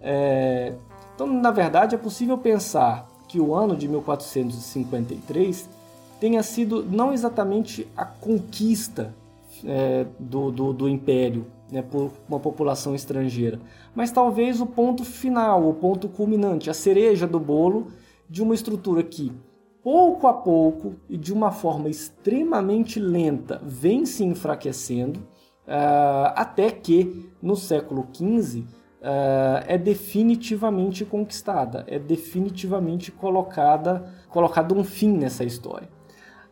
É, 0.00 0.74
Então, 1.14 1.26
na 1.26 1.50
verdade, 1.50 1.94
é 1.94 1.98
possível 1.98 2.38
pensar 2.38 3.08
que 3.28 3.38
o 3.40 3.54
ano 3.54 3.76
de 3.76 3.86
1453 3.86 5.68
tenha 6.18 6.42
sido 6.42 6.84
não 6.84 7.12
exatamente 7.12 7.86
a 7.96 8.04
conquista 8.04 9.14
é, 9.64 10.06
do, 10.18 10.50
do, 10.50 10.72
do, 10.72 10.88
império 10.88 11.46
né, 11.70 11.82
por 11.82 12.10
uma 12.28 12.40
população 12.40 12.94
estrangeira, 12.94 13.60
mas 13.94 14.10
talvez 14.10 14.60
o 14.60 14.66
ponto 14.66 15.04
final, 15.04 15.68
o 15.68 15.74
ponto 15.74 16.08
culminante, 16.08 16.70
a 16.70 16.74
cereja 16.74 17.26
do 17.26 17.40
bolo 17.40 17.88
de 18.28 18.42
uma 18.42 18.54
estrutura 18.54 19.02
que, 19.02 19.32
pouco 19.82 20.26
a 20.26 20.34
pouco 20.34 20.94
e 21.08 21.16
de 21.16 21.32
uma 21.32 21.50
forma 21.50 21.88
extremamente 21.88 23.00
lenta, 23.00 23.60
vem 23.64 24.04
se 24.04 24.24
enfraquecendo, 24.24 25.20
uh, 25.20 26.32
até 26.34 26.70
que 26.70 27.30
no 27.42 27.56
século 27.56 28.06
XV 28.12 28.60
uh, 28.60 29.64
é 29.66 29.78
definitivamente 29.78 31.04
conquistada, 31.04 31.84
é 31.86 31.98
definitivamente 31.98 33.10
colocada, 33.10 34.12
colocado 34.28 34.74
um 34.74 34.84
fim 34.84 35.12
nessa 35.12 35.44
história. 35.44 35.88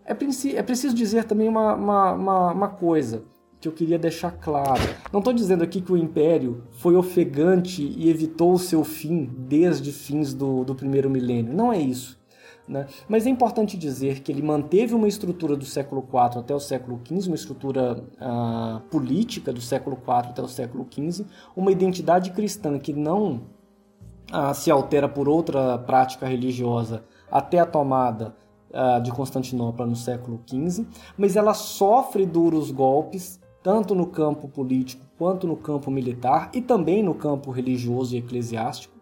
É, 0.05 0.13
é 0.13 0.63
preciso 0.63 0.95
dizer 0.95 1.25
também 1.25 1.49
uma, 1.49 1.75
uma, 1.75 2.13
uma, 2.13 2.53
uma 2.53 2.69
coisa 2.69 3.25
que 3.61 3.67
eu 3.67 3.73
queria 3.73 3.99
deixar 3.99 4.31
claro. 4.31 4.83
Não 5.13 5.19
estou 5.19 5.33
dizendo 5.33 5.65
aqui 5.65 5.81
que 5.81 5.93
o 5.93 5.97
Império 5.97 6.65
foi 6.73 6.95
ofegante 6.95 7.83
e 7.83 8.09
evitou 8.09 8.53
o 8.53 8.59
seu 8.59 8.85
fim 8.85 9.25
desde 9.25 9.93
fins 9.93 10.33
do, 10.33 10.65
do 10.65 10.75
primeiro 10.75 11.11
milênio. 11.11 11.53
Não 11.53 11.73
é 11.73 11.79
isso. 11.79 12.19
Né? 12.69 12.87
Mas 13.09 13.27
é 13.27 13.31
importante 13.31 13.79
dizer 13.79 14.21
que 14.21 14.31
ele 14.31 14.43
manteve 14.43 14.95
uma 14.95 15.09
estrutura 15.09 15.57
do 15.57 15.65
século 15.65 16.07
IV 16.07 16.39
até 16.41 16.55
o 16.55 16.61
século 16.61 17.01
XV, 17.03 17.29
uma 17.29 17.35
estrutura 17.35 18.05
uh, 18.21 18.81
política 18.91 19.53
do 19.53 19.61
século 19.61 19.97
IV 19.97 20.31
até 20.31 20.43
o 20.43 20.49
século 20.49 20.87
XV, 20.89 21.25
uma 21.57 21.73
identidade 21.73 22.31
cristã 22.31 22.79
que 22.79 22.93
não 22.93 23.47
uh, 24.31 24.55
se 24.55 24.71
altera 24.71 25.09
por 25.09 25.29
outra 25.29 25.79
prática 25.79 26.27
religiosa 26.27 27.05
até 27.31 27.59
a 27.59 27.65
tomada 27.65 28.37
uh, 28.71 29.03
de 29.03 29.11
Constantinopla 29.13 29.87
no 29.87 29.97
século 29.97 30.39
XV, 30.47 30.87
mas 31.17 31.37
ela 31.37 31.55
sofre 31.55 32.27
duros 32.27 32.71
golpes 32.71 33.41
tanto 33.63 33.95
no 33.95 34.07
campo 34.07 34.49
político 34.49 35.05
quanto 35.19 35.47
no 35.47 35.57
campo 35.57 35.91
militar 35.91 36.51
e 36.55 36.61
também 36.61 37.03
no 37.03 37.15
campo 37.15 37.51
religioso 37.51 38.15
e 38.15 38.19
eclesiástico 38.19 38.99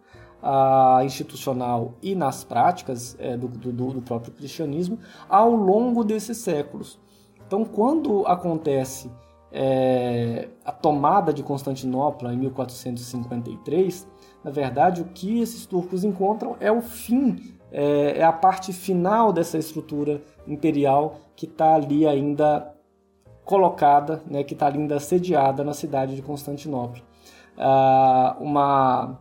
institucional 1.04 1.94
e 2.00 2.14
nas 2.14 2.44
práticas 2.44 3.16
é, 3.18 3.36
do, 3.36 3.48
do, 3.48 3.72
do 3.72 4.02
próprio 4.02 4.32
cristianismo 4.32 4.98
ao 5.28 5.50
longo 5.50 6.04
desses 6.04 6.38
séculos. 6.38 7.00
Então, 7.46 7.64
quando 7.64 8.24
acontece 8.26 9.10
é, 9.50 10.48
a 10.64 10.72
tomada 10.72 11.32
de 11.32 11.42
Constantinopla 11.42 12.32
em 12.32 12.38
1453, 12.38 14.06
na 14.44 14.50
verdade, 14.50 15.00
o 15.00 15.06
que 15.06 15.40
esses 15.40 15.66
turcos 15.66 16.04
encontram 16.04 16.56
é 16.60 16.70
o 16.70 16.80
fim, 16.80 17.56
é, 17.72 18.18
é 18.18 18.22
a 18.22 18.32
parte 18.32 18.72
final 18.72 19.32
dessa 19.32 19.58
estrutura 19.58 20.22
imperial 20.46 21.16
que 21.34 21.46
está 21.46 21.74
ali 21.74 22.06
ainda 22.06 22.72
colocada, 23.46 24.22
né, 24.26 24.44
que 24.44 24.52
está 24.52 24.68
ainda 24.68 25.00
sediada 25.00 25.64
na 25.64 25.72
cidade 25.72 26.14
de 26.14 26.20
Constantinopla. 26.20 27.02
Uh, 27.56 28.42
uma 28.42 29.18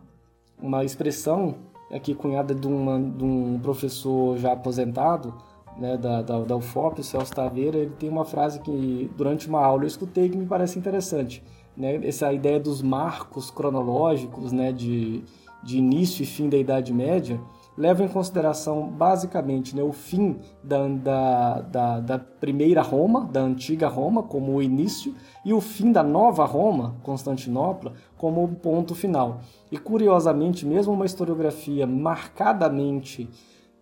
uma 0.60 0.84
expressão 0.84 1.54
aqui 1.92 2.14
cunhada 2.14 2.54
de, 2.54 2.66
uma, 2.66 2.98
de 2.98 3.24
um 3.24 3.58
professor 3.60 4.36
já 4.38 4.52
aposentado, 4.52 5.34
né, 5.78 5.96
da, 5.96 6.22
da, 6.22 6.40
da 6.40 6.56
UFOP, 6.56 7.00
o 7.00 7.04
Celso 7.04 7.32
Taveira, 7.32 7.76
ele 7.76 7.92
tem 7.98 8.08
uma 8.08 8.24
frase 8.24 8.60
que 8.60 9.10
durante 9.16 9.46
uma 9.48 9.60
aula 9.60 9.84
eu 9.84 9.86
escutei 9.86 10.28
que 10.28 10.36
me 10.36 10.46
parece 10.46 10.78
interessante. 10.78 11.42
Né, 11.76 11.96
essa 12.06 12.32
ideia 12.32 12.58
dos 12.58 12.80
marcos 12.80 13.50
cronológicos 13.50 14.50
né, 14.50 14.72
de, 14.72 15.22
de 15.62 15.76
início 15.76 16.22
e 16.22 16.26
fim 16.26 16.48
da 16.48 16.56
Idade 16.56 16.92
Média, 16.92 17.38
leva 17.76 18.02
em 18.02 18.08
consideração 18.08 18.88
basicamente 18.88 19.76
né, 19.76 19.82
o 19.82 19.92
fim 19.92 20.38
da, 20.62 20.88
da, 20.88 21.60
da, 21.60 22.00
da, 22.00 22.18
primeira 22.18 22.80
Roma, 22.80 23.24
da 23.24 23.40
antiga 23.40 23.86
Roma, 23.88 24.22
como 24.22 24.54
o 24.54 24.62
início, 24.62 25.14
e 25.44 25.52
o 25.52 25.60
fim 25.60 25.92
da 25.92 26.02
nova 26.02 26.44
Roma, 26.44 26.96
Constantinopla, 27.02 27.92
como 28.16 28.42
o 28.44 28.48
ponto 28.48 28.94
final. 28.94 29.40
E 29.70 29.76
curiosamente, 29.76 30.64
mesmo 30.64 30.92
uma 30.92 31.04
historiografia 31.04 31.86
marcadamente 31.86 33.28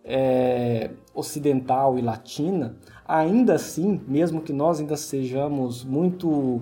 é, 0.03 0.91
ocidental 1.13 1.97
e 1.97 2.01
latina, 2.01 2.75
ainda 3.07 3.55
assim, 3.55 4.01
mesmo 4.07 4.41
que 4.41 4.53
nós 4.53 4.79
ainda 4.79 4.97
sejamos 4.97 5.83
muito 5.83 6.61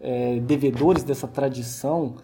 é, 0.00 0.38
devedores 0.40 1.02
dessa 1.02 1.26
tradição, 1.26 2.16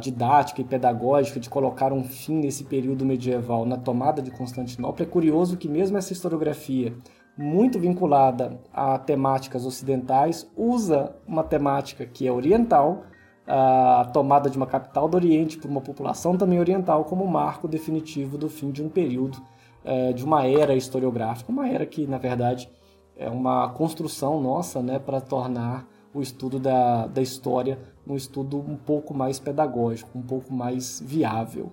didática 0.00 0.60
e 0.60 0.64
pedagógica 0.64 1.40
de 1.40 1.50
colocar 1.50 1.92
um 1.92 2.04
fim 2.04 2.36
nesse 2.36 2.64
período 2.64 3.04
medieval 3.04 3.66
na 3.66 3.76
tomada 3.76 4.22
de 4.22 4.30
Constantinopla, 4.30 5.04
é 5.04 5.08
curioso 5.08 5.56
que 5.56 5.68
mesmo 5.68 5.98
essa 5.98 6.12
historiografia 6.12 6.94
muito 7.36 7.78
vinculada 7.78 8.60
a 8.72 8.98
temáticas 8.98 9.66
ocidentais 9.66 10.48
usa 10.56 11.16
uma 11.26 11.42
temática 11.42 12.06
que 12.06 12.26
é 12.26 12.32
oriental, 12.32 13.04
a 13.46 14.08
tomada 14.12 14.48
de 14.48 14.56
uma 14.56 14.66
capital 14.66 15.08
do 15.08 15.16
Oriente 15.16 15.58
por 15.58 15.68
uma 15.68 15.80
população 15.80 16.36
também 16.36 16.60
oriental 16.60 17.04
como 17.04 17.26
marco 17.26 17.66
definitivo 17.66 18.38
do 18.38 18.48
fim 18.48 18.70
de 18.70 18.82
um 18.82 18.88
período, 18.88 19.38
é, 19.84 20.12
de 20.12 20.24
uma 20.24 20.46
era 20.46 20.76
historiográfica, 20.76 21.50
uma 21.50 21.68
era 21.68 21.84
que 21.84 22.06
na 22.06 22.18
verdade 22.18 22.70
é 23.16 23.28
uma 23.28 23.68
construção 23.70 24.40
nossa 24.40 24.80
né, 24.80 25.00
para 25.00 25.20
tornar 25.20 25.84
o 26.14 26.20
estudo 26.20 26.58
da, 26.60 27.06
da 27.06 27.20
história 27.20 27.78
um 28.12 28.16
estudo 28.16 28.58
um 28.58 28.76
pouco 28.76 29.14
mais 29.14 29.38
pedagógico, 29.38 30.18
um 30.18 30.22
pouco 30.22 30.52
mais 30.52 31.00
viável. 31.00 31.72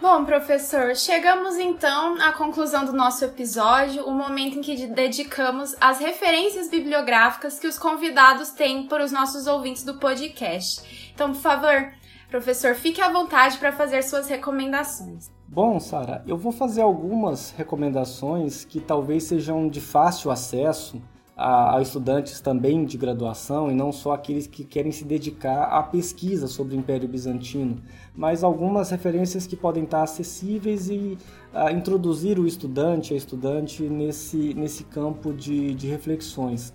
Bom, 0.00 0.24
professor, 0.24 0.96
chegamos 0.96 1.56
então 1.56 2.14
à 2.22 2.32
conclusão 2.32 2.84
do 2.84 2.94
nosso 2.94 3.24
episódio, 3.24 4.04
o 4.06 4.10
momento 4.14 4.58
em 4.58 4.62
que 4.62 4.86
dedicamos 4.86 5.76
as 5.80 5.98
referências 5.98 6.70
bibliográficas 6.70 7.58
que 7.58 7.66
os 7.66 7.78
convidados 7.78 8.50
têm 8.50 8.86
para 8.86 9.04
os 9.04 9.12
nossos 9.12 9.46
ouvintes 9.46 9.84
do 9.84 9.98
podcast. 9.98 11.10
Então, 11.12 11.32
por 11.32 11.40
favor, 11.40 11.92
Professor, 12.28 12.74
fique 12.74 13.00
à 13.00 13.10
vontade 13.10 13.56
para 13.56 13.72
fazer 13.72 14.02
suas 14.02 14.28
recomendações. 14.28 15.30
Bom, 15.48 15.80
Sara, 15.80 16.22
eu 16.26 16.36
vou 16.36 16.52
fazer 16.52 16.82
algumas 16.82 17.52
recomendações 17.52 18.66
que 18.66 18.80
talvez 18.80 19.24
sejam 19.24 19.66
de 19.66 19.80
fácil 19.80 20.30
acesso 20.30 21.00
a, 21.34 21.78
a, 21.78 21.80
estudantes 21.80 22.38
também 22.42 22.84
de 22.84 22.98
graduação 22.98 23.70
e 23.70 23.74
não 23.74 23.90
só 23.90 24.12
aqueles 24.12 24.46
que 24.46 24.62
querem 24.62 24.92
se 24.92 25.04
dedicar 25.04 25.62
à 25.62 25.82
pesquisa 25.82 26.46
sobre 26.46 26.76
o 26.76 26.78
Império 26.78 27.08
Bizantino, 27.08 27.80
mas 28.14 28.44
algumas 28.44 28.90
referências 28.90 29.46
que 29.46 29.56
podem 29.56 29.84
estar 29.84 30.02
acessíveis 30.02 30.90
e 30.90 31.16
a, 31.54 31.72
introduzir 31.72 32.38
o 32.38 32.46
estudante, 32.46 33.14
a 33.14 33.16
estudante 33.16 33.84
nesse, 33.84 34.52
nesse 34.52 34.84
campo 34.84 35.32
de, 35.32 35.72
de 35.74 35.86
reflexões. 35.86 36.74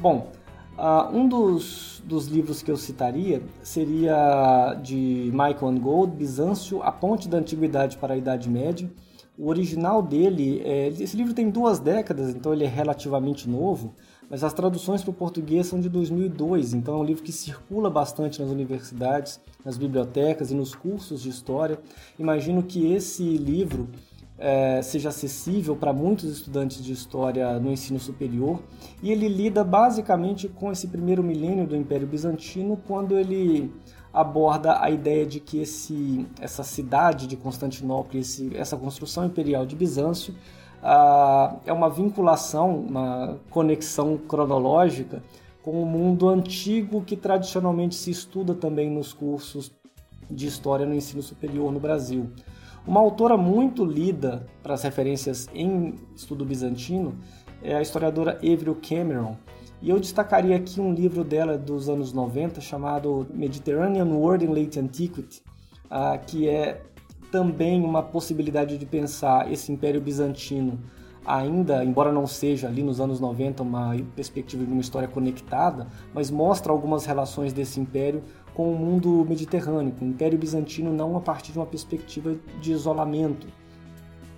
Bom, 0.00 0.32
Uh, 0.78 1.12
um 1.12 1.28
dos, 1.28 2.00
dos 2.04 2.28
livros 2.28 2.62
que 2.62 2.70
eu 2.70 2.76
citaria 2.76 3.42
seria 3.64 4.74
de 4.80 5.28
Michael 5.32 5.80
Gold, 5.80 6.14
Bizâncio, 6.14 6.80
A 6.84 6.92
Ponte 6.92 7.28
da 7.28 7.38
Antiguidade 7.38 7.96
para 7.96 8.14
a 8.14 8.16
Idade 8.16 8.48
Média. 8.48 8.88
O 9.36 9.48
original 9.48 10.00
dele, 10.00 10.62
é, 10.64 10.86
esse 10.86 11.16
livro 11.16 11.34
tem 11.34 11.50
duas 11.50 11.80
décadas, 11.80 12.30
então 12.30 12.52
ele 12.52 12.62
é 12.62 12.68
relativamente 12.68 13.48
novo, 13.48 13.92
mas 14.30 14.44
as 14.44 14.52
traduções 14.52 15.02
para 15.02 15.10
o 15.10 15.14
português 15.14 15.66
são 15.66 15.80
de 15.80 15.88
2002, 15.88 16.74
então 16.74 16.94
é 16.94 16.98
um 16.98 17.04
livro 17.04 17.24
que 17.24 17.32
circula 17.32 17.90
bastante 17.90 18.40
nas 18.40 18.50
universidades, 18.50 19.40
nas 19.64 19.76
bibliotecas 19.76 20.52
e 20.52 20.54
nos 20.54 20.76
cursos 20.76 21.22
de 21.22 21.28
história. 21.28 21.80
Imagino 22.16 22.62
que 22.62 22.92
esse 22.92 23.24
livro 23.36 23.88
é, 24.38 24.80
seja 24.82 25.08
acessível 25.08 25.74
para 25.74 25.92
muitos 25.92 26.30
estudantes 26.30 26.82
de 26.82 26.92
história 26.92 27.58
no 27.58 27.72
ensino 27.72 27.98
superior. 27.98 28.60
E 29.02 29.10
ele 29.10 29.28
lida 29.28 29.64
basicamente 29.64 30.48
com 30.48 30.70
esse 30.70 30.86
primeiro 30.86 31.22
milênio 31.22 31.66
do 31.66 31.76
Império 31.76 32.06
Bizantino, 32.06 32.78
quando 32.86 33.18
ele 33.18 33.72
aborda 34.12 34.80
a 34.80 34.90
ideia 34.90 35.26
de 35.26 35.40
que 35.40 35.60
esse, 35.60 36.26
essa 36.40 36.62
cidade 36.62 37.26
de 37.26 37.36
Constantinopla, 37.36 38.20
esse, 38.20 38.56
essa 38.56 38.76
construção 38.76 39.26
imperial 39.26 39.66
de 39.66 39.76
Bizâncio, 39.76 40.34
ah, 40.82 41.56
é 41.66 41.72
uma 41.72 41.90
vinculação, 41.90 42.78
uma 42.78 43.38
conexão 43.50 44.16
cronológica 44.16 45.22
com 45.62 45.82
o 45.82 45.86
mundo 45.86 46.28
antigo 46.28 47.02
que 47.02 47.16
tradicionalmente 47.16 47.94
se 47.94 48.10
estuda 48.10 48.54
também 48.54 48.88
nos 48.88 49.12
cursos 49.12 49.72
de 50.30 50.46
história 50.46 50.86
no 50.86 50.94
ensino 50.94 51.22
superior 51.22 51.72
no 51.72 51.80
Brasil. 51.80 52.30
Uma 52.88 53.00
autora 53.00 53.36
muito 53.36 53.84
lida 53.84 54.46
para 54.62 54.72
as 54.72 54.82
referências 54.82 55.46
em 55.54 55.96
estudo 56.16 56.42
bizantino 56.42 57.18
é 57.62 57.74
a 57.74 57.82
historiadora 57.82 58.38
Avril 58.38 58.74
Cameron. 58.76 59.36
E 59.82 59.90
eu 59.90 60.00
destacaria 60.00 60.56
aqui 60.56 60.80
um 60.80 60.94
livro 60.94 61.22
dela 61.22 61.58
dos 61.58 61.90
anos 61.90 62.14
90 62.14 62.62
chamado 62.62 63.26
Mediterranean 63.34 64.06
World 64.06 64.46
in 64.46 64.48
Late 64.48 64.80
Antiquity, 64.80 65.42
uh, 65.90 66.18
que 66.26 66.48
é 66.48 66.80
também 67.30 67.84
uma 67.84 68.02
possibilidade 68.02 68.78
de 68.78 68.86
pensar 68.86 69.52
esse 69.52 69.70
Império 69.70 70.00
Bizantino 70.00 70.78
ainda, 71.26 71.84
embora 71.84 72.10
não 72.10 72.26
seja 72.26 72.68
ali 72.68 72.82
nos 72.82 73.02
anos 73.02 73.20
90 73.20 73.62
uma 73.62 73.94
perspectiva 74.16 74.64
de 74.64 74.72
uma 74.72 74.80
história 74.80 75.06
conectada, 75.06 75.86
mas 76.14 76.30
mostra 76.30 76.72
algumas 76.72 77.04
relações 77.04 77.52
desse 77.52 77.78
império 77.78 78.22
com 78.58 78.72
o 78.72 78.76
mundo 78.76 79.24
mediterrâneo, 79.24 79.94
com 79.96 80.04
o 80.04 80.08
Império 80.08 80.36
Bizantino 80.36 80.92
não 80.92 81.16
a 81.16 81.20
partir 81.20 81.52
de 81.52 81.60
uma 81.60 81.66
perspectiva 81.66 82.34
de 82.60 82.72
isolamento, 82.72 83.46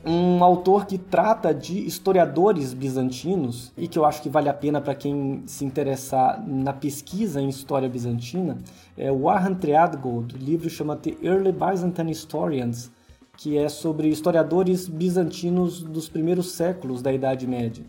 um 0.05 0.45
autor 0.45 0.85
que 0.85 0.99
trata 0.99 1.55
de 1.55 1.87
historiadores 1.87 2.75
bizantinos 2.75 3.73
e 3.79 3.89
que 3.89 3.99
eu 3.99 4.05
acho 4.05 4.21
que 4.21 4.29
vale 4.29 4.51
a 4.51 4.53
pena 4.53 4.79
para 4.79 4.95
quem 4.95 5.43
se 5.47 5.65
interessar 5.65 6.39
na 6.47 6.75
pesquisa 6.75 7.41
em 7.41 7.49
história 7.49 7.89
bizantina 7.89 8.59
é 8.95 9.11
o 9.11 9.27
Arhan 9.27 9.55
Triadgold. 9.55 10.35
O 10.35 10.39
livro 10.39 10.69
chama 10.69 10.97
The 10.97 11.17
Early 11.23 11.53
Byzantine 11.53 12.13
Historians, 12.13 12.93
que 13.39 13.57
é 13.57 13.71
sobre 13.71 14.09
historiadores 14.09 14.87
bizantinos 14.87 15.83
dos 15.83 16.11
primeiros 16.11 16.53
séculos 16.53 17.01
da 17.01 17.11
Idade 17.11 17.47
Média. 17.47 17.87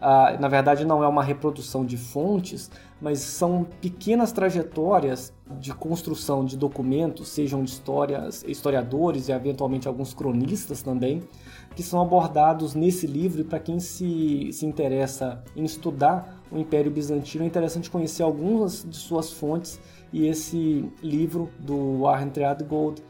Ah, 0.00 0.36
na 0.38 0.48
verdade, 0.48 0.84
não 0.84 1.02
é 1.02 1.08
uma 1.08 1.22
reprodução 1.22 1.84
de 1.84 1.96
fontes, 1.96 2.70
mas 3.02 3.18
são 3.18 3.66
pequenas 3.80 4.30
trajetórias 4.30 5.32
de 5.58 5.74
construção 5.74 6.44
de 6.44 6.56
documentos, 6.56 7.30
sejam 7.30 7.64
de 7.64 7.70
histórias, 7.70 8.44
historiadores 8.46 9.28
e 9.28 9.32
eventualmente 9.32 9.88
alguns 9.88 10.14
cronistas 10.14 10.82
também, 10.82 11.20
que 11.74 11.82
são 11.82 12.00
abordados 12.00 12.76
nesse 12.76 13.08
livro. 13.08 13.44
Para 13.44 13.58
quem 13.58 13.80
se, 13.80 14.50
se 14.52 14.64
interessa 14.64 15.42
em 15.56 15.64
estudar 15.64 16.40
o 16.52 16.56
Império 16.56 16.92
Bizantino, 16.92 17.42
é 17.42 17.46
interessante 17.48 17.90
conhecer 17.90 18.22
algumas 18.22 18.88
de 18.88 18.96
suas 18.96 19.32
fontes, 19.32 19.80
e 20.12 20.28
esse 20.28 20.88
livro 21.02 21.50
do 21.58 22.06
Arjen 22.06 22.30
Gold 22.68 23.02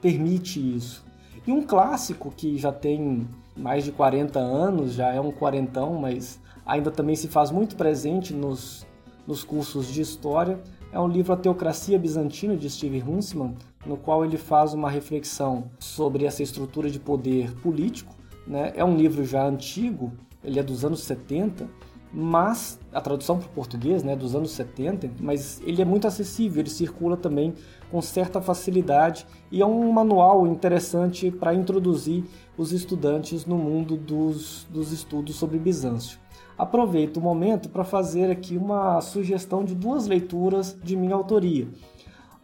permite 0.00 0.58
isso. 0.58 1.04
E 1.46 1.52
um 1.52 1.62
clássico 1.62 2.32
que 2.34 2.56
já 2.56 2.72
tem 2.72 3.28
mais 3.54 3.84
de 3.84 3.92
40 3.92 4.38
anos, 4.38 4.94
já 4.94 5.12
é 5.12 5.20
um 5.20 5.30
quarentão, 5.30 5.98
mas 6.00 6.40
ainda 6.64 6.90
também 6.90 7.14
se 7.14 7.28
faz 7.28 7.50
muito 7.50 7.76
presente 7.76 8.32
nos, 8.32 8.86
nos 9.26 9.44
cursos 9.44 9.86
de 9.86 10.00
história. 10.00 10.60
É 10.92 11.00
um 11.00 11.08
livro 11.08 11.32
A 11.32 11.36
Teocracia 11.36 11.98
Bizantina, 11.98 12.56
de 12.56 12.68
Steve 12.68 13.02
Huntsman, 13.02 13.54
no 13.86 13.96
qual 13.96 14.24
ele 14.24 14.36
faz 14.36 14.74
uma 14.74 14.90
reflexão 14.90 15.70
sobre 15.78 16.24
essa 16.24 16.42
estrutura 16.42 16.90
de 16.90 17.00
poder 17.00 17.52
político. 17.60 18.14
Né? 18.46 18.72
É 18.76 18.84
um 18.84 18.96
livro 18.96 19.24
já 19.24 19.46
antigo, 19.46 20.12
ele 20.44 20.58
é 20.58 20.62
dos 20.62 20.84
anos 20.84 21.02
70, 21.04 21.68
mas 22.12 22.78
a 22.92 23.00
tradução 23.00 23.38
para 23.38 23.46
o 23.46 23.50
português, 23.50 24.02
né, 24.02 24.14
dos 24.14 24.34
anos 24.34 24.50
70, 24.50 25.10
mas 25.18 25.62
ele 25.64 25.80
é 25.80 25.84
muito 25.84 26.06
acessível, 26.06 26.60
ele 26.60 26.68
circula 26.68 27.16
também 27.16 27.54
com 27.90 28.02
certa 28.02 28.40
facilidade 28.40 29.26
e 29.50 29.62
é 29.62 29.66
um 29.66 29.90
manual 29.90 30.46
interessante 30.46 31.30
para 31.30 31.54
introduzir 31.54 32.24
os 32.56 32.72
estudantes 32.72 33.46
no 33.46 33.56
mundo 33.56 33.96
dos, 33.96 34.66
dos 34.70 34.92
estudos 34.92 35.36
sobre 35.36 35.58
Bizâncio. 35.58 36.20
Aproveito 36.62 37.16
o 37.16 37.20
momento 37.20 37.68
para 37.68 37.82
fazer 37.82 38.30
aqui 38.30 38.56
uma 38.56 39.00
sugestão 39.00 39.64
de 39.64 39.74
duas 39.74 40.06
leituras 40.06 40.78
de 40.80 40.94
minha 40.94 41.16
autoria. 41.16 41.66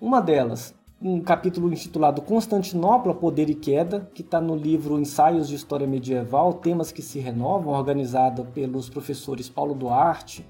Uma 0.01 0.21
delas 0.21 0.75
um 1.01 1.21
capítulo 1.21 1.73
intitulado 1.73 2.21
Constantinopla, 2.23 3.15
Poder 3.15 3.49
e 3.49 3.55
Queda, 3.55 4.11
que 4.13 4.23
está 4.23 4.41
no 4.41 4.57
livro 4.57 4.99
Ensaios 4.99 5.49
de 5.49 5.55
História 5.55 5.87
Medieval, 5.87 6.55
Temas 6.55 6.91
que 6.91 7.01
se 7.01 7.21
Renovam, 7.21 7.73
organizado 7.73 8.45
pelos 8.47 8.89
professores 8.89 9.49
Paulo 9.49 9.73
Duarte 9.73 10.45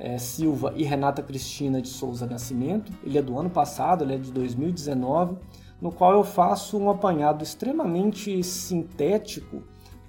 é, 0.00 0.18
Silva 0.18 0.72
e 0.74 0.82
Renata 0.82 1.22
Cristina 1.22 1.80
de 1.80 1.86
Souza 1.86 2.26
Nascimento. 2.26 2.90
Ele 3.04 3.18
é 3.18 3.22
do 3.22 3.38
ano 3.38 3.50
passado, 3.50 4.02
ele 4.02 4.16
é 4.16 4.18
de 4.18 4.32
2019, 4.32 5.36
no 5.80 5.92
qual 5.92 6.12
eu 6.12 6.24
faço 6.24 6.76
um 6.76 6.90
apanhado 6.90 7.44
extremamente 7.44 8.42
sintético 8.42 9.62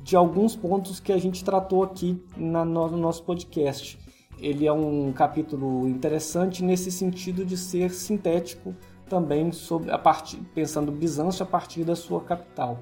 de 0.03 0.15
alguns 0.15 0.55
pontos 0.55 0.99
que 0.99 1.13
a 1.13 1.17
gente 1.17 1.43
tratou 1.43 1.81
aqui 1.81 2.21
na, 2.35 2.65
no 2.65 2.97
nosso 2.97 3.23
podcast. 3.23 3.97
Ele 4.37 4.67
é 4.67 4.73
um 4.73 5.13
capítulo 5.13 5.87
interessante 5.87 6.61
nesse 6.61 6.91
sentido 6.91 7.45
de 7.45 7.55
ser 7.55 7.91
sintético 7.91 8.75
também 9.07 9.51
sobre 9.51 9.91
a 9.91 9.97
partir, 9.97 10.37
pensando 10.53 10.91
Bizâncio 10.91 11.43
a 11.43 11.45
partir 11.45 11.85
da 11.85 11.95
sua 11.95 12.19
capital. 12.21 12.79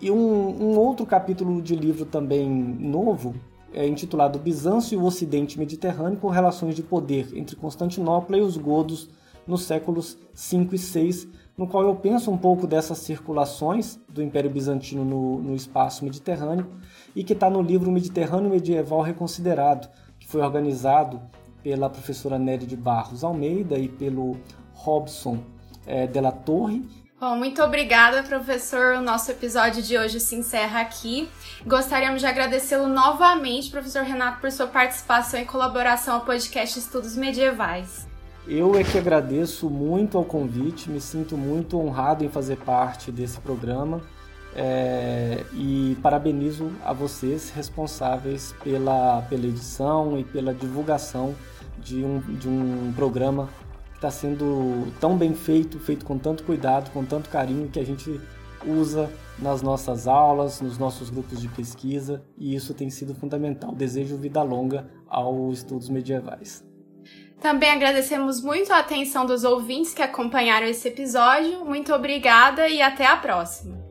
E 0.00 0.10
um, 0.10 0.16
um 0.16 0.78
outro 0.78 1.04
capítulo 1.04 1.60
de 1.60 1.74
livro 1.74 2.04
também 2.04 2.48
novo 2.48 3.34
é 3.72 3.86
intitulado 3.86 4.38
Bizâncio 4.38 4.94
e 4.94 5.02
o 5.02 5.04
Ocidente 5.04 5.58
Mediterrâneo 5.58 6.18
com 6.18 6.28
relações 6.28 6.76
de 6.76 6.82
poder 6.82 7.36
entre 7.36 7.56
Constantinopla 7.56 8.38
e 8.38 8.40
os 8.40 8.56
godos 8.56 9.10
nos 9.46 9.62
séculos 9.62 10.16
5 10.32 10.74
e 10.74 10.78
6, 10.78 11.28
no 11.56 11.66
qual 11.66 11.84
eu 11.84 11.94
penso 11.94 12.30
um 12.30 12.36
pouco 12.36 12.66
dessas 12.66 12.98
circulações 12.98 13.98
do 14.08 14.22
Império 14.22 14.50
Bizantino 14.50 15.04
no, 15.04 15.38
no 15.38 15.54
espaço 15.54 16.04
mediterrâneo 16.04 16.66
e 17.14 17.22
que 17.22 17.32
está 17.32 17.48
no 17.48 17.62
livro 17.62 17.90
Mediterrâneo 17.90 18.50
Medieval 18.50 19.00
Reconsiderado, 19.02 19.88
que 20.18 20.26
foi 20.26 20.40
organizado 20.40 21.20
pela 21.62 21.88
professora 21.88 22.38
Nery 22.38 22.66
de 22.66 22.76
Barros 22.76 23.24
Almeida 23.24 23.78
e 23.78 23.88
pelo 23.88 24.36
Robson 24.72 25.38
é, 25.86 26.06
Della 26.06 26.32
Torre. 26.32 26.82
Bom, 27.18 27.36
muito 27.36 27.62
obrigada, 27.62 28.22
professor. 28.22 28.96
O 28.96 29.00
nosso 29.00 29.30
episódio 29.30 29.82
de 29.82 29.96
hoje 29.96 30.20
se 30.20 30.34
encerra 30.34 30.80
aqui. 30.80 31.28
Gostaríamos 31.64 32.20
de 32.20 32.26
agradecê-lo 32.26 32.88
novamente, 32.88 33.70
professor 33.70 34.02
Renato, 34.02 34.40
por 34.40 34.50
sua 34.50 34.66
participação 34.66 35.40
e 35.40 35.46
colaboração 35.46 36.16
ao 36.16 36.20
podcast 36.22 36.78
Estudos 36.78 37.16
Medievais. 37.16 38.13
Eu 38.46 38.76
é 38.76 38.84
que 38.84 38.98
agradeço 38.98 39.70
muito 39.70 40.18
ao 40.18 40.24
convite, 40.24 40.90
me 40.90 41.00
sinto 41.00 41.34
muito 41.36 41.78
honrado 41.78 42.24
em 42.24 42.28
fazer 42.28 42.56
parte 42.56 43.10
desse 43.10 43.40
programa 43.40 44.02
é, 44.54 45.42
e 45.54 45.96
parabenizo 46.02 46.70
a 46.84 46.92
vocês 46.92 47.50
responsáveis 47.50 48.54
pela, 48.62 49.22
pela 49.22 49.46
edição 49.46 50.18
e 50.18 50.24
pela 50.24 50.52
divulgação 50.52 51.34
de 51.78 52.04
um, 52.04 52.20
de 52.20 52.46
um 52.46 52.92
programa 52.94 53.48
está 53.94 54.10
sendo 54.10 54.92
tão 55.00 55.16
bem 55.16 55.32
feito, 55.32 55.78
feito 55.78 56.04
com 56.04 56.18
tanto 56.18 56.44
cuidado, 56.44 56.90
com 56.90 57.02
tanto 57.02 57.30
carinho 57.30 57.70
que 57.70 57.80
a 57.80 57.84
gente 57.84 58.20
usa 58.66 59.10
nas 59.38 59.62
nossas 59.62 60.06
aulas, 60.06 60.60
nos 60.60 60.76
nossos 60.76 61.08
grupos 61.08 61.40
de 61.40 61.48
pesquisa 61.48 62.22
e 62.36 62.54
isso 62.54 62.74
tem 62.74 62.90
sido 62.90 63.14
fundamental. 63.14 63.74
Desejo 63.74 64.18
vida 64.18 64.42
longa 64.42 64.86
aos 65.08 65.58
estudos 65.58 65.88
medievais. 65.88 66.73
Também 67.44 67.72
agradecemos 67.72 68.40
muito 68.40 68.72
a 68.72 68.78
atenção 68.78 69.26
dos 69.26 69.44
ouvintes 69.44 69.92
que 69.92 70.00
acompanharam 70.00 70.66
esse 70.66 70.88
episódio. 70.88 71.62
Muito 71.62 71.92
obrigada 71.92 72.66
e 72.70 72.80
até 72.80 73.04
a 73.04 73.18
próxima. 73.18 73.83